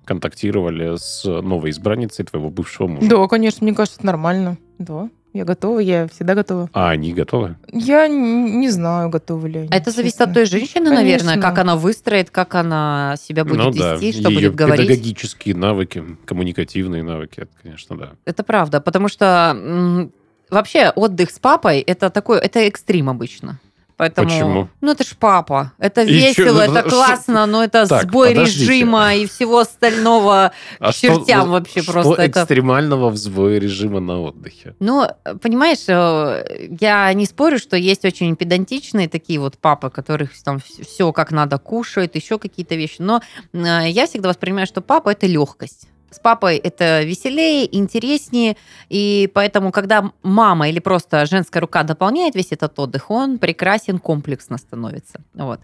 контактировали 0.05 0.97
с 0.97 1.23
новой 1.23 1.69
избранницей 1.69 2.25
твоего 2.25 2.49
бывшего 2.49 2.87
мужа? 2.87 3.07
Да, 3.09 3.27
конечно, 3.27 3.63
мне 3.65 3.73
кажется, 3.73 3.99
это 3.99 4.05
нормально. 4.07 4.57
Да, 4.79 5.09
я 5.33 5.45
готова, 5.45 5.79
я 5.79 6.07
всегда 6.07 6.33
готова. 6.35 6.69
А 6.73 6.89
они 6.89 7.13
готовы? 7.13 7.55
Я 7.71 8.07
не 8.07 8.69
знаю, 8.69 9.09
готовы 9.09 9.49
ли 9.49 9.59
они. 9.59 9.69
А 9.71 9.75
это 9.75 9.91
зависит 9.91 10.17
честно. 10.17 10.25
от 10.25 10.33
той 10.33 10.45
женщины, 10.45 10.89
наверное, 10.89 11.33
Конечно. 11.35 11.49
как 11.49 11.59
она 11.59 11.75
выстроит, 11.75 12.29
как 12.31 12.55
она 12.55 13.15
себя 13.21 13.45
будет 13.45 13.57
ну 13.59 13.71
да, 13.71 13.95
вести, 13.95 14.19
что 14.21 14.29
ее 14.29 14.35
будет 14.49 14.55
говорить. 14.55 14.87
педагогические 14.87 15.55
навыки, 15.55 16.03
коммуникативные 16.25 17.03
навыки, 17.03 17.41
это, 17.41 17.51
конечно, 17.61 17.95
да. 17.97 18.11
Это 18.25 18.43
правда, 18.43 18.81
потому 18.81 19.07
что 19.07 19.53
м, 19.55 20.11
вообще 20.49 20.89
отдых 20.95 21.29
с 21.29 21.37
папой 21.39 21.79
это 21.79 22.09
такой, 22.09 22.39
это 22.39 22.59
экстрим 22.59 23.09
обычно. 23.09 23.59
Поэтому, 23.99 24.29
Почему? 24.29 24.69
ну 24.79 24.91
это 24.93 25.03
ж 25.03 25.13
папа, 25.19 25.73
это 25.77 26.03
И 26.03 26.13
весело, 26.13 26.53
ну, 26.67 26.71
это 26.73 26.79
что- 26.79 26.89
классно, 26.89 27.45
но 27.45 27.61
это 27.65 27.85
Так, 27.85 28.03
сбой 28.03 28.29
подождите. 28.29 28.61
режима 28.71 29.13
и 29.13 29.25
всего 29.25 29.59
остального. 29.59 30.53
А 30.79 30.91
К 30.93 30.95
чертям 30.95 31.47
ну, 31.47 31.51
вообще 31.51 31.81
что 31.81 31.91
просто 31.91 32.21
это- 32.21 32.43
экстремального 32.43 33.09
в 33.09 33.17
сбое 33.17 33.59
режима 33.59 33.99
на 33.99 34.21
отдыхе? 34.21 34.73
Ну, 34.79 35.05
понимаешь, 35.41 35.83
э, 35.89 36.69
я 36.79 37.11
не 37.13 37.25
спорю, 37.25 37.59
что 37.59 37.75
есть 37.75 38.05
очень 38.05 38.37
педантичные 38.37 39.09
такие 39.09 39.37
вот 39.37 39.57
папы, 39.57 39.89
которых 39.89 40.29
там 40.43 40.59
все 40.81 41.11
как 41.11 41.31
надо 41.31 41.57
кушают, 41.57 42.15
еще 42.15 42.39
какие-то 42.39 42.75
вещи. 42.75 42.95
Но 42.99 43.21
э, 43.51 43.89
я 43.89 44.07
всегда 44.07 44.29
воспринимаю, 44.29 44.65
что 44.65 44.79
папа 44.79 45.09
это 45.09 45.27
легкость. 45.27 45.88
С 46.11 46.19
папой 46.19 46.57
это 46.57 47.03
веселее, 47.03 47.73
интереснее, 47.77 48.57
и 48.89 49.29
поэтому, 49.33 49.71
когда 49.71 50.11
мама 50.23 50.69
или 50.69 50.79
просто 50.79 51.25
женская 51.25 51.59
рука 51.59 51.83
дополняет 51.83 52.35
весь 52.35 52.51
этот 52.51 52.77
отдых, 52.79 53.11
он 53.11 53.37
прекрасен, 53.37 53.99
комплексно 53.99 54.57
становится. 54.57 55.21
Вот. 55.33 55.59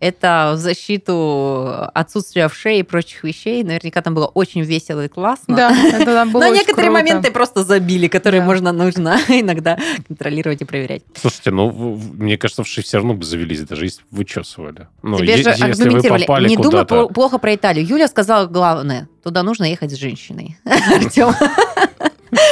Это 0.00 0.52
в 0.56 0.58
защиту 0.58 1.90
отсутствия 1.94 2.48
вшей 2.48 2.80
и 2.80 2.82
прочих 2.82 3.24
вещей. 3.24 3.62
Наверняка 3.64 4.02
там 4.02 4.14
было 4.14 4.26
очень 4.26 4.62
весело 4.62 5.04
и 5.04 5.08
классно. 5.08 5.56
Да, 5.56 5.70
это 5.92 6.04
там 6.04 6.30
было 6.32 6.40
Но 6.44 6.46
очень 6.48 6.58
некоторые 6.60 6.90
круто. 6.90 7.04
моменты 7.04 7.30
просто 7.30 7.64
забили, 7.64 8.08
которые 8.08 8.40
Да. 8.40 8.46
можно, 8.46 8.72
нужно 8.72 9.18
иногда 9.28 9.78
контролировать 10.08 10.60
и 10.62 10.64
проверять. 10.64 11.02
Слушайте, 11.14 11.50
ну, 11.50 11.68
в- 11.70 11.98
в- 11.98 12.20
мне 12.20 12.36
кажется, 12.36 12.62
вши 12.64 12.82
все 12.82 12.98
равно 12.98 13.14
бы 13.14 13.24
завелись, 13.24 13.60
даже 13.62 13.84
если 13.84 14.02
бы 14.10 14.18
вычесывали. 14.18 14.88
Ну, 15.02 15.16
Тебе 15.18 15.36
е- 15.36 15.42
же 15.42 15.50
если 15.50 15.62
вы 15.64 15.70
аргументировали. 15.70 16.22
попали 16.22 16.48
Не 16.48 16.56
думай 16.56 16.84
плохо 16.86 17.38
про 17.38 17.54
Италию. 17.54 17.86
Юля 17.86 18.08
сказала 18.08 18.46
главное. 18.46 19.08
Туда 19.22 19.42
нужно 19.42 19.64
ехать 19.64 19.75
с 19.82 19.94
женщиной. 19.94 20.56
Артем. 20.64 21.34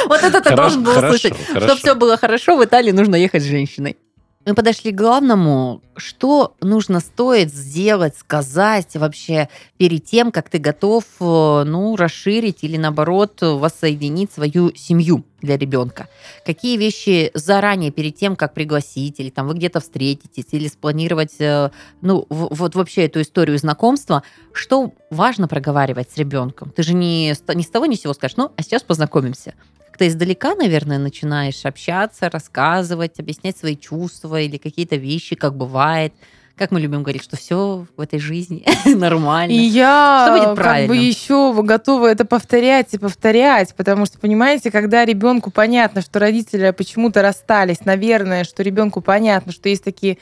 Вот 0.07 0.23
это 0.23 0.41
ты 0.41 0.55
должен 0.55 0.83
был 0.83 0.93
услышать. 0.93 1.33
Чтобы 1.49 1.75
все 1.75 1.95
было 1.95 2.17
хорошо, 2.17 2.55
в 2.55 2.63
Италии 2.63 2.91
нужно 2.91 3.15
ехать 3.15 3.43
с 3.43 3.45
женщиной. 3.45 3.97
Мы 4.45 4.53
подошли 4.53 4.91
к 4.91 4.95
главному, 4.95 5.81
что 5.97 6.53
нужно 6.61 6.99
стоит 6.99 7.51
сделать, 7.51 8.15
сказать 8.15 8.95
вообще 8.95 9.49
перед 9.77 10.05
тем, 10.05 10.31
как 10.31 10.51
ты 10.51 10.59
готов, 10.59 11.03
э, 11.19 11.63
ну, 11.65 11.95
расширить 11.95 12.59
или 12.63 12.77
наоборот 12.77 13.39
воссоединить 13.41 14.31
свою 14.31 14.71
семью 14.75 15.25
для 15.41 15.57
ребенка. 15.57 16.09
Какие 16.45 16.77
вещи 16.77 17.31
заранее 17.33 17.89
перед 17.89 18.17
тем, 18.17 18.35
как 18.35 18.53
пригласить, 18.53 19.19
или 19.19 19.31
там 19.31 19.47
вы 19.47 19.55
где-то 19.55 19.79
встретитесь, 19.79 20.45
или 20.51 20.67
спланировать, 20.67 21.35
э, 21.39 21.71
ну, 22.01 22.27
вот 22.29 22.75
вообще 22.75 23.05
эту 23.05 23.21
историю 23.21 23.57
знакомства, 23.57 24.21
что 24.53 24.93
важно 25.09 25.47
проговаривать 25.47 26.11
с 26.11 26.17
ребенком? 26.17 26.69
Ты 26.69 26.83
же 26.83 26.93
не, 26.93 27.29
ни 27.29 27.61
с 27.63 27.69
того 27.69 27.87
ни 27.87 27.95
с 27.95 28.01
сего 28.01 28.13
скажешь, 28.13 28.37
ну, 28.37 28.51
а 28.55 28.61
сейчас 28.61 28.83
познакомимся 28.83 29.55
как-то 29.95 30.09
издалека, 30.09 30.55
наверное, 30.55 30.99
начинаешь 30.99 31.63
общаться, 31.63 32.29
рассказывать, 32.29 33.17
объяснять 33.17 33.57
свои 33.57 33.77
чувства 33.77 34.41
или 34.41 34.57
какие-то 34.57 34.97
вещи, 34.97 35.37
как 35.37 35.55
бывает. 35.55 36.13
Как 36.57 36.71
мы 36.71 36.81
любим 36.81 37.01
говорить, 37.01 37.23
что 37.23 37.37
все 37.37 37.85
в 37.95 38.01
этой 38.01 38.19
жизни 38.19 38.65
нормально. 38.93 39.53
И 39.53 39.55
я 39.55 40.25
Что 40.25 40.37
будет 40.37 40.65
как 40.65 40.87
бы 40.87 40.97
еще 40.97 41.53
готова 41.63 42.07
это 42.11 42.25
повторять 42.25 42.93
и 42.93 42.97
повторять, 42.97 43.73
потому 43.75 44.05
что, 44.05 44.19
понимаете, 44.19 44.69
когда 44.69 45.05
ребенку 45.05 45.49
понятно, 45.49 46.01
что 46.01 46.19
родители 46.19 46.71
почему-то 46.71 47.21
расстались, 47.21 47.85
наверное, 47.85 48.43
что 48.43 48.63
ребенку 48.63 48.99
понятно, 48.99 49.53
что 49.53 49.69
есть 49.69 49.85
такие 49.85 50.17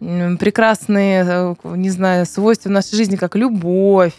прекрасные, 0.00 1.24
э, 1.24 1.54
не 1.76 1.90
знаю, 1.90 2.26
свойства 2.26 2.68
в 2.68 2.72
нашей 2.72 2.96
жизни, 2.96 3.14
как 3.14 3.36
любовь, 3.36 4.14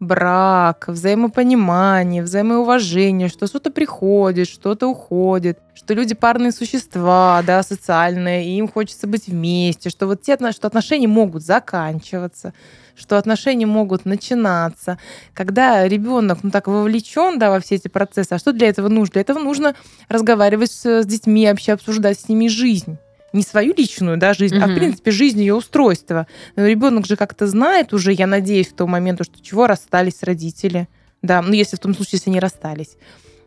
брак, 0.00 0.88
взаимопонимание, 0.88 2.22
взаимоуважение, 2.22 3.28
что 3.28 3.46
что-то 3.46 3.70
приходит, 3.70 4.48
что-то 4.48 4.88
уходит, 4.88 5.58
что 5.74 5.94
люди 5.94 6.14
парные 6.14 6.52
существа, 6.52 7.42
да, 7.46 7.62
социальные, 7.62 8.46
и 8.46 8.56
им 8.56 8.68
хочется 8.68 9.06
быть 9.06 9.28
вместе, 9.28 9.90
что 9.90 10.06
вот 10.06 10.22
те, 10.22 10.36
что 10.52 10.66
отношения 10.66 11.08
могут 11.08 11.44
заканчиваться, 11.44 12.52
что 12.96 13.18
отношения 13.18 13.66
могут 13.66 14.04
начинаться. 14.04 14.98
Когда 15.32 15.86
ребенок 15.88 16.38
ну, 16.42 16.50
так 16.50 16.66
вовлечен 16.66 17.38
да, 17.38 17.50
во 17.50 17.60
все 17.60 17.76
эти 17.76 17.88
процессы, 17.88 18.32
а 18.32 18.38
что 18.38 18.52
для 18.52 18.68
этого 18.68 18.88
нужно? 18.88 19.12
Для 19.14 19.20
этого 19.22 19.38
нужно 19.38 19.74
разговаривать 20.08 20.70
с, 20.70 21.02
с 21.02 21.06
детьми, 21.06 21.46
вообще 21.46 21.72
обсуждать 21.72 22.18
с 22.18 22.28
ними 22.28 22.48
жизнь. 22.48 22.98
Не 23.34 23.42
свою 23.42 23.74
личную 23.74 24.16
да, 24.16 24.32
жизнь, 24.32 24.56
а 24.56 24.66
в 24.66 24.74
принципе 24.74 25.10
жизнь 25.10 25.40
ее 25.40 25.54
устройства. 25.54 26.26
Но 26.56 26.64
ребенок 26.66 27.06
же 27.06 27.16
как-то 27.16 27.46
знает 27.46 27.92
уже, 27.92 28.12
я 28.12 28.26
надеюсь, 28.26 28.68
к 28.68 28.76
тому 28.76 28.92
моменту, 28.92 29.24
что 29.24 29.42
чего 29.42 29.66
расстались 29.66 30.22
родители. 30.22 30.88
Да, 31.20 31.42
ну 31.42 31.52
если 31.52 31.76
в 31.76 31.80
том 31.80 31.94
случае, 31.94 32.18
если 32.18 32.30
не 32.30 32.40
расстались. 32.40 32.96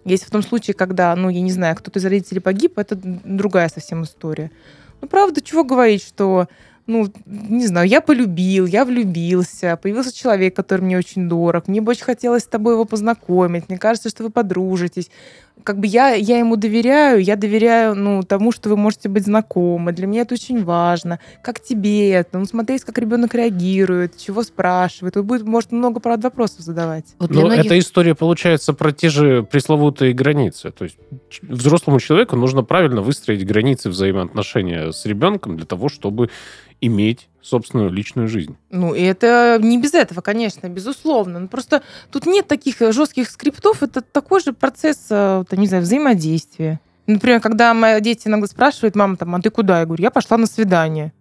Если 0.04 0.26
в 0.26 0.30
том 0.30 0.42
случае, 0.42 0.74
когда, 0.74 1.16
ну, 1.16 1.30
я 1.30 1.42
не 1.42 1.52
знаю, 1.52 1.76
кто-то 1.76 2.00
из 2.00 2.06
родителей 2.06 2.40
погиб, 2.40 2.78
это 2.78 2.96
другая 2.96 3.70
совсем 3.70 4.04
история. 4.04 4.52
Ну, 5.02 5.08
правда, 5.08 5.42
чего 5.42 5.64
говорить, 5.64 6.02
что, 6.02 6.48
ну, 6.86 7.12
не 7.26 7.68
знаю, 7.68 7.88
я 7.88 8.00
полюбил, 8.00 8.66
я 8.66 8.86
влюбился, 8.86 9.78
появился 9.82 10.16
человек, 10.16 10.56
который 10.56 10.82
мне 10.82 10.98
очень 10.98 11.28
дорог, 11.28 11.68
мне 11.68 11.82
бы 11.82 11.92
очень 11.92 12.06
хотелось 12.06 12.44
с 12.44 12.48
тобой 12.48 12.74
его 12.74 12.86
познакомить, 12.86 13.68
мне 13.68 13.78
кажется, 13.78 14.10
что 14.10 14.24
вы 14.24 14.30
подружитесь. 14.30 15.12
Как 15.64 15.80
бы 15.80 15.88
я, 15.88 16.14
я 16.14 16.40
ему 16.40 16.56
доверяю, 16.56 17.22
я 17.22 17.36
доверяю, 17.36 17.94
ну, 17.96 18.24
тому, 18.24 18.52
что 18.52 18.70
вы 18.70 18.78
можете 18.78 19.10
быть 19.10 19.26
знакомы. 19.26 19.92
Для 19.92 20.08
меня 20.08 20.22
это 20.22 20.36
очень 20.36 20.64
важно. 20.64 21.20
Как 21.44 21.60
тебе 21.62 22.12
это? 22.12 22.40
Ну, 22.40 22.46
смотреть, 22.46 22.84
как 22.84 22.98
ребенок 22.98 23.34
реагирует, 23.36 24.18
чего 24.18 24.44
спрашивает. 24.44 25.18
Он 25.18 25.26
будет, 25.26 25.44
может, 25.44 25.72
много, 25.72 26.00
правда, 26.00 26.28
вопросов 26.28 26.62
задавать. 26.62 27.06
Вот 27.20 27.32
Ну, 27.32 27.42
многих- 27.42 27.66
эта 27.66 27.78
история 27.80 28.16
получается 28.16 28.74
про 28.74 28.92
те 28.92 29.10
же 29.10 29.44
пресловутые 29.44 30.14
границы. 30.14 30.72
То 30.72 30.86
есть 30.86 30.98
взрослому 31.42 32.00
человеку 32.00 32.36
нужно 32.36 32.64
правильно 32.64 33.02
выстроить 33.02 33.46
границы 33.46 33.90
взаимоотношения 33.90 34.92
с 34.92 35.06
ребенком 35.06 35.58
для 35.58 35.66
того, 35.66 35.90
чтобы 35.90 36.30
иметь 36.80 37.28
собственную 37.48 37.92
личную 37.92 38.28
жизнь. 38.28 38.56
Ну, 38.70 38.94
и 38.94 39.02
это 39.02 39.58
не 39.62 39.80
без 39.80 39.94
этого, 39.94 40.22
конечно, 40.22 40.68
безусловно. 40.68 41.40
Ну, 41.40 41.48
просто 41.48 41.82
тут 42.12 42.26
нет 42.26 42.48
таких 42.48 42.82
э, 42.82 42.92
жестких 42.92 43.30
скриптов, 43.30 43.84
это 43.84 44.02
такой 44.02 44.42
же 44.42 44.54
процесс, 44.54 45.08
э, 45.10 45.44
там, 45.50 45.60
не 45.60 45.68
знаю, 45.68 45.84
взаимодействия. 45.84 46.80
Например, 47.08 47.40
когда 47.40 47.74
мои 47.74 48.02
дети 48.02 48.28
иногда 48.28 48.48
спрашивают, 48.48 48.96
мама, 48.96 49.16
там, 49.16 49.34
а 49.34 49.42
ты 49.42 49.50
куда? 49.50 49.80
Я 49.80 49.86
говорю, 49.86 50.04
я 50.04 50.12
пошла 50.12 50.38
на 50.38 50.46
свидание. 50.46 51.14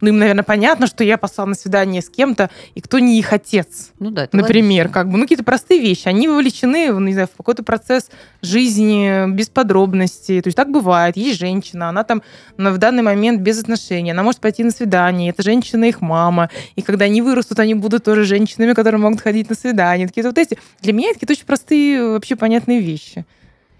Ну, 0.00 0.08
им, 0.08 0.18
наверное, 0.18 0.44
понятно, 0.44 0.86
что 0.86 1.04
я 1.04 1.18
пошла 1.18 1.44
на 1.46 1.54
свидание 1.54 2.00
с 2.00 2.08
кем-то, 2.08 2.50
и 2.74 2.80
кто 2.80 2.98
не 2.98 3.18
их 3.18 3.32
отец. 3.32 3.90
Ну 3.98 4.10
да, 4.10 4.24
это 4.24 4.36
Например, 4.36 4.86
логично. 4.86 4.94
как 4.94 5.10
бы, 5.10 5.18
ну, 5.18 5.24
какие-то 5.24 5.44
простые 5.44 5.80
вещи. 5.80 6.08
Они 6.08 6.26
вовлечены, 6.26 6.92
ну, 6.92 7.00
не 7.00 7.12
знаю, 7.12 7.28
в 7.32 7.36
какой-то 7.36 7.62
процесс 7.62 8.10
жизни 8.40 9.30
без 9.30 9.48
подробностей. 9.48 10.40
То 10.40 10.48
есть 10.48 10.56
так 10.56 10.70
бывает. 10.70 11.16
Есть 11.16 11.38
женщина, 11.38 11.88
она 11.90 12.04
там 12.04 12.22
в 12.56 12.78
данный 12.78 13.02
момент 13.02 13.40
без 13.42 13.60
отношений. 13.60 14.10
Она 14.12 14.22
может 14.22 14.40
пойти 14.40 14.64
на 14.64 14.70
свидание. 14.70 15.30
Это 15.30 15.42
женщина 15.42 15.84
их 15.84 16.00
мама. 16.00 16.50
И 16.76 16.82
когда 16.82 17.04
они 17.04 17.20
вырастут, 17.20 17.58
они 17.58 17.74
будут 17.74 18.04
тоже 18.04 18.24
женщинами, 18.24 18.72
которые 18.72 19.00
могут 19.00 19.20
ходить 19.20 19.50
на 19.50 19.54
свидание. 19.54 20.08
Какие-то 20.08 20.30
вот 20.30 20.38
эти. 20.38 20.58
Для 20.80 20.92
меня 20.92 21.10
это 21.10 21.20
какие-то 21.20 21.32
очень 21.32 21.46
простые, 21.46 22.08
вообще 22.08 22.36
понятные 22.36 22.80
вещи. 22.80 23.26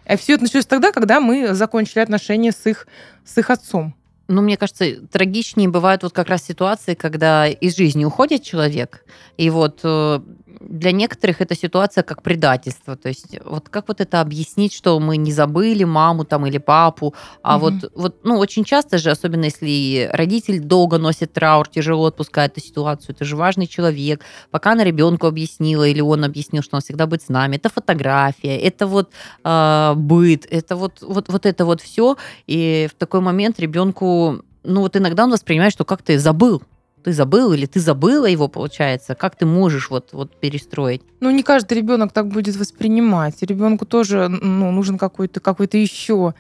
А 0.07 0.16
все 0.16 0.35
это 0.35 0.43
началось 0.43 0.66
тогда, 0.66 0.93
когда 0.93 1.21
мы 1.21 1.55
закончили 1.55 2.01
отношения 2.01 2.53
с 2.53 2.66
их, 2.66 2.87
с 3.25 3.39
их 3.39 3.49
отцом. 3.49 3.95
Ну, 4.33 4.43
мне 4.43 4.57
кажется, 4.57 4.95
трагичнее 5.11 5.68
бывают 5.68 6.05
вот 6.05 6.12
как 6.12 6.28
раз 6.28 6.45
ситуации, 6.45 6.95
когда 6.95 7.49
из 7.49 7.76
жизни 7.76 8.05
уходит 8.05 8.45
человек, 8.45 9.05
и 9.37 9.51
вот 9.51 9.81
э, 9.83 10.20
для 10.61 10.92
некоторых 10.92 11.40
эта 11.40 11.54
ситуация 11.54 12.02
как 12.02 12.22
предательство. 12.22 12.96
То 12.96 13.08
есть 13.08 13.38
вот 13.44 13.68
как 13.68 13.88
вот 13.88 14.00
это 14.00 14.20
объяснить, 14.20 14.74
что 14.74 15.00
мы 15.00 15.16
не 15.16 15.32
забыли 15.32 15.84
маму 15.84 16.24
там 16.24 16.46
или 16.46 16.58
папу, 16.58 17.14
а 17.42 17.56
Мгм. 17.56 17.61
вот, 17.61 17.92
вот, 17.94 18.16
ну, 18.24 18.38
очень 18.38 18.64
часто 18.64 18.98
же, 18.98 19.11
особенно 19.11 19.44
если 19.44 20.11
родитель 20.12 20.61
долго 20.61 20.98
носит 20.98 21.32
траур, 21.32 21.66
тяжело 21.68 22.06
отпускает 22.06 22.52
эту 22.52 22.66
ситуацию, 22.66 23.14
это 23.14 23.24
же 23.24 23.36
важный 23.36 23.66
человек, 23.66 24.22
пока 24.50 24.72
она 24.72 24.84
ребенку 24.84 25.26
объяснила 25.26 25.84
или 25.88 26.00
он 26.00 26.24
объяснил, 26.24 26.62
что 26.62 26.76
он 26.76 26.82
всегда 26.82 27.06
будет 27.06 27.22
с 27.22 27.28
нами, 27.28 27.56
это 27.56 27.70
фотография, 27.70 28.58
это 28.58 28.86
вот 28.86 29.11
э, 29.44 29.92
быт, 29.96 30.46
это 30.50 30.76
вот, 30.76 30.98
вот, 31.00 31.28
вот 31.28 31.46
это 31.46 31.64
вот 31.64 31.80
все, 31.80 32.16
и 32.46 32.88
в 32.90 32.94
такой 32.98 33.20
момент 33.20 33.58
ребенку, 33.61 34.42
ну 34.62 34.80
вот 34.82 34.96
иногда 34.96 35.24
он 35.24 35.30
воспринимает, 35.30 35.72
что 35.72 35.84
как 35.84 36.02
ты 36.02 36.18
забыл, 36.18 36.62
ты 37.03 37.12
забыл 37.12 37.53
или 37.53 37.66
ты 37.66 37.80
забыла 37.80 38.26
его, 38.26 38.48
получается, 38.48 39.14
как 39.14 39.36
ты 39.36 39.46
можешь 39.46 39.90
вот, 39.90 40.11
вот 40.12 40.38
перестроить. 40.40 41.03
Ну, 41.20 41.30
не 41.30 41.42
каждый 41.42 41.74
ребенок 41.78 42.12
так 42.12 42.28
будет 42.28 42.57
воспринимать. 42.57 43.42
Ребенку 43.42 43.86
тоже 43.86 44.28
ну, 44.28 44.70
нужен 44.70 44.98
какой-то 44.98 45.40
какой 45.40 45.68
еще 45.72 46.34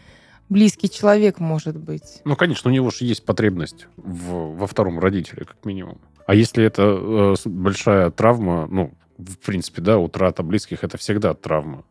близкий 0.48 0.90
человек, 0.90 1.38
может 1.38 1.76
быть. 1.76 2.20
Ну, 2.24 2.36
конечно, 2.36 2.70
у 2.70 2.74
него 2.74 2.90
же 2.90 3.04
есть 3.04 3.24
потребность 3.24 3.86
в- 3.96 4.56
во 4.56 4.66
втором 4.66 4.98
родителе, 4.98 5.44
как 5.44 5.64
минимум. 5.64 5.98
А 6.26 6.34
если 6.34 6.64
это 6.64 6.82
э, 6.82 7.34
большая 7.48 8.10
травма, 8.10 8.66
ну, 8.70 8.92
в 9.18 9.38
принципе, 9.38 9.82
да, 9.82 9.98
утрата 9.98 10.42
близких, 10.42 10.84
это 10.84 10.96
всегда 10.98 11.34
травма. 11.34 11.84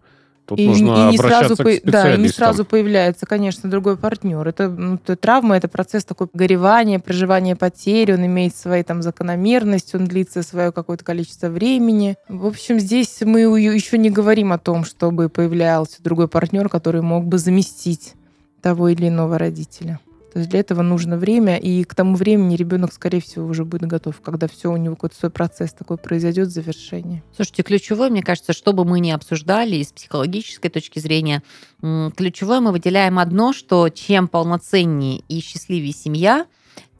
Тут 0.50 0.60
И, 0.60 0.68
нужно 0.68 0.86
и 0.86 1.12
не 1.12 1.18
обращаться 1.18 1.56
сразу, 1.56 1.56
к 1.56 1.58
по- 1.58 1.64
да, 1.64 1.72
и 1.72 1.78
специалистам. 1.78 2.22
не 2.24 2.30
сразу 2.30 2.66
появляется, 2.66 3.26
конечно, 3.28 3.70
другой 3.70 3.97
партнер. 3.97 4.47
Это 4.47 4.68
ну, 4.68 4.97
т- 4.97 5.16
травма, 5.16 5.56
это 5.56 5.68
процесс 5.68 6.04
такой 6.04 6.28
горевания, 6.34 6.97
проживания 6.97 7.56
потери, 7.56 8.14
он 8.14 8.26
имеет 8.26 8.56
свои 8.56 8.82
там 8.82 9.04
закономерности, 9.04 9.95
он 9.95 10.06
длится 10.06 10.41
свое 10.41 10.72
какое-то 10.72 11.06
количество 11.06 11.50
времени. 11.50 12.16
В 12.28 12.47
общем, 12.47 12.80
здесь 12.80 13.22
мы 13.22 13.41
еще 13.41 14.00
не 14.00 14.10
говорим 14.10 14.52
о 14.52 14.58
том, 14.58 14.86
чтобы 14.86 15.30
появлялся 15.30 16.02
другой 16.02 16.28
партнер, 16.28 16.68
который 16.68 17.02
мог 17.02 17.26
бы 17.26 17.38
заместить 17.38 18.16
того 18.62 18.89
или 18.89 19.08
иного 19.08 19.38
родителя. 19.38 20.00
То 20.32 20.39
есть 20.39 20.51
для 20.51 20.59
этого 20.59 20.84
нужно 20.84 21.17
время, 21.17 21.57
и 21.57 21.84
к 21.84 21.95
тому 21.95 22.15
времени 22.15 22.55
ребенок, 22.55 22.93
скорее 22.93 23.19
всего, 23.19 23.47
уже 23.47 23.65
будет 23.65 23.88
готов, 23.88 24.21
когда 24.21 24.47
все 24.47 24.71
у 24.71 24.77
него 24.77 24.95
какой-то 24.95 25.15
свой 25.15 25.32
процесс 25.32 25.73
такой 25.73 25.97
произойдет, 25.97 26.49
завершение. 26.49 27.23
Слушайте, 27.36 27.63
ключевое, 27.63 28.09
мне 28.09 28.21
кажется, 28.21 28.53
что 28.53 28.73
бы 28.73 28.86
мы 28.86 28.99
ни 28.99 29.09
обсуждали 29.09 29.77
из 29.77 29.88
психологической 29.91 30.69
точки 30.69 30.99
зрения, 30.99 31.41
ключевое 31.82 32.59
мы 32.59 32.71
выделяем 32.71 33.17
одно, 33.17 33.53
что 33.53 33.89
чем 33.89 34.27
полноценнее 34.27 35.23
и 35.27 35.41
счастливее 35.41 35.93
семья, 35.93 36.45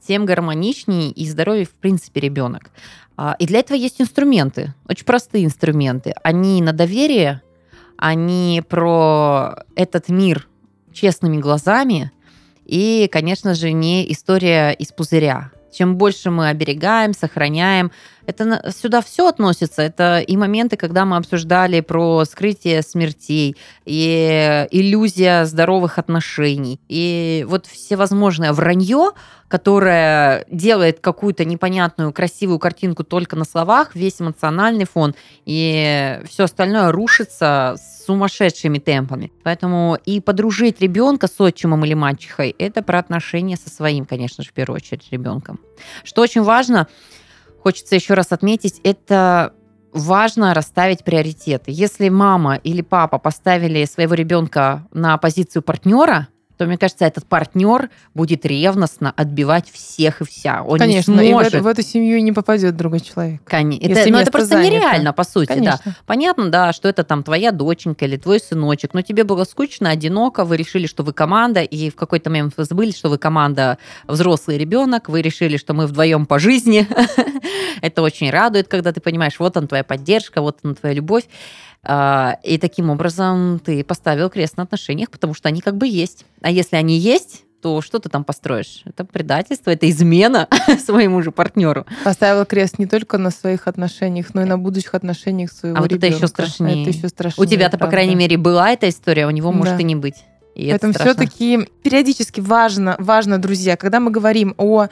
тем 0.04 0.24
гармоничнее 0.24 1.10
и 1.10 1.28
здоровее, 1.28 1.66
в 1.66 1.74
принципе, 1.74 2.20
ребенок. 2.20 2.70
А, 3.16 3.36
И 3.38 3.46
для 3.46 3.60
этого 3.60 3.76
есть 3.76 4.00
инструменты, 4.00 4.74
очень 4.88 5.04
простые 5.04 5.44
инструменты. 5.44 6.14
Они 6.22 6.60
на 6.62 6.72
доверие, 6.72 7.42
они 7.96 8.62
про 8.68 9.64
этот 9.76 10.08
мир 10.08 10.48
честными 10.92 11.36
глазами, 11.36 12.10
и, 12.70 13.08
конечно 13.08 13.54
же, 13.54 13.72
не 13.72 14.10
история 14.12 14.70
из 14.70 14.92
пузыря. 14.92 15.50
Чем 15.72 15.96
больше 15.96 16.30
мы 16.30 16.48
оберегаем, 16.48 17.12
сохраняем, 17.14 17.90
это 18.30 18.72
сюда 18.72 19.02
все 19.02 19.28
относится. 19.28 19.82
Это 19.82 20.20
и 20.20 20.36
моменты, 20.36 20.76
когда 20.76 21.04
мы 21.04 21.16
обсуждали 21.16 21.80
про 21.80 22.24
скрытие 22.24 22.82
смертей, 22.82 23.56
и 23.84 24.66
иллюзия 24.70 25.44
здоровых 25.44 25.98
отношений, 25.98 26.80
и 26.88 27.44
вот 27.48 27.66
всевозможное 27.66 28.52
вранье, 28.52 29.10
которое 29.48 30.46
делает 30.48 31.00
какую-то 31.00 31.44
непонятную 31.44 32.12
красивую 32.12 32.60
картинку 32.60 33.02
только 33.02 33.34
на 33.34 33.44
словах, 33.44 33.96
весь 33.96 34.20
эмоциональный 34.20 34.84
фон, 34.84 35.14
и 35.44 36.20
все 36.28 36.44
остальное 36.44 36.92
рушится 36.92 37.74
с 37.76 38.04
сумасшедшими 38.06 38.78
темпами. 38.78 39.32
Поэтому 39.42 39.98
и 40.04 40.20
подружить 40.20 40.80
ребенка 40.80 41.26
с 41.26 41.40
отчимом 41.40 41.84
или 41.84 41.94
мачехой, 41.94 42.54
это 42.58 42.82
про 42.82 43.00
отношения 43.00 43.56
со 43.56 43.70
своим, 43.70 44.04
конечно 44.04 44.44
же, 44.44 44.50
в 44.50 44.52
первую 44.52 44.76
очередь, 44.76 45.08
ребенком. 45.10 45.58
Что 46.04 46.22
очень 46.22 46.42
важно, 46.42 46.86
хочется 47.62 47.94
еще 47.94 48.14
раз 48.14 48.32
отметить, 48.32 48.80
это 48.84 49.52
важно 49.92 50.54
расставить 50.54 51.04
приоритеты. 51.04 51.70
Если 51.72 52.08
мама 52.08 52.56
или 52.56 52.82
папа 52.82 53.18
поставили 53.18 53.84
своего 53.84 54.14
ребенка 54.14 54.86
на 54.92 55.16
позицию 55.18 55.62
партнера, 55.62 56.28
то, 56.60 56.66
мне 56.66 56.76
кажется, 56.76 57.06
этот 57.06 57.24
партнер 57.24 57.88
будет 58.12 58.44
ревностно 58.44 59.14
отбивать 59.16 59.70
всех 59.72 60.20
и 60.20 60.26
вся. 60.26 60.62
Он 60.62 60.78
Конечно, 60.78 61.12
не 61.12 61.28
и 61.28 61.30
в, 61.30 61.32
сможет. 61.32 61.54
эту- 61.54 61.64
в 61.64 61.66
эту 61.66 61.80
семью 61.80 62.22
не 62.22 62.32
попадет 62.32 62.76
другой 62.76 63.00
человек. 63.00 63.40
Если 63.50 63.90
Это, 64.02 64.10
ну, 64.10 64.18
это 64.18 64.30
просто 64.30 64.48
занято. 64.48 64.70
нереально, 64.74 65.14
по 65.14 65.24
сути, 65.24 65.48
да. 65.48 65.54
Конечно. 65.54 65.96
Понятно, 66.04 66.50
да, 66.50 66.74
что 66.74 66.86
это 66.86 67.02
там 67.02 67.22
твоя 67.22 67.50
доченька 67.50 68.04
или 68.04 68.18
твой 68.18 68.40
сыночек, 68.40 68.92
но 68.92 69.00
тебе 69.00 69.24
было 69.24 69.44
скучно, 69.44 69.88
одиноко, 69.88 70.44
вы 70.44 70.58
решили, 70.58 70.86
что 70.86 71.02
вы 71.02 71.14
команда, 71.14 71.62
и 71.62 71.88
в 71.88 71.96
какой-то 71.96 72.28
момент 72.28 72.52
вы 72.58 72.64
забыли, 72.64 72.90
что 72.90 73.08
вы 73.08 73.16
команда 73.16 73.78
взрослый 74.06 74.58
ребенок, 74.58 75.08
вы 75.08 75.22
решили, 75.22 75.56
что 75.56 75.72
мы 75.72 75.86
вдвоем 75.86 76.26
по 76.26 76.38
жизни. 76.38 76.86
Это 77.80 78.02
очень 78.02 78.28
радует, 78.30 78.68
когда 78.68 78.92
ты 78.92 79.00
понимаешь, 79.00 79.38
вот 79.38 79.56
он 79.56 79.66
твоя 79.66 79.82
поддержка, 79.82 80.42
вот 80.42 80.58
она 80.62 80.74
твоя 80.74 80.94
любовь. 80.94 81.24
А, 81.82 82.38
И 82.42 82.58
таким 82.58 82.90
образом 82.90 83.60
ты 83.64 83.82
поставил 83.84 84.28
крест 84.30 84.56
на 84.56 84.64
отношениях, 84.64 85.10
потому 85.10 85.34
что 85.34 85.48
они 85.48 85.60
как 85.60 85.76
бы 85.76 85.86
есть. 85.86 86.26
А 86.42 86.50
если 86.50 86.76
они 86.76 86.98
есть, 86.98 87.44
то 87.62 87.80
что 87.82 87.98
ты 87.98 88.08
там 88.08 88.24
построишь? 88.24 88.82
Это 88.86 89.04
предательство, 89.04 89.70
это 89.70 89.88
измена 89.88 90.48
своему 90.84 91.22
же 91.22 91.30
партнеру. 91.30 91.86
Поставила 92.04 92.44
крест 92.44 92.78
не 92.78 92.86
только 92.86 93.18
на 93.18 93.30
своих 93.30 93.66
отношениях, 93.68 94.32
но 94.34 94.42
и 94.42 94.44
на 94.44 94.56
будущих 94.58 94.94
отношениях 94.94 95.52
своего 95.52 95.78
А 95.78 95.80
вот 95.82 95.92
это 95.92 96.06
ребенка. 96.06 96.16
еще 96.16 96.26
страшнее. 96.26 96.82
Это 96.82 96.90
еще 96.96 97.08
страшнее. 97.08 97.46
У 97.46 97.50
тебя-то, 97.50 97.76
по 97.78 97.86
крайней 97.86 98.14
мере, 98.14 98.36
была 98.36 98.70
эта 98.70 98.88
история, 98.88 99.26
у 99.26 99.30
него 99.30 99.52
может 99.52 99.76
Да. 99.76 99.80
и 99.80 99.84
не 99.84 99.94
быть. 99.96 100.24
И 100.54 100.66
это 100.66 100.86
Поэтому 100.86 100.92
все-таки 100.94 101.68
периодически 101.82 102.40
важно, 102.40 102.96
важно, 102.98 103.38
друзья, 103.38 103.76
когда 103.76 104.00
мы 104.00 104.10
говорим 104.10 104.54
о 104.58 104.88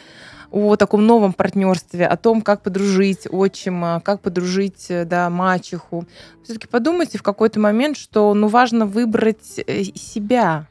о 0.50 0.76
таком 0.76 1.06
новом 1.06 1.32
партнерстве, 1.32 2.06
о 2.06 2.16
том, 2.16 2.42
как 2.42 2.62
подружить 2.62 3.26
отчима, 3.30 4.00
как 4.04 4.20
подружить 4.20 4.86
э, 4.88 5.04
да, 5.04 5.28
мачеху. 5.30 6.06
Все-таки 6.42 6.66
подумайте 6.66 7.18
в 7.18 7.22
какой-то 7.22 7.60
момент, 7.60 7.96
что 7.96 8.32
ну, 8.34 8.48
важно 8.48 8.86
выбрать 8.86 9.60
э, 9.66 9.84
себя. 9.94 10.66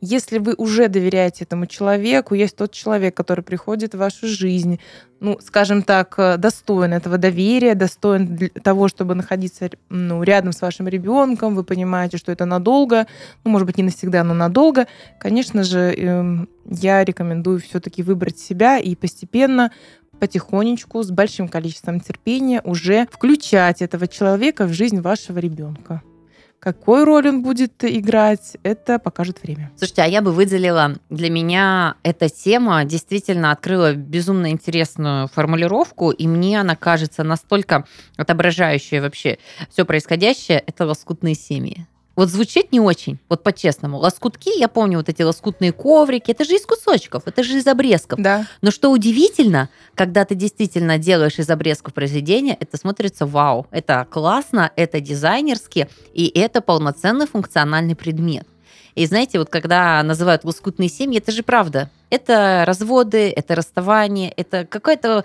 Если 0.00 0.38
вы 0.38 0.54
уже 0.54 0.88
доверяете 0.88 1.44
этому 1.44 1.66
человеку, 1.66 2.34
есть 2.34 2.56
тот 2.56 2.72
человек, 2.72 3.16
который 3.16 3.42
приходит 3.42 3.94
в 3.94 3.98
вашу 3.98 4.28
жизнь, 4.28 4.78
ну, 5.18 5.38
скажем 5.40 5.82
так, 5.82 6.14
э, 6.18 6.36
достоин 6.36 6.92
этого 6.92 7.18
доверия, 7.18 7.74
достоин 7.74 8.50
того, 8.62 8.86
чтобы 8.86 9.16
находиться 9.16 9.70
ну, 9.88 10.22
рядом 10.22 10.52
с 10.52 10.60
вашим 10.60 10.86
ребенком, 10.86 11.56
вы 11.56 11.64
понимаете, 11.64 12.16
что 12.16 12.30
это 12.30 12.44
надолго, 12.44 13.08
ну, 13.44 13.50
может 13.50 13.66
быть, 13.66 13.76
не 13.76 13.82
навсегда, 13.82 14.22
но 14.22 14.34
надолго, 14.34 14.86
конечно 15.18 15.64
же, 15.64 15.92
эм, 15.92 16.48
я 16.64 17.04
рекомендую 17.04 17.58
все-таки 17.60 18.04
выбрать 18.04 18.38
себя 18.38 18.78
и 18.78 18.94
постепенно 18.94 19.72
потихонечку, 20.20 21.02
с 21.02 21.10
большим 21.10 21.48
количеством 21.48 22.00
терпения 22.00 22.60
уже 22.64 23.06
включать 23.10 23.82
этого 23.82 24.06
человека 24.06 24.66
в 24.66 24.72
жизнь 24.72 25.00
вашего 25.00 25.38
ребенка. 25.38 26.02
Какую 26.60 27.04
роль 27.04 27.28
он 27.28 27.42
будет 27.42 27.84
играть, 27.84 28.56
это 28.64 28.98
покажет 28.98 29.42
время. 29.42 29.70
Слушайте, 29.76 30.02
а 30.02 30.06
я 30.06 30.22
бы 30.22 30.32
выделила, 30.32 30.96
для 31.08 31.30
меня 31.30 31.94
эта 32.02 32.28
тема 32.28 32.84
действительно 32.84 33.52
открыла 33.52 33.94
безумно 33.94 34.50
интересную 34.50 35.28
формулировку, 35.28 36.10
и 36.10 36.26
мне 36.26 36.60
она 36.60 36.74
кажется 36.74 37.22
настолько 37.22 37.84
отображающей 38.16 38.98
вообще 38.98 39.38
все 39.70 39.84
происходящее, 39.84 40.58
это 40.66 40.84
лоскутные 40.84 41.34
семьи. 41.34 41.86
Вот 42.18 42.30
звучит 42.30 42.72
не 42.72 42.80
очень, 42.80 43.20
вот 43.28 43.44
по-честному. 43.44 43.98
Лоскутки, 43.98 44.58
я 44.58 44.66
помню 44.66 44.96
вот 44.98 45.08
эти 45.08 45.22
лоскутные 45.22 45.70
коврики, 45.70 46.32
это 46.32 46.42
же 46.42 46.56
из 46.56 46.66
кусочков, 46.66 47.22
это 47.26 47.44
же 47.44 47.58
из 47.58 47.66
обрезков. 47.68 48.20
Да. 48.20 48.44
Но 48.60 48.72
что 48.72 48.90
удивительно, 48.90 49.68
когда 49.94 50.24
ты 50.24 50.34
действительно 50.34 50.98
делаешь 50.98 51.38
из 51.38 51.48
обрезков 51.48 51.94
произведения, 51.94 52.56
это 52.58 52.76
смотрится 52.76 53.24
вау. 53.24 53.68
Это 53.70 54.04
классно, 54.10 54.72
это 54.74 54.98
дизайнерски, 54.98 55.88
и 56.12 56.26
это 56.36 56.60
полноценный 56.60 57.28
функциональный 57.28 57.94
предмет. 57.94 58.48
И 58.96 59.06
знаете, 59.06 59.38
вот 59.38 59.48
когда 59.48 60.02
называют 60.02 60.42
лоскутные 60.42 60.88
семьи, 60.88 61.18
это 61.18 61.30
же 61.30 61.44
правда. 61.44 61.88
Это 62.10 62.64
разводы, 62.66 63.30
это 63.30 63.54
расставание, 63.54 64.32
это 64.32 64.66
какая-то 64.66 65.24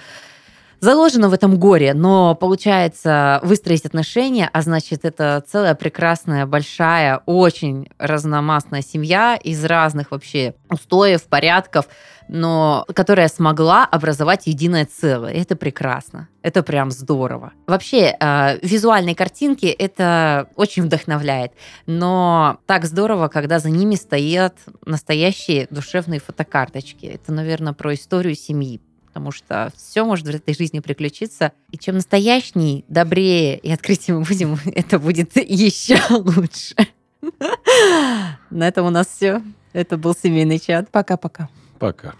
заложено 0.84 1.30
в 1.30 1.34
этом 1.34 1.58
горе, 1.58 1.94
но 1.94 2.36
получается 2.36 3.40
выстроить 3.42 3.86
отношения, 3.86 4.50
а 4.52 4.62
значит, 4.62 5.06
это 5.06 5.42
целая 5.48 5.76
прекрасная, 5.76 6.46
большая, 6.46 7.22
очень 7.26 7.88
разномастная 7.98 8.82
семья 8.82 9.38
из 9.42 9.64
разных 9.64 10.12
вообще 10.12 10.56
устоев, 10.70 11.24
порядков, 11.24 11.88
но 12.28 12.86
которая 12.94 13.30
смогла 13.30 13.86
образовать 13.86 14.48
единое 14.48 14.86
целое. 14.86 15.32
Это 15.32 15.56
прекрасно. 15.56 16.28
Это 16.42 16.64
прям 16.64 16.92
здорово. 16.92 17.54
Вообще, 17.66 18.18
э, 18.20 18.58
визуальные 18.62 19.16
картинки 19.16 19.68
это 19.68 20.50
очень 20.58 20.84
вдохновляет. 20.84 21.54
Но 21.86 22.58
так 22.66 22.84
здорово, 22.84 23.30
когда 23.30 23.60
за 23.60 23.70
ними 23.70 23.96
стоят 23.96 24.58
настоящие 24.86 25.68
душевные 25.70 26.20
фотокарточки. 26.20 27.06
Это, 27.06 27.32
наверное, 27.32 27.72
про 27.72 27.94
историю 27.94 28.36
семьи, 28.36 28.82
потому 29.14 29.32
что 29.32 29.72
все 29.78 30.03
может 30.03 30.26
в 30.26 30.30
этой 30.30 30.55
жизни 30.55 30.80
приключиться. 30.80 31.51
И 31.70 31.78
чем 31.78 31.95
настоящней, 31.95 32.84
добрее 32.88 33.59
и 33.59 33.72
открытие 33.72 34.18
мы 34.18 34.24
будем, 34.24 34.57
это 34.66 34.97
будет 34.97 35.38
еще 35.38 35.99
лучше. 36.09 36.76
На 38.49 38.68
этом 38.68 38.88
у 38.88 38.89
нас 38.89 39.07
все. 39.07 39.43
Это 39.72 39.97
был 39.97 40.16
семейный 40.16 40.57
чат. 40.57 40.89
Пока-пока. 40.89 41.47
Пока. 41.78 42.16